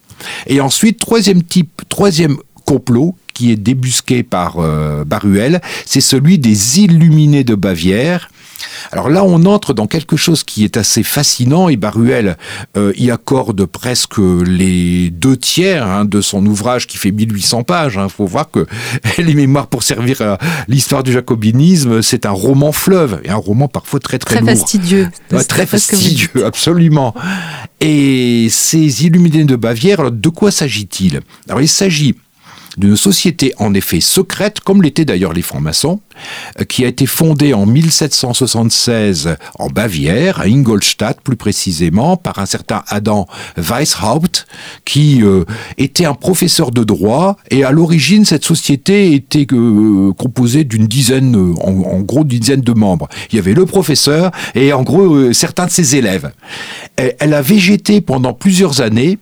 Et 0.47 0.61
ensuite, 0.61 0.99
troisième 0.99 1.43
type, 1.43 1.81
troisième 1.89 2.37
complot 2.65 3.15
qui 3.37 3.51
est 3.51 3.55
débusqué 3.55 4.23
par 4.23 4.55
euh, 4.57 5.03
Baruel, 5.05 5.61
c'est 5.85 6.01
celui 6.01 6.39
des 6.39 6.79
illuminés 6.79 7.43
de 7.43 7.53
Bavière, 7.53 8.29
alors 8.91 9.09
là, 9.09 9.23
on 9.23 9.45
entre 9.45 9.73
dans 9.73 9.87
quelque 9.87 10.17
chose 10.17 10.43
qui 10.43 10.63
est 10.63 10.77
assez 10.77 11.03
fascinant 11.03 11.69
et 11.69 11.77
Baruel 11.77 12.37
euh, 12.75 12.93
y 12.97 13.11
accorde 13.11 13.65
presque 13.65 14.17
les 14.17 15.09
deux 15.09 15.37
tiers 15.37 15.85
hein, 15.85 16.05
de 16.05 16.21
son 16.21 16.45
ouvrage 16.45 16.87
qui 16.87 16.97
fait 16.97 17.11
1800 17.11 17.63
pages. 17.63 17.93
Il 17.95 17.99
hein. 17.99 18.09
faut 18.09 18.25
voir 18.25 18.49
que 18.49 18.65
Les 19.17 19.33
Mémoires 19.33 19.67
pour 19.67 19.83
servir 19.83 20.21
à 20.21 20.37
l'histoire 20.67 21.03
du 21.03 21.11
jacobinisme, 21.11 22.01
c'est 22.01 22.25
un 22.25 22.31
roman 22.31 22.71
fleuve 22.71 23.21
et 23.23 23.29
un 23.29 23.35
roman 23.35 23.67
parfois 23.67 23.99
très 23.99 24.19
très, 24.19 24.37
très 24.37 24.45
Fastidieux. 24.45 25.09
très 25.47 25.65
fastidieux. 25.65 26.45
absolument. 26.45 27.13
Et 27.79 28.47
ces 28.49 29.05
illuminés 29.05 29.43
de 29.43 29.55
Bavière, 29.55 30.11
de 30.11 30.29
quoi 30.29 30.51
s'agit-il? 30.51 31.21
Alors 31.47 31.61
il 31.61 31.67
s'agit 31.67 32.15
d'une 32.77 32.95
société 32.95 33.53
en 33.57 33.73
effet 33.73 34.01
secrète, 34.01 34.59
comme 34.59 34.81
l'étaient 34.81 35.05
d'ailleurs 35.05 35.33
les 35.33 35.41
francs-maçons, 35.41 35.99
euh, 36.59 36.63
qui 36.63 36.85
a 36.85 36.87
été 36.87 37.05
fondée 37.05 37.53
en 37.53 37.65
1776 37.65 39.35
en 39.57 39.67
Bavière, 39.67 40.41
à 40.41 40.45
Ingolstadt 40.45 41.19
plus 41.23 41.35
précisément, 41.35 42.17
par 42.17 42.39
un 42.39 42.45
certain 42.45 42.83
Adam 42.87 43.27
Weishaupt, 43.57 44.47
qui 44.85 45.23
euh, 45.23 45.43
était 45.77 46.05
un 46.05 46.13
professeur 46.13 46.71
de 46.71 46.83
droit, 46.83 47.37
et 47.49 47.63
à 47.63 47.71
l'origine 47.71 48.25
cette 48.25 48.45
société 48.45 49.13
était 49.13 49.47
euh, 49.51 50.13
composée 50.13 50.63
d'une 50.63 50.87
dizaine, 50.87 51.35
en, 51.35 51.99
gros 52.01 52.23
d'une 52.23 52.39
dizaine 52.39 52.61
de 52.61 52.73
membres. 52.73 53.07
Il 53.31 53.35
y 53.35 53.39
avait 53.39 53.53
le 53.53 53.65
professeur 53.65 54.31
et 54.55 54.73
en 54.73 54.83
gros 54.83 55.33
certains 55.33 55.65
de 55.65 55.71
ses 55.71 55.95
élèves. 55.95 56.31
elle 56.95 57.33
a 57.33 57.41
végété 57.41 58.01
pendant 58.01 58.33
plusieurs 58.33 58.81
années 58.81 59.17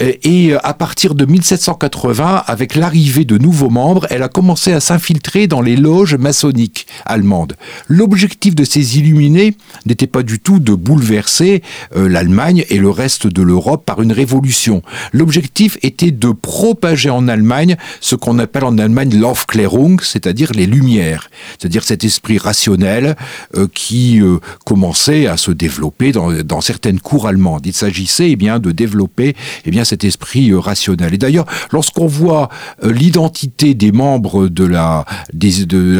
Et 0.00 0.54
à 0.62 0.72
partir 0.72 1.14
de 1.14 1.26
1780, 1.26 2.44
avec 2.46 2.74
l'arrivée 2.74 3.26
de 3.26 3.36
nouveaux 3.36 3.68
membres, 3.68 4.06
elle 4.08 4.22
a 4.22 4.28
commencé 4.28 4.72
à 4.72 4.80
s'infiltrer 4.80 5.46
dans 5.46 5.60
les 5.60 5.76
loges 5.76 6.14
maçonniques 6.14 6.86
allemandes. 7.04 7.54
L'objectif 7.86 8.54
de 8.54 8.64
ces 8.64 8.98
illuminés 8.98 9.54
n'était 9.84 10.06
pas 10.06 10.22
du 10.22 10.38
tout 10.38 10.58
de 10.58 10.74
bouleverser 10.74 11.62
euh, 11.96 12.08
l'Allemagne 12.08 12.64
et 12.70 12.78
le 12.78 12.88
reste 12.88 13.26
de 13.26 13.42
l'Europe 13.42 13.84
par 13.84 14.00
une 14.00 14.12
révolution. 14.12 14.82
L'objectif 15.12 15.76
était 15.82 16.10
de 16.10 16.30
propager 16.30 17.10
en 17.10 17.28
Allemagne 17.28 17.76
ce 18.00 18.14
qu'on 18.14 18.38
appelle 18.38 18.64
en 18.64 18.78
Allemagne 18.78 19.18
l'Aufklärung, 19.18 20.00
c'est-à-dire 20.02 20.52
les 20.54 20.66
lumières, 20.66 21.30
c'est-à-dire 21.58 21.84
cet 21.84 22.04
esprit 22.04 22.38
rationnel 22.38 23.16
euh, 23.56 23.68
qui 23.74 24.22
euh, 24.22 24.38
commençait 24.64 25.26
à 25.26 25.36
se 25.36 25.50
développer 25.50 26.12
dans, 26.12 26.32
dans 26.42 26.60
certaines 26.60 27.00
cours 27.00 27.26
allemandes. 27.26 27.66
Il 27.66 27.74
s'agissait 27.74 28.30
eh 28.30 28.36
bien 28.36 28.58
de 28.58 28.72
développer 28.72 29.36
eh 29.66 29.70
bien 29.70 29.84
cet 29.90 30.04
esprit 30.04 30.54
rationnel. 30.54 31.14
Et 31.14 31.18
d'ailleurs, 31.18 31.46
lorsqu'on 31.72 32.06
voit 32.06 32.48
l'identité 32.82 33.74
des 33.74 33.92
membres 33.92 34.48
de 34.48 34.64
la, 34.64 35.04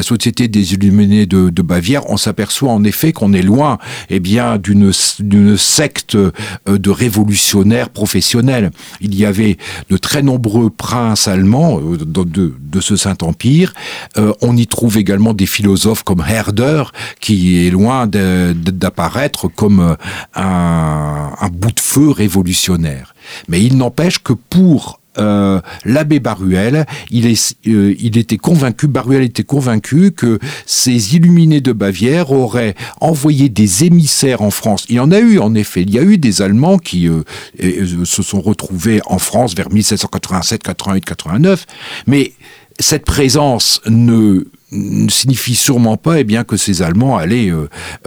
Société 0.03 0.49
des 0.49 0.75
Illuminés 0.75 1.27
de, 1.27 1.63
Bavière, 1.63 2.09
on 2.09 2.17
s'aperçoit 2.17 2.71
en 2.71 2.85
effet 2.85 3.13
qu'on 3.13 3.33
est 3.33 3.43
loin 3.43 3.79
eh 4.09 4.21
bien 4.21 4.59
d'une 4.59 4.93
secte 5.57 6.15
euh, 6.15 6.31
de 6.67 6.91
révolutionnaires 6.91 7.91
professionnels. 7.91 8.71
Il 9.01 9.15
y 9.15 9.25
avait 9.25 9.57
de 9.89 9.97
très 9.97 10.23
nombreux 10.23 10.71
princes 10.71 11.29
allemands 11.29 11.81
euh, 11.81 11.99
de, 11.99 12.81
ce 12.81 12.97
Saint-Empire. 12.97 13.75
Euh, 14.17 14.33
on 14.41 14.57
y 14.57 14.67
trouve 14.67 14.97
également 14.99 15.35
des 15.35 15.47
philosophes 15.47 16.03
comme 16.03 16.25
Herder, 16.27 16.85
qui 17.21 17.67
est 17.67 17.71
loin 17.71 18.07
d'apparaître 18.07 19.49
comme 19.49 19.97
un, 20.35 21.31
un 21.41 21.49
bout 21.49 21.73
de 21.73 21.81
feu 21.81 22.11
révolutionnaire. 22.11 23.10
Mais 23.49 23.63
il 23.63 23.77
n'empêche 23.77 24.23
que 24.23 24.33
pour 24.33 25.01
euh, 25.19 25.61
l'abbé 25.85 26.21
Baruel, 26.21 26.87
euh, 27.13 27.95
il 27.99 28.17
était 28.17 28.37
convaincu, 28.37 28.87
Baruel 28.87 29.23
était 29.23 29.43
convaincu 29.43 30.13
que 30.13 30.39
ces 30.67 31.17
illuminés 31.17 31.61
de 31.61 31.73
Bavière 31.73 32.31
auraient 32.31 32.77
envoyé 33.01 33.49
des 33.49 33.85
émissaires 33.85 34.41
en 34.43 34.51
France. 34.51 34.87
Il 34.89 34.97
y 34.97 35.01
en 35.01 35.11
a 35.11 35.19
eu, 35.19 35.39
en 35.41 35.55
effet. 35.55 35.83
Il 35.83 35.91
y 35.91 35.99
a 35.99 36.03
eu 36.03 36.17
des 36.17 36.43
Allemands 36.43 36.79
qui 36.79 37.09
euh, 37.09 37.25
se 38.05 38.23
sont 38.23 38.41
retrouvés 38.41 39.01
en 39.07 39.19
France 39.19 39.55
vers 39.55 39.71
1787, 39.71 40.63
88, 40.63 41.05
89. 41.05 41.67
Mais 42.07 42.33
cette 42.81 43.05
présence 43.05 43.81
ne 43.87 44.45
signifie 45.09 45.55
sûrement 45.57 45.97
pas 45.97 46.21
eh 46.21 46.25
bien 46.25 46.45
que 46.45 46.57
ces 46.57 46.83
Allemands 46.83 47.17
allaient 47.17 47.53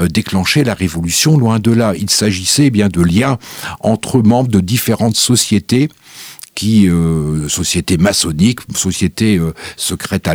déclencher 0.09 0.63
la 0.63 0.73
révolution 0.73 1.37
loin 1.37 1.59
de 1.59 1.71
là. 1.71 1.93
Il 1.97 2.09
s'agissait 2.09 2.67
eh 2.67 2.71
bien 2.71 2.87
de 2.87 3.01
liens 3.01 3.37
entre 3.81 4.21
membres 4.21 4.49
de 4.49 4.61
différentes 4.61 5.17
sociétés 5.17 5.89
qui 6.55 6.87
euh, 6.87 7.47
société 7.49 7.97
maçonnique, 7.97 8.59
société 8.75 9.37
euh, 9.37 9.53
secrète 9.75 10.29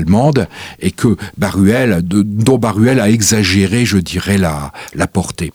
et 0.80 0.91
que 0.91 1.16
Baruel, 1.36 2.03
dont 2.03 2.59
Baruel 2.59 3.01
a 3.01 3.11
exagéré, 3.11 3.84
je 3.84 3.99
dirais, 3.99 4.39
la, 4.39 4.72
la 4.95 5.07
portée. 5.07 5.53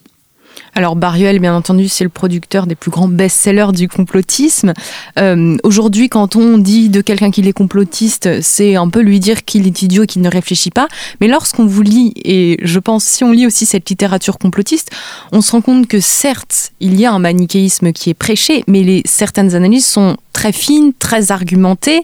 Alors 0.76 0.96
Baruel, 0.96 1.40
bien 1.40 1.56
entendu, 1.56 1.88
c'est 1.88 2.04
le 2.04 2.10
producteur 2.10 2.66
des 2.66 2.74
plus 2.74 2.90
grands 2.90 3.08
best-sellers 3.08 3.74
du 3.74 3.88
complotisme. 3.88 4.74
Euh, 5.20 5.56
aujourd'hui, 5.64 6.10
quand 6.10 6.36
on 6.36 6.58
dit 6.58 6.90
de 6.90 7.02
quelqu'un 7.02 7.30
qu'il 7.30 7.48
est 7.48 7.54
complotiste, 7.54 8.42
c'est 8.42 8.76
un 8.76 8.90
peu 8.90 9.02
lui 9.02 9.20
dire 9.20 9.46
qu'il 9.46 9.68
est 9.68 9.82
idiot 9.84 10.04
et 10.04 10.08
qu'il 10.08 10.24
ne 10.24 10.30
réfléchit 10.30 10.72
pas. 10.72 10.88
Mais 11.22 11.28
lorsqu'on 11.28 11.68
vous 11.68 11.84
lit, 11.84 12.14
et 12.26 12.58
je 12.64 12.80
pense 12.80 13.04
si 13.04 13.24
on 13.24 13.32
lit 13.32 13.46
aussi 13.46 13.68
cette 13.68 13.88
littérature 13.88 14.40
complotiste, 14.40 14.90
on 15.32 15.42
se 15.42 15.52
rend 15.52 15.62
compte 15.62 15.88
que 15.88 16.00
certes, 16.00 16.72
il 16.80 17.00
y 17.00 17.06
a 17.06 17.12
un 17.12 17.20
manichéisme 17.20 17.92
qui 17.92 18.10
est 18.10 18.16
prêché, 18.16 18.64
mais 18.68 18.82
les, 18.82 19.04
certaines 19.06 19.54
analyses 19.54 19.86
sont 19.86 20.18
très 20.34 20.52
fines, 20.52 20.92
très 20.98 21.32
argumentées, 21.32 22.04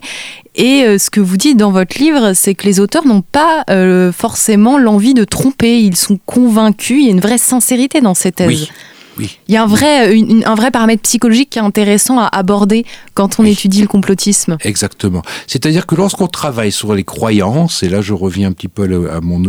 et 0.56 0.84
euh, 0.84 0.98
ce 0.98 1.10
que 1.10 1.20
vous 1.20 1.38
dites 1.38 1.58
dans 1.58 1.72
votre 1.72 1.98
livre, 2.00 2.34
c'est 2.34 2.54
que 2.54 2.66
les 2.66 2.80
auteurs 2.80 3.06
n'ont 3.06 3.22
pas 3.22 3.64
euh, 3.70 4.12
forcément 4.12 4.78
l'envie 4.78 5.14
de 5.14 5.24
tromper. 5.24 5.80
Ils 5.82 5.96
sont 5.96 6.20
convaincus. 6.26 6.98
Il 7.00 7.06
y 7.06 7.08
a 7.08 7.12
une 7.12 7.22
vraie 7.22 7.38
sincérité 7.38 8.02
dans 8.02 8.14
ces 8.14 8.32
thèses. 8.32 8.48
Oui. 8.48 8.70
Il 9.50 9.54
y 9.54 9.58
a 9.58 9.64
un 9.64 9.68
vrai, 9.68 10.16
un 10.46 10.56
vrai 10.56 10.72
paramètre 10.72 11.02
psychologique 11.02 11.50
qui 11.50 11.60
est 11.60 11.62
intéressant 11.62 12.20
à 12.20 12.28
aborder 12.28 12.86
quand 13.16 13.40
on 13.40 13.44
étudie 13.44 13.82
le 13.82 13.88
complotisme. 13.88 14.58
Exactement. 14.64 15.24
C'est-à-dire 15.46 15.86
que 15.88 15.96
lorsqu'on 15.96 16.28
travaille 16.28 16.72
sur 16.72 16.96
les 16.96 17.04
croyances, 17.04 17.84
et 17.84 17.90
là 17.90 18.02
je 18.02 18.14
reviens 18.14 18.48
un 18.48 18.54
petit 18.54 18.70
peu 18.70 19.10
à 19.12 19.20
mon, 19.20 19.42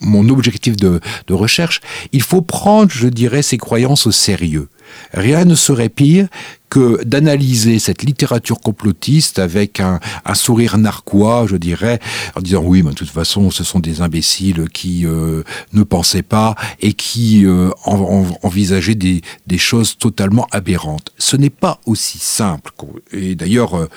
mon 0.00 0.28
objectif 0.28 0.76
de, 0.76 1.00
de 1.28 1.34
recherche, 1.34 1.80
il 2.12 2.22
faut 2.22 2.42
prendre, 2.42 2.90
je 2.90 3.06
dirais, 3.06 3.42
ces 3.42 3.58
croyances 3.58 4.08
au 4.08 4.12
sérieux. 4.12 4.68
Rien 5.12 5.44
ne 5.44 5.54
serait 5.54 5.88
pire 5.88 6.28
que 6.68 7.02
d'analyser 7.04 7.78
cette 7.78 8.02
littérature 8.02 8.60
complotiste 8.60 9.38
avec 9.38 9.80
un, 9.80 10.00
sourire 10.34 10.78
narquois, 10.78 11.46
je 11.48 11.56
dirais, 11.56 12.00
en 12.34 12.40
disant 12.40 12.62
oui, 12.64 12.82
mais 12.82 12.90
de 12.90 12.94
toute 12.94 13.10
façon, 13.10 13.50
ce 13.50 13.64
sont 13.64 13.78
des 13.78 14.00
imbéciles 14.00 14.68
qui 14.72 15.06
euh, 15.06 15.42
ne 15.72 15.82
pensaient 15.82 16.22
pas 16.22 16.54
et 16.80 16.92
qui 16.92 17.46
euh, 17.46 17.70
envisageaient 17.84 18.94
des, 18.94 19.22
choses 19.56 19.96
totalement 19.96 20.46
aberrantes. 20.50 21.12
Ce 21.18 21.36
n'est 21.36 21.50
pas 21.50 21.80
aussi 21.86 22.18
simple. 22.18 22.72
Et 23.12 23.34
d'ailleurs, 23.34 23.88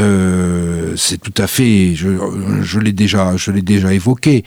euh, 0.00 0.94
c'est 0.96 1.18
tout 1.18 1.34
à 1.36 1.46
fait, 1.46 1.94
je, 1.94 2.78
l'ai 2.80 2.92
déjà, 2.92 3.36
je 3.36 3.52
l'ai 3.52 3.62
déjà 3.62 3.94
évoqué. 3.94 4.44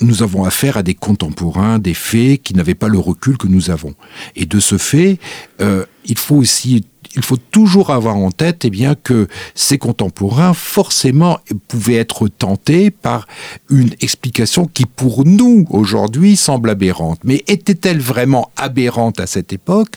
Nous 0.00 0.22
avons 0.22 0.44
affaire 0.44 0.76
à 0.76 0.82
des 0.82 0.94
contemporains, 0.94 1.78
des 1.78 1.94
faits 1.94 2.42
qui 2.42 2.54
n'avaient 2.54 2.74
pas 2.74 2.88
le 2.88 2.98
recul 2.98 3.38
que 3.38 3.46
nous 3.46 3.70
avons. 3.70 3.94
Et 4.34 4.46
de 4.46 4.60
ce 4.60 4.78
fait, 4.78 5.18
euh, 5.60 5.84
il 6.04 6.18
faut 6.18 6.36
aussi 6.36 6.84
il 7.16 7.24
faut 7.24 7.38
toujours 7.38 7.90
avoir 7.90 8.16
en 8.16 8.30
tête 8.30 8.64
eh 8.64 8.70
bien, 8.70 8.94
que 8.94 9.26
ces 9.54 9.78
contemporains, 9.78 10.54
forcément, 10.54 11.38
pouvaient 11.66 11.94
être 11.94 12.28
tentés 12.28 12.90
par 12.90 13.26
une 13.70 13.90
explication 14.00 14.66
qui, 14.66 14.84
pour 14.84 15.24
nous, 15.24 15.66
aujourd'hui, 15.70 16.36
semble 16.36 16.70
aberrante. 16.70 17.20
Mais 17.24 17.42
était-elle 17.48 18.00
vraiment 18.00 18.50
aberrante 18.56 19.18
à 19.18 19.26
cette 19.26 19.52
époque? 19.52 19.94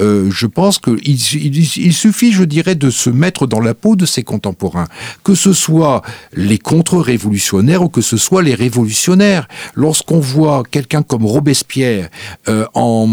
Euh, 0.00 0.30
Je 0.30 0.46
pense 0.46 0.78
qu'il 0.78 0.98
il, 1.04 1.94
suffit, 1.94 2.32
je 2.32 2.44
dirais, 2.44 2.74
de 2.74 2.90
se 2.90 3.10
mettre 3.10 3.46
dans 3.46 3.60
la 3.60 3.74
peau 3.74 3.94
de 3.94 4.06
ces 4.06 4.24
contemporains, 4.24 4.88
que 5.22 5.34
ce 5.34 5.52
soit 5.52 6.02
les 6.32 6.58
contre-révolutionnaires 6.58 7.82
ou 7.82 7.88
que 7.88 8.00
ce 8.00 8.16
soit 8.16 8.42
les 8.42 8.54
révolutionnaires. 8.54 9.46
Lorsqu'on 9.74 10.20
voit 10.20 10.64
quelqu'un 10.68 11.02
comme 11.02 11.24
Robespierre 11.24 12.08
euh, 12.48 12.66
en, 12.74 13.08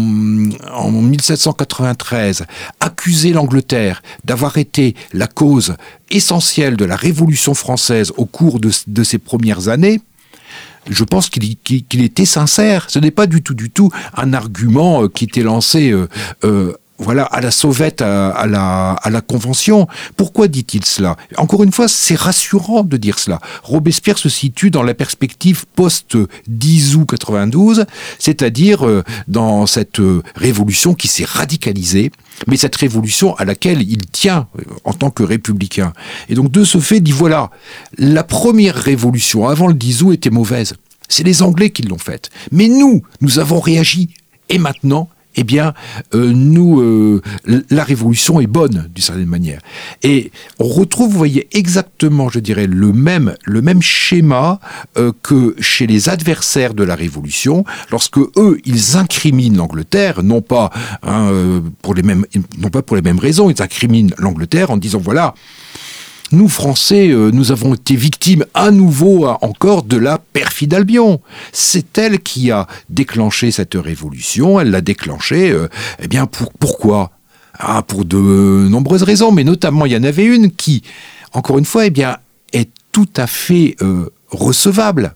en 0.72 0.90
1793 0.90 2.44
accuser 2.80 3.32
D'avoir 4.24 4.58
été 4.58 4.94
la 5.12 5.26
cause 5.26 5.74
essentielle 6.10 6.76
de 6.76 6.84
la 6.84 6.96
Révolution 6.96 7.54
française 7.54 8.12
au 8.16 8.24
cours 8.26 8.60
de, 8.60 8.70
de 8.86 9.04
ces 9.04 9.18
premières 9.18 9.68
années, 9.68 10.00
je 10.88 11.04
pense 11.04 11.28
qu'il 11.28 12.04
était 12.04 12.24
sincère. 12.24 12.86
Ce 12.88 12.98
n'est 12.98 13.10
pas 13.10 13.26
du 13.26 13.42
tout, 13.42 13.54
du 13.54 13.70
tout 13.70 13.90
un 14.16 14.32
argument 14.32 15.04
euh, 15.04 15.08
qui 15.08 15.24
était 15.24 15.42
lancé 15.42 15.90
euh, 15.90 16.08
euh, 16.44 16.74
voilà, 16.98 17.24
à 17.24 17.40
la 17.40 17.50
sauvette, 17.50 18.02
à, 18.02 18.46
la, 18.46 18.92
à 18.92 19.10
la 19.10 19.20
Convention. 19.20 19.88
Pourquoi 20.16 20.46
dit-il 20.46 20.84
cela? 20.84 21.16
Encore 21.36 21.64
une 21.64 21.72
fois, 21.72 21.88
c'est 21.88 22.14
rassurant 22.14 22.84
de 22.84 22.96
dire 22.96 23.18
cela. 23.18 23.40
Robespierre 23.62 24.16
se 24.18 24.28
situe 24.28 24.70
dans 24.70 24.82
la 24.82 24.94
perspective 24.94 25.64
post-10 25.74 26.94
août 26.94 27.06
92, 27.10 27.86
c'est-à-dire 28.18 28.86
euh, 28.86 29.02
dans 29.26 29.66
cette 29.66 29.98
euh, 29.98 30.22
révolution 30.36 30.94
qui 30.94 31.08
s'est 31.08 31.24
radicalisée, 31.24 32.12
mais 32.46 32.56
cette 32.56 32.76
révolution 32.76 33.34
à 33.36 33.44
laquelle 33.44 33.82
il 33.82 34.06
tient 34.06 34.46
euh, 34.58 34.62
en 34.84 34.92
tant 34.92 35.10
que 35.10 35.24
républicain. 35.24 35.92
Et 36.28 36.34
donc 36.34 36.52
de 36.52 36.62
ce 36.64 36.78
fait, 36.78 37.00
dit 37.00 37.12
voilà, 37.12 37.50
la 37.98 38.22
première 38.22 38.76
révolution 38.76 39.48
avant 39.48 39.66
le 39.66 39.74
10 39.74 40.02
août 40.04 40.12
était 40.12 40.30
mauvaise. 40.30 40.74
C'est 41.08 41.24
les 41.24 41.42
Anglais 41.42 41.70
qui 41.70 41.82
l'ont 41.82 41.98
faite. 41.98 42.30
Mais 42.50 42.68
nous, 42.68 43.02
nous 43.20 43.38
avons 43.38 43.60
réagi. 43.60 44.10
Et 44.48 44.58
maintenant, 44.58 45.08
eh 45.36 45.44
bien, 45.44 45.74
euh, 46.14 46.32
nous, 46.32 46.80
euh, 46.80 47.22
la 47.70 47.84
révolution 47.84 48.40
est 48.40 48.46
bonne 48.46 48.88
d'une 48.94 49.02
certaine 49.02 49.26
manière. 49.26 49.60
Et 50.02 50.30
on 50.58 50.68
retrouve, 50.68 51.10
vous 51.10 51.18
voyez, 51.18 51.48
exactement, 51.52 52.28
je 52.28 52.38
dirais, 52.38 52.66
le 52.66 52.92
même, 52.92 53.34
le 53.44 53.62
même 53.62 53.82
schéma 53.82 54.60
euh, 54.96 55.12
que 55.22 55.54
chez 55.60 55.86
les 55.86 56.08
adversaires 56.08 56.74
de 56.74 56.84
la 56.84 56.94
révolution, 56.94 57.64
lorsque 57.90 58.18
eux, 58.18 58.58
ils 58.64 58.96
incriminent 58.96 59.56
l'Angleterre, 59.56 60.22
non 60.22 60.40
pas 60.40 60.70
hein, 61.02 61.30
pour 61.82 61.94
les 61.94 62.02
mêmes, 62.02 62.24
non 62.58 62.70
pas 62.70 62.82
pour 62.82 62.96
les 62.96 63.02
mêmes 63.02 63.18
raisons, 63.18 63.50
ils 63.50 63.62
incriminent 63.62 64.14
l'Angleterre 64.18 64.70
en 64.70 64.76
disant 64.76 64.98
voilà 64.98 65.34
nous, 66.32 66.48
Français, 66.48 67.10
euh, 67.10 67.30
nous 67.30 67.52
avons 67.52 67.74
été 67.74 67.96
victimes 67.96 68.44
à 68.54 68.70
nouveau 68.70 69.26
encore 69.26 69.82
de 69.82 69.96
la 69.96 70.18
perfide 70.18 70.74
Albion. 70.74 71.20
C'est 71.52 71.98
elle 71.98 72.20
qui 72.20 72.50
a 72.50 72.66
déclenché 72.88 73.50
cette 73.50 73.74
révolution. 73.74 74.58
Elle 74.58 74.70
l'a 74.70 74.80
déclenchée. 74.80 75.50
Euh, 75.50 75.68
eh 76.02 76.08
bien, 76.08 76.26
pour, 76.26 76.52
pourquoi? 76.52 77.10
Ah, 77.58 77.82
Pour 77.82 78.04
de 78.04 78.16
nombreuses 78.16 79.04
raisons, 79.04 79.30
mais 79.30 79.44
notamment, 79.44 79.86
il 79.86 79.92
y 79.92 79.96
en 79.96 80.02
avait 80.02 80.24
une 80.24 80.50
qui, 80.50 80.82
encore 81.32 81.58
une 81.58 81.64
fois, 81.64 81.86
eh 81.86 81.90
bien, 81.90 82.16
est 82.52 82.70
tout 82.90 83.08
à 83.16 83.26
fait 83.26 83.76
euh, 83.82 84.10
recevable. 84.30 85.14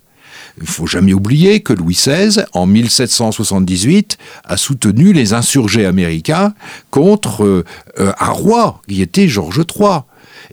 il 0.61 0.67
faut 0.67 0.87
jamais 0.87 1.13
oublier 1.15 1.61
que 1.61 1.73
Louis 1.73 1.95
XVI, 1.95 2.45
en 2.53 2.67
1778, 2.67 4.19
a 4.45 4.57
soutenu 4.57 5.13
les 5.13 5.33
insurgés 5.33 5.87
américains 5.87 6.55
contre 6.91 7.45
euh, 7.45 7.65
un 7.97 8.31
roi 8.31 8.83
qui 8.89 9.03
était 9.03 9.29
Georges 9.29 9.65
III. 9.77 10.01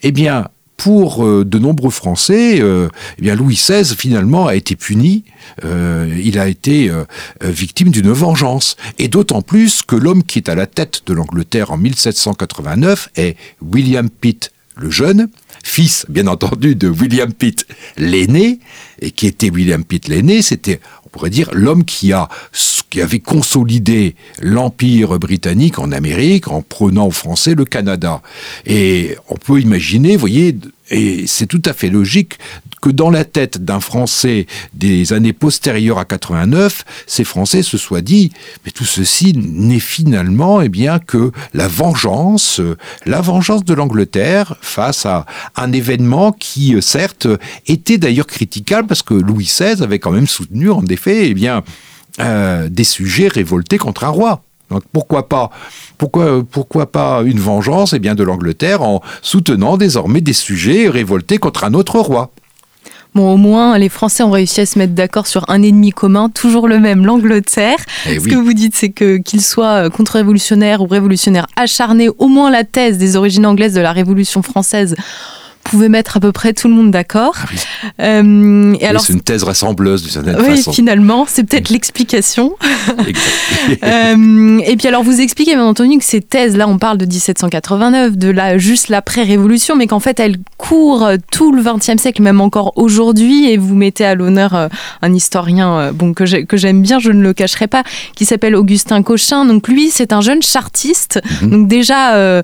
Eh 0.01 0.11
bien, 0.11 0.49
pour 0.77 1.25
euh, 1.25 1.45
de 1.45 1.57
nombreux 1.57 1.89
Français, 1.89 2.61
euh, 2.61 2.89
eh 3.21 3.35
Louis 3.35 3.55
XVI 3.55 3.95
finalement 3.95 4.47
a 4.47 4.55
été 4.55 4.75
puni. 4.75 5.23
Euh, 5.63 6.13
il 6.23 6.37
a 6.39 6.47
été 6.47 6.91
victime 7.41 7.89
d'une 7.89 8.11
vengeance, 8.11 8.75
et 8.99 9.07
d'autant 9.07 9.41
plus 9.41 9.81
que 9.81 9.95
l'homme 9.95 10.23
qui 10.23 10.39
est 10.39 10.49
à 10.49 10.55
la 10.55 10.67
tête 10.67 11.03
de 11.05 11.13
l'Angleterre 11.13 11.71
en 11.71 11.77
1789 11.77 13.09
est 13.15 13.37
William 13.61 14.09
Pitt 14.09 14.51
le 14.77 14.91
jeune, 14.91 15.29
fils 15.63 16.05
bien 16.09 16.27
entendu 16.27 16.75
de 16.75 16.89
William 16.89 17.31
Pitt 17.31 17.65
l'aîné, 17.97 18.59
et 19.01 19.11
qui 19.11 19.27
était 19.27 19.49
William 19.49 19.83
Pitt 19.83 20.07
l'aîné, 20.07 20.41
c'était 20.41 20.79
pourrait 21.15 21.29
dire 21.29 21.49
l'homme 21.53 21.85
qui 21.85 22.11
qui 22.89 23.01
avait 23.01 23.19
consolidé 23.19 24.15
l'empire 24.41 25.17
britannique 25.17 25.79
en 25.79 25.93
Amérique 25.93 26.49
en 26.49 26.61
prenant 26.61 27.07
aux 27.07 27.11
Français 27.11 27.55
le 27.55 27.63
Canada. 27.63 28.21
Et 28.65 29.15
on 29.29 29.35
peut 29.35 29.61
imaginer, 29.61 30.15
vous 30.15 30.19
voyez, 30.19 30.57
et 30.89 31.25
c'est 31.27 31.47
tout 31.47 31.61
à 31.65 31.73
fait 31.73 31.89
logique 31.89 32.37
que 32.81 32.89
dans 32.89 33.09
la 33.09 33.25
tête 33.25 33.63
d'un 33.63 33.79
Français 33.79 34.45
des 34.73 35.13
années 35.13 35.33
postérieures 35.33 35.97
à 35.97 36.05
89, 36.05 36.85
ces 37.07 37.23
Français 37.23 37.63
se 37.63 37.77
soient 37.77 38.01
dit, 38.01 38.31
mais 38.63 38.71
tout 38.71 38.85
ceci 38.85 39.33
n'est 39.35 39.79
finalement 39.79 40.61
eh 40.61 40.69
bien 40.69 40.99
que 40.99 41.31
la 41.53 41.67
vengeance, 41.67 42.61
la 43.05 43.21
vengeance 43.21 43.65
de 43.65 43.73
l'Angleterre 43.73 44.55
face 44.61 45.05
à 45.05 45.25
un 45.55 45.71
événement 45.71 46.31
qui 46.31 46.75
certes 46.81 47.27
était 47.65 47.97
d'ailleurs 47.97 48.27
critiquable 48.27 48.87
parce 48.87 49.01
que 49.01 49.15
Louis 49.15 49.45
XVI 49.45 49.81
avait 49.81 49.99
quand 49.99 50.11
même 50.11 50.27
soutenu 50.27 50.69
en 50.69 50.85
effet 50.85 51.29
eh 51.29 51.33
bien 51.33 51.63
euh, 52.19 52.69
des 52.69 52.83
sujets 52.83 53.27
révoltés 53.27 53.77
contre 53.77 54.03
un 54.03 54.09
roi. 54.09 54.44
Donc 54.69 54.81
pourquoi 54.91 55.29
pas 55.29 55.51
pourquoi, 55.97 56.43
pourquoi 56.49 56.91
pas 56.91 57.21
une 57.23 57.39
vengeance 57.39 57.93
eh 57.93 57.99
bien, 57.99 58.15
de 58.15 58.23
l'Angleterre 58.23 58.81
en 58.81 59.01
soutenant 59.21 59.77
désormais 59.77 60.21
des 60.21 60.33
sujets 60.33 60.89
révoltés 60.89 61.37
contre 61.37 61.63
un 61.63 61.73
autre 61.73 61.99
roi 61.99 62.31
Bon, 63.13 63.33
au 63.33 63.37
moins, 63.37 63.77
les 63.77 63.87
Français 63.87 64.23
ont 64.23 64.31
réussi 64.31 64.59
à 64.59 64.65
se 64.65 64.77
mettre 64.77 64.91
d'accord 64.91 65.25
sur 65.25 65.49
un 65.49 65.63
ennemi 65.63 65.91
commun, 65.91 66.27
toujours 66.27 66.67
le 66.67 66.81
même, 66.81 67.05
l'Angleterre. 67.05 67.77
Eh 68.09 68.19
Ce 68.19 68.27
que 68.27 68.35
vous 68.35 68.51
dites, 68.51 68.75
c'est 68.75 68.89
que 68.89 69.15
qu'il 69.15 69.41
soit 69.41 69.89
contre-révolutionnaire 69.89 70.81
ou 70.81 70.85
révolutionnaire 70.85 71.47
acharné, 71.55 72.09
au 72.17 72.27
moins 72.27 72.51
la 72.51 72.65
thèse 72.65 72.97
des 72.97 73.15
origines 73.15 73.45
anglaises 73.45 73.73
de 73.73 73.79
la 73.79 73.93
Révolution 73.93 74.41
française 74.41 74.97
pouvait 75.65 75.89
mettre 75.89 76.17
à 76.17 76.19
peu 76.19 76.31
près 76.31 76.53
tout 76.53 76.67
le 76.67 76.73
monde 76.73 76.91
d'accord. 76.91 77.35
Ah 77.37 77.47
euh, 78.01 78.73
et 78.79 78.85
alors, 78.85 79.01
c'est 79.01 79.13
une 79.13 79.21
thèse 79.21 79.43
rassembleuse 79.43 80.03
de 80.03 80.09
certaine 80.09 80.37
oui, 80.39 80.63
finalement, 80.71 81.25
c'est 81.27 81.43
peut-être 81.43 81.69
l'explication. 81.69 82.55
euh, 83.83 84.59
et 84.65 84.77
puis 84.77 84.87
alors, 84.87 85.03
vous 85.03 85.19
expliquez 85.19 85.55
bien 85.55 85.65
entendu 85.65 85.97
que 85.97 86.03
ces 86.03 86.21
thèses-là, 86.21 86.67
on 86.67 86.77
parle 86.77 86.97
de 86.97 87.05
1789, 87.05 88.17
de 88.17 88.29
la 88.29 88.57
juste 88.57 88.89
l'après-révolution, 88.89 89.75
mais 89.75 89.87
qu'en 89.87 89.99
fait, 89.99 90.19
elles 90.19 90.37
courent 90.57 91.09
tout 91.31 91.51
le 91.51 91.61
XXe 91.61 92.01
siècle, 92.01 92.21
même 92.21 92.41
encore 92.41 92.73
aujourd'hui. 92.77 93.49
Et 93.49 93.57
vous 93.57 93.75
mettez 93.75 94.05
à 94.05 94.15
l'honneur 94.15 94.55
euh, 94.55 94.67
un 95.01 95.13
historien 95.13 95.91
bon, 95.93 96.13
que 96.13 96.25
j'aime 96.25 96.81
bien, 96.81 96.99
je 96.99 97.11
ne 97.11 97.21
le 97.21 97.33
cacherai 97.33 97.67
pas, 97.67 97.83
qui 98.15 98.25
s'appelle 98.25 98.55
Augustin 98.55 99.03
Cochin. 99.03 99.45
Donc 99.45 99.67
lui, 99.67 99.89
c'est 99.89 100.13
un 100.13 100.21
jeune 100.21 100.41
chartiste. 100.41 101.21
Mhm. 101.41 101.49
Donc 101.49 101.67
déjà, 101.67 102.15
euh, 102.15 102.41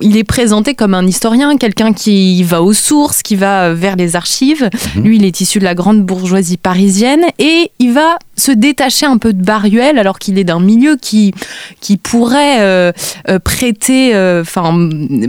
il 0.00 0.16
est 0.16 0.24
présenté 0.24 0.74
comme 0.74 0.94
un 0.94 1.06
historien, 1.06 1.56
quelqu'un 1.56 1.92
qui 1.92 2.39
va 2.44 2.62
aux 2.62 2.72
sources, 2.72 3.22
qui 3.22 3.36
va 3.36 3.72
vers 3.74 3.96
les 3.96 4.16
archives. 4.16 4.68
Mhm. 4.96 5.04
Lui, 5.04 5.16
il 5.16 5.24
est 5.24 5.40
issu 5.40 5.58
de 5.58 5.64
la 5.64 5.74
grande 5.74 6.02
bourgeoisie 6.04 6.56
parisienne 6.56 7.24
et 7.38 7.70
il 7.78 7.92
va 7.92 8.18
se 8.36 8.52
détacher 8.52 9.06
un 9.06 9.18
peu 9.18 9.32
de 9.32 9.42
Baruel 9.42 9.98
alors 9.98 10.18
qu'il 10.18 10.38
est 10.38 10.44
d'un 10.44 10.60
milieu 10.60 10.96
qui, 10.96 11.34
qui 11.80 11.96
pourrait 11.96 12.60
euh, 12.60 12.92
euh, 13.28 13.38
prêter, 13.38 14.14
euh, 14.14 14.42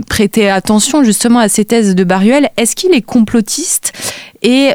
prêter 0.08 0.50
attention 0.50 1.04
justement 1.04 1.38
à 1.38 1.48
ces 1.48 1.64
thèses 1.64 1.94
de 1.94 2.04
Baruel. 2.04 2.48
Est-ce 2.56 2.74
qu'il 2.74 2.94
est 2.94 3.02
complotiste 3.02 3.92
et 4.44 4.72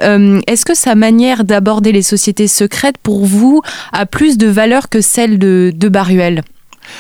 est-ce 0.48 0.64
que 0.64 0.74
sa 0.74 0.96
manière 0.96 1.44
d'aborder 1.44 1.92
les 1.92 2.02
sociétés 2.02 2.48
secrètes 2.48 2.98
pour 3.04 3.26
vous 3.26 3.62
a 3.92 4.06
plus 4.06 4.38
de 4.38 4.48
valeur 4.48 4.88
que 4.88 5.02
celle 5.02 5.40
de, 5.40 5.74
de 5.76 5.90
Baruel? 5.90 6.42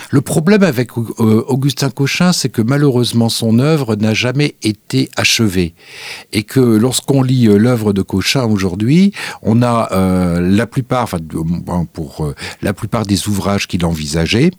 Le 0.09 0.21
problème 0.21 0.63
avec 0.63 0.91
euh, 0.97 1.43
Augustin 1.47 1.89
Cochin, 1.89 2.33
c'est 2.33 2.49
que 2.49 2.61
malheureusement 2.61 3.29
son 3.29 3.59
œuvre 3.59 3.95
n'a 3.95 4.13
jamais 4.13 4.55
été 4.63 5.09
achevée. 5.15 5.73
Et 6.33 6.43
que 6.43 6.59
lorsqu'on 6.59 7.21
lit 7.21 7.47
euh, 7.47 7.57
l'œuvre 7.57 7.93
de 7.93 8.01
Cochin 8.01 8.43
aujourd'hui, 8.43 9.13
on 9.41 9.61
a 9.61 9.89
euh, 9.91 10.39
la 10.39 10.67
plupart, 10.67 11.03
enfin, 11.03 11.19
pour 11.93 12.33
la 12.61 12.73
plupart 12.73 13.05
des 13.05 13.27
ouvrages 13.27 13.67
qu'il 13.67 13.85
envisageait, 13.85 14.51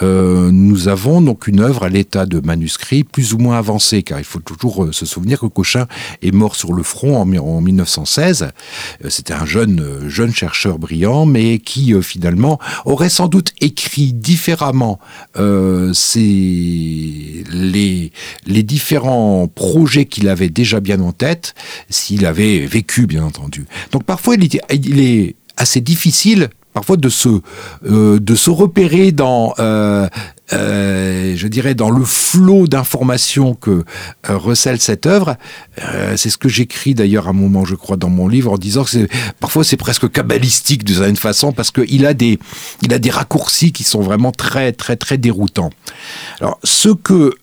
nous 0.00 0.88
avons 0.88 1.20
donc 1.20 1.46
une 1.46 1.60
œuvre 1.60 1.84
à 1.84 1.88
l'état 1.88 2.26
de 2.26 2.40
manuscrit 2.40 3.04
plus 3.04 3.34
ou 3.34 3.38
moins 3.38 3.58
avancée, 3.58 4.02
car 4.02 4.18
il 4.18 4.24
faut 4.24 4.40
toujours 4.40 4.88
se 4.92 5.06
souvenir 5.06 5.40
que 5.40 5.46
Cochin 5.46 5.86
est 6.22 6.32
mort 6.32 6.56
sur 6.56 6.72
le 6.72 6.82
front 6.82 7.16
en, 7.16 7.36
en 7.36 7.60
1916. 7.60 8.48
C'était 9.08 9.34
un 9.34 9.46
jeune, 9.46 10.08
jeune 10.08 10.32
chercheur 10.32 10.78
brillant, 10.78 11.26
mais 11.26 11.58
qui 11.58 11.94
finalement 12.02 12.58
aurait 12.84 13.08
sans 13.08 13.28
doute 13.28 13.52
écrit 13.60 14.12
différemment 14.12 14.67
euh, 15.36 15.92
les, 17.52 18.12
différents 18.62 19.48
projets 19.48 20.04
qu'il 20.04 20.28
avait 20.28 20.48
déjà 20.48 20.80
bien 20.80 21.00
en 21.00 21.12
tête, 21.12 21.54
s'il 21.88 22.26
avait 22.26 22.66
vécu, 22.66 23.06
bien 23.06 23.24
entendu. 23.24 23.66
Donc 23.92 24.04
parfois, 24.04 24.34
il, 24.34 24.48
il 24.70 25.00
est 25.00 25.36
assez 25.56 25.80
difficile 25.80 26.48
parfois 26.72 26.96
de 26.96 27.08
se 27.08 27.40
euh, 27.86 28.20
de 28.20 28.34
se 28.34 28.50
repérer 28.50 29.10
dans 29.10 29.54
euh, 29.58 30.08
euh, 30.52 31.34
je 31.36 31.48
dirais 31.48 31.74
dans 31.74 31.90
le 31.90 32.04
flot 32.04 32.66
d'informations 32.66 33.54
que 33.54 33.84
recèle 34.28 34.80
cette 34.80 35.06
œuvre. 35.06 35.36
c'est 36.16 36.30
ce 36.30 36.38
que 36.38 36.48
j'écris 36.48 36.94
d'ailleurs 36.94 37.26
à 37.26 37.30
un 37.30 37.34
moment, 37.34 37.64
je 37.64 37.74
crois, 37.74 37.96
dans 37.96 38.08
mon 38.08 38.28
livre, 38.28 38.52
en 38.52 38.58
disant 38.58 38.84
que 38.84 38.90
c'est, 38.90 39.08
parfois 39.40 39.64
c'est 39.64 39.76
presque 39.76 40.10
kabbalistique 40.10 40.84
d'une 40.84 40.96
certaine 40.96 41.16
façon, 41.16 41.52
parce 41.52 41.70
qu'il 41.70 42.06
a 42.06 42.14
des, 42.14 42.38
il 42.82 42.92
a 42.92 42.98
des 42.98 43.10
raccourcis 43.10 43.72
qui 43.72 43.84
sont 43.84 44.00
vraiment 44.00 44.32
très, 44.32 44.72
très, 44.72 44.96
très 44.96 45.18
déroutants. 45.18 45.70
Alors, 46.40 46.58
ce 46.64 46.88
que 46.88 47.34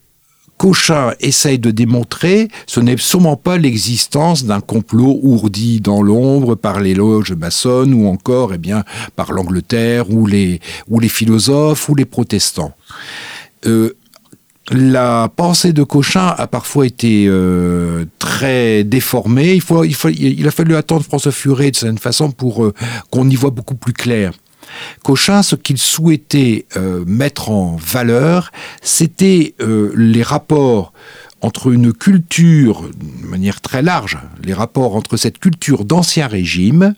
Cochin 0.58 1.12
essaye 1.20 1.58
de 1.58 1.70
démontrer, 1.70 2.48
ce 2.66 2.80
n'est 2.80 2.96
sûrement 2.96 3.36
pas 3.36 3.58
l'existence 3.58 4.44
d'un 4.44 4.60
complot 4.60 5.18
ourdi 5.22 5.80
dans 5.80 6.02
l'ombre 6.02 6.54
par 6.54 6.80
les 6.80 6.94
loges 6.94 7.32
maçonnes 7.32 7.92
ou 7.92 8.06
encore 8.06 8.54
eh 8.54 8.58
bien, 8.58 8.84
par 9.16 9.32
l'Angleterre 9.32 10.10
ou 10.10 10.26
les, 10.26 10.60
ou 10.88 10.98
les 10.98 11.08
philosophes 11.08 11.88
ou 11.88 11.94
les 11.94 12.06
protestants. 12.06 12.72
Euh, 13.66 13.94
la 14.70 15.30
pensée 15.34 15.72
de 15.72 15.84
Cochin 15.84 16.34
a 16.36 16.46
parfois 16.46 16.86
été 16.86 17.26
euh, 17.28 18.04
très 18.18 18.82
déformée. 18.82 19.54
Il, 19.54 19.60
faut, 19.60 19.82
a 19.82 20.50
fallu 20.50 20.74
attendre 20.74 21.04
François 21.04 21.32
Furet 21.32 21.70
de 21.70 21.76
certaine 21.76 21.98
façon 21.98 22.32
pour 22.32 22.64
euh, 22.64 22.74
qu'on 23.10 23.28
y 23.28 23.36
voit 23.36 23.50
beaucoup 23.50 23.76
plus 23.76 23.92
clair. 23.92 24.32
Cochin, 25.02 25.42
ce 25.42 25.56
qu'il 25.56 25.78
souhaitait 25.78 26.66
euh, 26.76 27.04
mettre 27.06 27.50
en 27.50 27.76
valeur, 27.76 28.52
c'était 28.82 29.54
euh, 29.60 29.92
les 29.96 30.22
rapports 30.22 30.92
entre 31.40 31.70
une 31.70 31.92
culture, 31.92 32.82
de 32.82 33.26
manière 33.26 33.60
très 33.60 33.82
large, 33.82 34.18
les 34.42 34.54
rapports 34.54 34.96
entre 34.96 35.16
cette 35.16 35.38
culture 35.38 35.84
d'ancien 35.84 36.26
régime, 36.26 36.94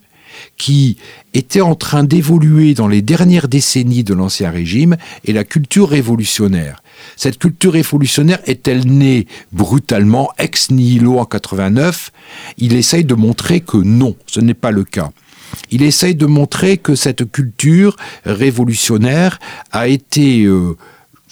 qui 0.57 0.97
était 1.35 1.61
en 1.61 1.75
train 1.75 2.05
d'évoluer 2.05 2.75
dans 2.75 2.89
les 2.89 3.03
dernières 3.03 3.49
décennies 3.49 4.05
de 4.05 4.15
l'Ancien 4.15 4.51
Régime 4.51 4.97
et 5.25 5.33
la 5.33 5.45
culture 5.45 5.89
révolutionnaire. 5.89 6.83
Cette 7.17 7.39
culture 7.39 7.73
révolutionnaire 7.73 8.41
est-elle 8.47 8.87
née 8.87 9.27
brutalement, 9.53 10.31
ex 10.39 10.71
nihilo 10.71 11.19
en 11.19 11.25
89 11.25 12.13
Il 12.59 12.75
essaye 12.75 13.05
de 13.05 13.15
montrer 13.15 13.61
que 13.61 13.77
non, 13.77 14.17
ce 14.27 14.41
n'est 14.41 14.55
pas 14.55 14.71
le 14.71 14.85
cas. 14.85 15.11
Il 15.71 15.83
essaye 15.83 16.15
de 16.15 16.27
montrer 16.27 16.77
que 16.79 16.95
cette 16.95 17.31
culture 17.31 17.97
révolutionnaire 18.25 19.39
a 19.73 19.89
été 19.89 20.45
euh, 20.45 20.77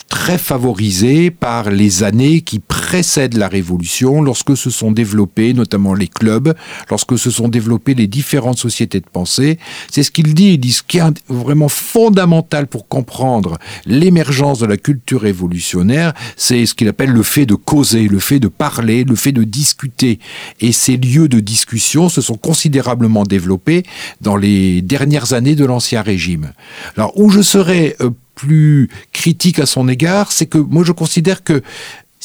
très 0.09 0.39
favorisé 0.39 1.31
par 1.31 1.71
les 1.71 2.03
années 2.03 2.41
qui 2.41 2.59
précèdent 2.59 3.37
la 3.37 3.49
Révolution, 3.49 4.23
lorsque 4.23 4.57
se 4.57 4.71
sont 4.71 4.93
développés 4.93 5.55
notamment 5.55 5.95
les 5.95 6.09
clubs, 6.09 6.55
lorsque 6.91 7.19
se 7.19 7.31
sont 7.31 7.49
développées 7.49 7.95
les 7.95 8.07
différentes 8.07 8.59
sociétés 8.59 9.01
de 9.01 9.09
pensée. 9.11 9.59
C'est 9.91 10.03
ce 10.03 10.11
qu'il 10.11 10.35
dit. 10.35 10.55
Il 10.55 10.59
dit 10.59 10.73
ce 10.73 10.83
qui 10.83 10.99
est 10.99 11.03
vraiment 11.29 11.69
fondamental 11.69 12.67
pour 12.67 12.89
comprendre 12.89 13.59
l'émergence 13.85 14.59
de 14.59 14.67
la 14.67 14.77
culture 14.77 15.23
révolutionnaire, 15.23 16.13
c'est 16.37 16.67
ce 16.67 16.75
qu'il 16.75 16.89
appelle 16.89 17.11
le 17.11 17.23
fait 17.23 17.47
de 17.47 17.55
causer, 17.55 18.09
le 18.09 18.19
fait 18.19 18.41
de 18.41 18.49
parler, 18.49 19.05
le 19.05 19.17
fait 19.17 19.33
de 19.33 19.45
discuter. 19.45 20.19
Et 20.61 20.73
ces 20.73 20.97
lieux 20.97 21.29
de 21.29 21.41
discussion 21.41 22.09
se 22.09 22.21
sont 22.21 22.37
considérablement 22.37 23.25
développés 23.25 23.83
dans 24.21 24.37
les 24.37 24.83
dernières 24.83 25.33
années 25.33 25.55
de 25.55 25.65
l'Ancien 25.65 26.03
Régime. 26.03 26.53
Alors, 26.97 27.13
où 27.19 27.31
je 27.31 27.43
serais 27.43 27.97
euh, 28.01 28.11
plus 28.37 28.89
critique 29.13 29.59
à 29.59 29.67
son 29.67 29.89
égard, 29.89 30.31
c'est 30.31 30.47
que 30.47 30.59
moi 30.59 30.85
je 30.85 30.93
considère 30.93 31.43
que 31.43 31.63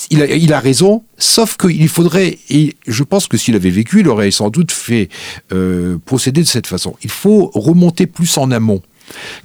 il 0.09 0.53
a, 0.53 0.59
raison, 0.59 1.03
sauf 1.18 1.57
qu'il 1.57 1.88
faudrait, 1.88 2.39
et 2.49 2.76
je 2.88 3.03
pense 3.03 3.28
que 3.28 3.38
s'il 3.38 3.55
avait 3.55 3.70
vécu, 3.70 3.99
il 3.99 4.07
aurait 4.07 4.32
sans 4.32 4.49
doute 4.49 4.72
fait 4.72 5.09
euh, 5.51 5.97
procéder 6.05 6.41
de 6.41 6.47
cette 6.47 6.66
façon. 6.66 6.95
Il 7.03 7.12
faut 7.12 7.51
remonter 7.53 8.07
plus 8.07 8.38
en 8.38 8.49
amont. 8.49 8.82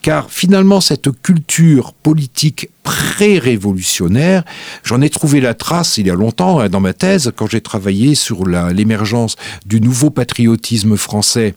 Car 0.00 0.30
finalement, 0.30 0.80
cette 0.80 1.10
culture 1.20 1.92
politique 1.92 2.70
pré-révolutionnaire, 2.86 4.44
j'en 4.84 5.02
ai 5.02 5.10
trouvé 5.10 5.40
la 5.40 5.54
trace 5.54 5.98
il 5.98 6.06
y 6.06 6.10
a 6.10 6.14
longtemps 6.14 6.60
hein, 6.60 6.68
dans 6.68 6.78
ma 6.78 6.92
thèse, 6.92 7.32
quand 7.34 7.48
j'ai 7.48 7.60
travaillé 7.60 8.14
sur 8.14 8.46
l'émergence 8.46 9.34
du 9.66 9.80
nouveau 9.80 10.10
patriotisme 10.10 10.96
français 10.96 11.56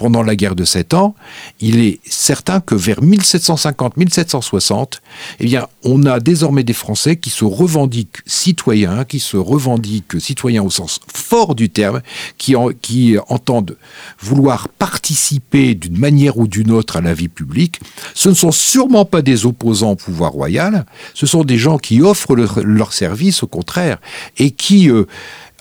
pendant 0.00 0.22
la 0.22 0.34
guerre 0.34 0.56
de 0.56 0.64
Sept 0.64 0.94
Ans, 0.94 1.14
il 1.60 1.78
est 1.78 2.00
certain 2.06 2.60
que 2.60 2.74
vers 2.74 3.02
1750-1760, 3.02 5.00
eh 5.40 5.44
bien, 5.44 5.66
on 5.84 6.06
a 6.06 6.20
désormais 6.20 6.64
des 6.64 6.72
Français 6.72 7.16
qui 7.16 7.28
se 7.28 7.44
revendiquent 7.44 8.22
citoyens, 8.24 9.04
qui 9.04 9.20
se 9.20 9.36
revendiquent 9.36 10.18
citoyens 10.18 10.62
au 10.62 10.70
sens 10.70 11.00
fort 11.14 11.54
du 11.54 11.68
terme, 11.68 12.00
qui, 12.38 12.54
qui 12.80 13.16
entendent 13.28 13.76
vouloir 14.22 14.70
participer 14.70 15.74
d'une 15.74 15.98
manière 15.98 16.38
ou 16.38 16.48
d'une 16.48 16.70
autre 16.70 16.96
à 16.96 17.02
la 17.02 17.12
vie 17.12 17.28
publique. 17.28 17.78
Ce 18.14 18.30
ne 18.30 18.34
sont 18.34 18.52
sûrement 18.52 19.04
pas 19.04 19.20
des 19.20 19.44
opposants 19.44 19.90
au 19.90 19.96
pouvoir 19.96 20.32
royal, 20.32 20.69
ce 21.14 21.26
sont 21.26 21.44
des 21.44 21.58
gens 21.58 21.78
qui 21.78 22.02
offrent 22.02 22.34
leur 22.34 22.92
service, 22.92 23.42
au 23.42 23.46
contraire, 23.46 23.98
et 24.38 24.50
qui 24.50 24.90
euh, 24.90 25.04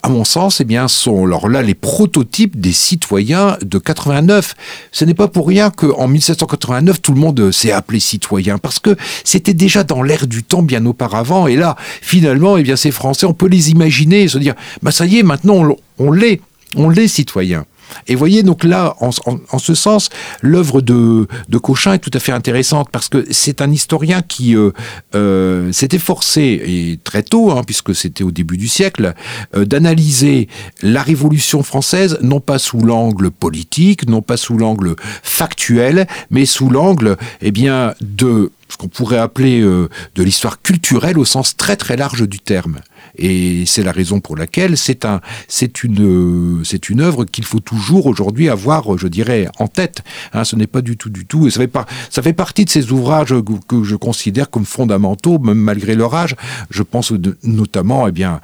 à 0.02 0.10
mon 0.10 0.24
sens, 0.24 0.62
eh 0.62 0.64
bien, 0.64 0.88
sont 0.88 1.26
alors 1.26 1.50
là 1.50 1.62
les 1.62 1.74
prototypes 1.74 2.60
des 2.60 2.72
citoyens 2.72 3.58
de 3.62 3.78
89. 3.78 4.56
Ce 4.92 5.06
n'est 5.06 5.14
pas 5.14 5.28
pour 5.28 5.48
rien 5.48 5.70
qu'en 5.72 6.08
1789, 6.08 7.02
tout 7.02 7.14
le 7.14 7.20
monde 7.20 7.52
s'est 7.52 7.72
appelé 7.72 8.00
citoyen, 8.00 8.58
parce 8.58 8.80
que 8.80 8.96
c'était 9.24 9.54
déjà 9.54 9.84
dans 9.84 10.02
l'air 10.02 10.28
du 10.28 10.44
temps 10.44 10.62
bien 10.62 10.86
auparavant. 10.86 11.48
Et 11.48 11.56
là, 11.56 11.76
finalement, 12.02 12.58
eh 12.58 12.64
bien, 12.64 12.76
ces 12.76 12.92
Français, 12.92 13.26
on 13.26 13.34
peut 13.34 13.48
les 13.48 13.72
imaginer, 13.72 14.28
se 14.28 14.38
dire, 14.38 14.56
bah 14.82 14.92
ça 14.92 15.06
y 15.06 15.20
est, 15.20 15.24
maintenant 15.24 15.76
on 15.98 16.12
l'est, 16.12 16.40
on 16.76 16.90
l'est 16.90 17.08
citoyen. 17.08 17.66
Et 18.08 18.16
voyez, 18.16 18.44
donc 18.44 18.64
là, 18.64 18.96
en, 19.00 19.12
ce 19.60 19.74
sens, 19.74 20.10
l'œuvre 20.42 20.82
de, 20.82 21.28
Cochin 21.62 21.94
est 21.94 22.00
tout 22.00 22.12
à 22.14 22.20
fait 22.20 22.32
intéressante 22.32 22.90
parce 22.92 23.10
que 23.10 23.26
c'est 23.32 23.62
un 23.62 23.72
historien 23.72 24.22
qui 24.22 24.56
euh, 24.56 24.72
euh, 25.16 25.72
s'est 25.72 25.90
efforcé, 25.92 26.42
et 26.42 27.00
très 27.04 27.24
tôt, 27.24 27.52
hein, 27.52 27.64
puisque 27.66 27.94
c'était 27.96 28.24
au 28.24 28.32
début 28.32 28.58
du 28.58 28.68
siècle, 28.68 29.14
euh, 29.56 29.66
d'analyser 29.66 30.48
la 30.82 31.04
Révolution 31.04 31.64
française, 31.64 32.18
non 32.22 32.40
pas 32.40 32.60
sous 32.60 32.80
l'angle 32.80 33.32
politique, 33.32 34.08
non 34.08 34.22
pas 34.22 34.38
sous 34.38 34.58
l'angle 34.58 34.96
factuel, 35.24 36.08
mais 36.30 36.46
sous 36.46 36.70
l'angle, 36.70 37.18
eh 37.42 37.52
bien, 37.52 37.94
de 38.02 38.52
ce 38.70 38.78
qu'on 38.78 38.88
pourrait 38.88 39.18
appeler 39.18 39.62
de 39.62 40.24
l'histoire 40.24 40.62
culturelle 40.62 41.18
au 41.18 41.26
sens 41.26 41.58
très 41.58 41.76
très 41.76 41.98
large 41.98 42.28
du 42.28 42.40
terme. 42.40 42.82
Et 43.20 43.66
c'est 43.66 43.84
la 43.84 43.92
raison 43.92 44.20
pour 44.22 44.36
laquelle 44.36 44.78
c'est 44.78 45.06
un, 45.06 45.22
c'est 45.48 45.84
une, 45.84 46.62
c'est 46.64 46.90
une 46.90 47.02
œuvre 47.02 47.26
qu'il 47.26 47.46
faut 47.46 47.60
toujours 47.60 48.06
aujourd'hui 48.06 48.50
avoir, 48.50 48.98
je 48.98 49.08
dirais, 49.08 49.48
en 49.60 49.68
tête. 49.68 50.02
Hein, 50.34 50.44
ce 50.46 50.56
n'est 50.56 50.68
pas 50.68 50.82
du 50.82 50.98
tout, 50.98 51.10
du 51.10 51.26
tout. 51.26 51.50
Ça 51.50 51.60
fait, 51.60 51.72
ça 52.10 52.22
fait 52.22 52.34
partie 52.34 52.66
de 52.66 52.70
ces 52.70 52.92
ouvrages 52.92 53.34
que, 53.68 53.84
je 53.84 53.96
considère 53.96 54.50
comme 54.50 54.66
fondamentaux, 54.66 55.38
même 55.40 55.58
malgré 55.58 55.96
leur 55.96 56.16
âge. 56.16 56.36
Je 56.70 56.84
pense 56.84 57.12
notamment, 57.44 58.08
eh 58.08 58.12
bien, 58.12 58.40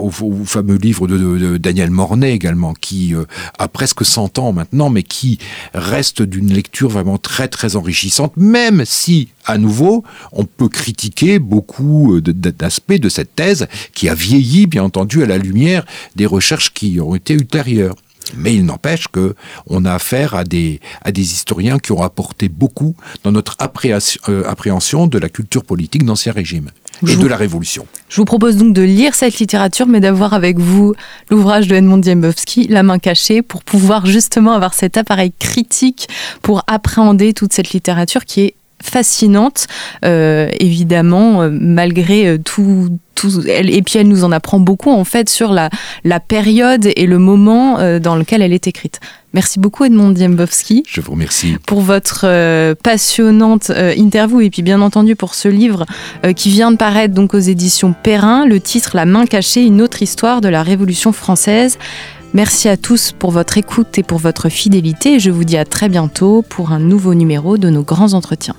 au, 0.00 0.10
fameux 0.44 0.76
livre 0.76 1.06
de, 1.06 1.56
Daniel 1.56 1.90
Mornay 1.90 2.32
également, 2.32 2.74
qui 2.74 3.14
euh, 3.14 3.24
a 3.58 3.68
presque 3.68 4.04
100 4.04 4.38
ans 4.38 4.52
maintenant, 4.52 4.90
mais 4.90 5.02
qui 5.02 5.38
reste 5.74 6.22
d'une 6.22 6.52
lecture 6.52 6.88
vraiment 6.88 7.18
très, 7.18 7.48
très 7.48 7.76
enrichissante, 7.76 8.32
même 8.36 8.84
si 8.84 9.28
à 9.44 9.58
nouveau, 9.58 10.04
on 10.30 10.44
peut 10.44 10.68
critiquer 10.68 11.38
beaucoup 11.38 12.14
euh, 12.16 12.20
d'aspects 12.20 12.92
de 12.92 13.08
cette 13.08 13.34
thèse 13.34 13.66
qui 13.94 14.08
a 14.08 14.14
vieilli, 14.14 14.66
bien 14.66 14.84
entendu, 14.84 15.22
à 15.22 15.26
la 15.26 15.38
lumière 15.38 15.84
des 16.16 16.26
recherches 16.26 16.72
qui 16.72 17.00
ont 17.00 17.14
été 17.14 17.34
ultérieures. 17.34 17.94
Mais 18.36 18.54
il 18.54 18.64
n'empêche 18.64 19.08
que 19.08 19.34
on 19.66 19.84
a 19.84 19.92
affaire 19.92 20.34
à 20.34 20.44
des, 20.44 20.80
à 21.02 21.12
des 21.12 21.22
historiens 21.22 21.78
qui 21.78 21.92
ont 21.92 22.02
apporté 22.02 22.48
beaucoup 22.48 22.94
dans 23.24 23.32
notre 23.32 23.56
euh, 24.28 24.44
appréhension 24.46 25.06
de 25.06 25.18
la 25.18 25.28
culture 25.28 25.64
politique 25.64 26.04
d'Ancien 26.04 26.32
Régime 26.32 26.70
et 27.06 27.16
de 27.16 27.26
la 27.26 27.36
Révolution. 27.36 27.86
Je 28.08 28.16
vous 28.16 28.24
propose 28.24 28.56
donc 28.56 28.74
de 28.74 28.82
lire 28.82 29.14
cette 29.14 29.38
littérature, 29.38 29.86
mais 29.86 30.00
d'avoir 30.00 30.34
avec 30.34 30.58
vous 30.58 30.94
l'ouvrage 31.30 31.66
de 31.66 31.74
Edmond 31.74 31.98
Diembowski, 31.98 32.68
La 32.68 32.82
main 32.82 32.98
cachée, 32.98 33.42
pour 33.42 33.64
pouvoir 33.64 34.06
justement 34.06 34.52
avoir 34.52 34.72
cet 34.72 34.96
appareil 34.96 35.32
critique 35.38 36.08
pour 36.42 36.62
appréhender 36.68 37.32
toute 37.32 37.52
cette 37.52 37.70
littérature 37.70 38.24
qui 38.24 38.42
est 38.42 38.54
fascinante, 38.82 39.66
euh, 40.04 40.48
évidemment, 40.60 41.42
euh, 41.42 41.50
malgré 41.50 42.26
euh, 42.26 42.38
tout, 42.38 42.88
tout 43.14 43.46
et 43.46 43.82
puis 43.82 43.98
elle 43.98 44.08
nous 44.08 44.24
en 44.24 44.32
apprend 44.32 44.58
beaucoup 44.58 44.90
en 44.90 45.04
fait 45.04 45.28
sur 45.28 45.52
la, 45.52 45.70
la 46.04 46.18
période 46.18 46.88
et 46.96 47.06
le 47.06 47.18
moment 47.18 47.78
dans 48.00 48.16
lequel 48.16 48.42
elle 48.42 48.54
est 48.54 48.66
écrite. 48.66 49.00
Merci 49.34 49.60
beaucoup 49.60 49.84
Edmond 49.84 50.10
Diembowski. 50.10 50.82
Je 50.88 51.00
vous 51.02 51.12
remercie. 51.12 51.56
Pour 51.66 51.82
votre 51.82 52.74
passionnante 52.82 53.70
interview 53.70 54.40
et 54.40 54.50
puis 54.50 54.62
bien 54.62 54.80
entendu 54.80 55.14
pour 55.14 55.34
ce 55.34 55.48
livre 55.48 55.84
qui 56.34 56.48
vient 56.48 56.72
de 56.72 56.76
paraître 56.78 57.14
donc 57.14 57.34
aux 57.34 57.38
éditions 57.38 57.94
Perrin, 58.02 58.46
le 58.46 58.60
titre 58.60 58.92
La 58.94 59.04
main 59.04 59.26
cachée, 59.26 59.62
une 59.62 59.82
autre 59.82 60.02
histoire 60.02 60.40
de 60.40 60.48
la 60.48 60.62
Révolution 60.62 61.12
française. 61.12 61.78
Merci 62.34 62.70
à 62.70 62.78
tous 62.78 63.12
pour 63.12 63.30
votre 63.30 63.58
écoute 63.58 63.98
et 63.98 64.02
pour 64.02 64.16
votre 64.16 64.48
fidélité. 64.48 65.20
Je 65.20 65.30
vous 65.30 65.44
dis 65.44 65.58
à 65.58 65.66
très 65.66 65.90
bientôt 65.90 66.40
pour 66.40 66.72
un 66.72 66.78
nouveau 66.78 67.12
numéro 67.12 67.58
de 67.58 67.68
nos 67.68 67.82
grands 67.82 68.14
entretiens. 68.14 68.56